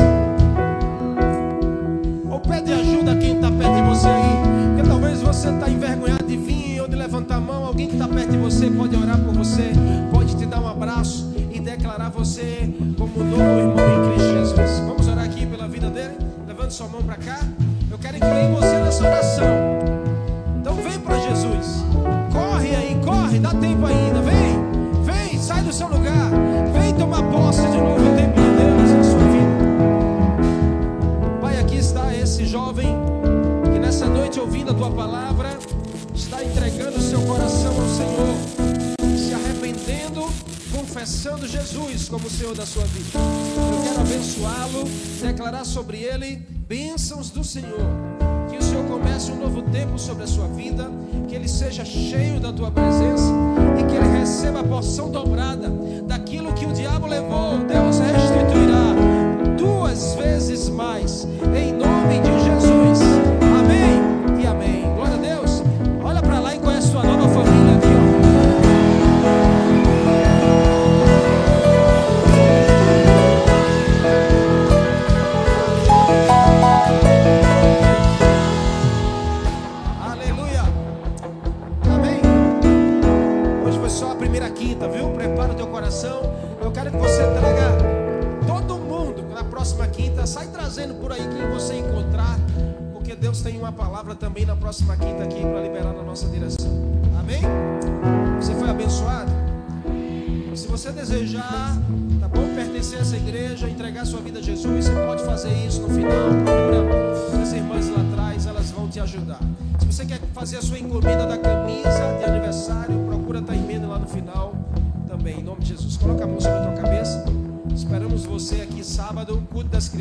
Ou 2.29 2.39
pede 2.39 2.71
ajuda 2.71 3.11
a 3.11 3.15
quem 3.15 3.35
está 3.35 3.51
perto 3.51 3.75
de 3.75 3.81
você 3.81 4.07
aí. 4.07 4.37
Porque 4.75 4.89
talvez 4.89 5.21
você 5.21 5.49
está 5.49 5.69
envergonhado 5.69 6.23
de 6.23 6.37
vir 6.37 6.81
ou 6.81 6.87
de 6.87 6.95
levantar 6.95 7.35
a 7.35 7.41
mão. 7.41 7.65
Alguém 7.65 7.87
que 7.87 7.93
está 7.93 8.07
perto 8.07 8.31
de 8.31 8.37
você 8.37 8.71
pode 8.71 8.95
orar 8.95 9.19
por 9.19 9.33
você, 9.33 9.71
pode 10.11 10.35
te 10.35 10.45
dar 10.45 10.61
um 10.61 10.67
abraço 10.67 11.33
e 11.51 11.59
declarar 11.59 12.09
você 12.09 12.73
como 12.97 13.23
novo 13.23 13.59
irmão 13.59 13.75
em 13.77 14.15
Cristo 14.15 14.33
Jesus. 14.33 14.79
Vamos 14.79 15.07
orar 15.07 15.25
aqui 15.25 15.45
pela 15.45 15.67
vida 15.67 15.89
dele? 15.89 16.15
Levante 16.47 16.73
sua 16.73 16.87
mão 16.87 17.03
para 17.03 17.17
cá. 17.17 17.39
Lugar. 26.13 26.31
Vem 26.73 26.93
tomar 26.93 27.23
posse 27.23 27.61
de 27.61 27.77
novo 27.77 28.01
o 28.01 28.15
tempo 28.15 28.39
de 28.39 28.49
Deus 28.57 28.91
na 28.91 29.03
sua 29.03 29.19
vida. 29.31 29.53
Pai, 31.41 31.59
aqui 31.59 31.77
está 31.77 32.15
esse 32.15 32.45
jovem 32.45 32.95
que 33.71 33.79
nessa 33.79 34.05
noite, 34.07 34.39
ouvindo 34.39 34.71
a 34.71 34.73
tua 34.73 34.91
palavra, 34.91 35.57
está 36.13 36.43
entregando 36.43 37.01
seu 37.01 37.21
coração 37.21 37.73
ao 37.73 37.89
Senhor, 37.89 38.35
se 39.17 39.33
arrependendo, 39.33 40.29
confessando 40.71 41.47
Jesus 41.47 42.07
como 42.09 42.27
o 42.27 42.29
Senhor 42.29 42.55
da 42.55 42.65
sua 42.65 42.85
vida. 42.85 43.17
Eu 43.17 43.83
quero 43.83 44.01
abençoá-lo, 44.01 44.83
declarar 45.21 45.65
sobre 45.65 45.97
ele 45.97 46.35
bênçãos 46.67 47.29
do 47.29 47.43
Senhor. 47.43 47.87
Que 48.49 48.57
o 48.57 48.61
Senhor 48.61 48.85
comece 48.85 49.31
um 49.31 49.35
novo 49.37 49.63
tempo 49.63 49.97
sobre 49.97 50.23
a 50.23 50.27
sua 50.27 50.47
vida, 50.47 50.89
que 51.27 51.35
ele 51.35 51.47
seja 51.47 51.83
cheio 51.83 52.39
da 52.39 52.53
tua 52.53 52.69
presença 52.69 53.31
e 53.79 53.83
que 53.83 53.95
ele 53.95 54.19
receba 54.19 54.59
a 54.59 54.63
porção 54.63 55.09
dobrada 55.09 55.71
levou. 57.33 57.57
Deus 57.65 57.99
restituirá 57.99 58.93
duas 59.57 60.15
vezes 60.15 60.69
mais, 60.69 61.27
em 61.55 61.72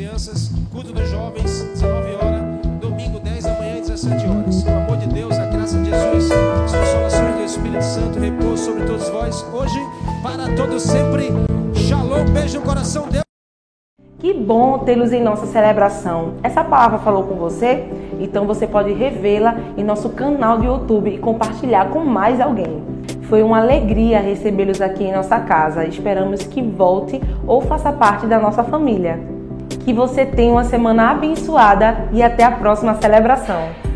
crianças, 0.03 0.51
culto 0.69 0.91
dos 0.91 1.09
jovens, 1.09 1.63
19 1.75 2.15
horas, 2.15 2.41
domingo 2.81 3.19
10 3.21 3.45
da 3.45 3.53
manhã 3.53 3.77
e 3.77 3.81
17 3.81 4.27
horas. 4.27 4.63
O 4.65 4.69
amor 4.69 4.97
de 4.97 5.07
Deus, 5.07 5.39
a 5.39 5.45
graça 5.45 5.79
de 5.79 5.89
Jesus, 5.89 6.29
as 6.29 6.75
consolações 6.75 7.35
do 7.35 7.43
Espírito 7.43 7.83
Santo 7.85 8.19
repouso 8.19 8.65
sobre 8.65 8.85
todos 8.85 9.07
vós, 9.07 9.45
hoje, 9.53 9.79
para 10.21 10.53
todos 10.57 10.83
sempre. 10.83 11.29
Shalom, 11.73 12.25
beijo 12.33 12.59
no 12.59 12.65
coração, 12.65 13.07
Deus. 13.09 13.23
Que 14.19 14.33
bom 14.33 14.79
tê-los 14.79 15.13
em 15.13 15.23
nossa 15.23 15.45
celebração. 15.45 16.33
Essa 16.43 16.65
palavra 16.65 16.99
falou 16.99 17.23
com 17.23 17.35
você? 17.35 17.85
Então 18.19 18.45
você 18.45 18.67
pode 18.67 18.91
revê-la 18.91 19.55
em 19.77 19.85
nosso 19.85 20.09
canal 20.09 20.57
do 20.57 20.65
YouTube 20.65 21.11
e 21.11 21.17
compartilhar 21.17 21.89
com 21.91 22.03
mais 22.03 22.41
alguém. 22.41 22.83
Foi 23.29 23.41
uma 23.41 23.59
alegria 23.59 24.19
recebê-los 24.19 24.81
aqui 24.81 25.05
em 25.05 25.13
nossa 25.13 25.39
casa. 25.39 25.85
Esperamos 25.85 26.43
que 26.43 26.61
volte 26.61 27.21
ou 27.47 27.61
faça 27.61 27.91
parte 27.93 28.27
da 28.27 28.37
nossa 28.37 28.65
família. 28.65 29.32
Que 29.83 29.93
você 29.93 30.25
tenha 30.25 30.51
uma 30.51 30.63
semana 30.63 31.11
abençoada 31.11 32.07
e 32.11 32.23
até 32.23 32.43
a 32.43 32.51
próxima 32.51 32.95
celebração. 32.95 33.92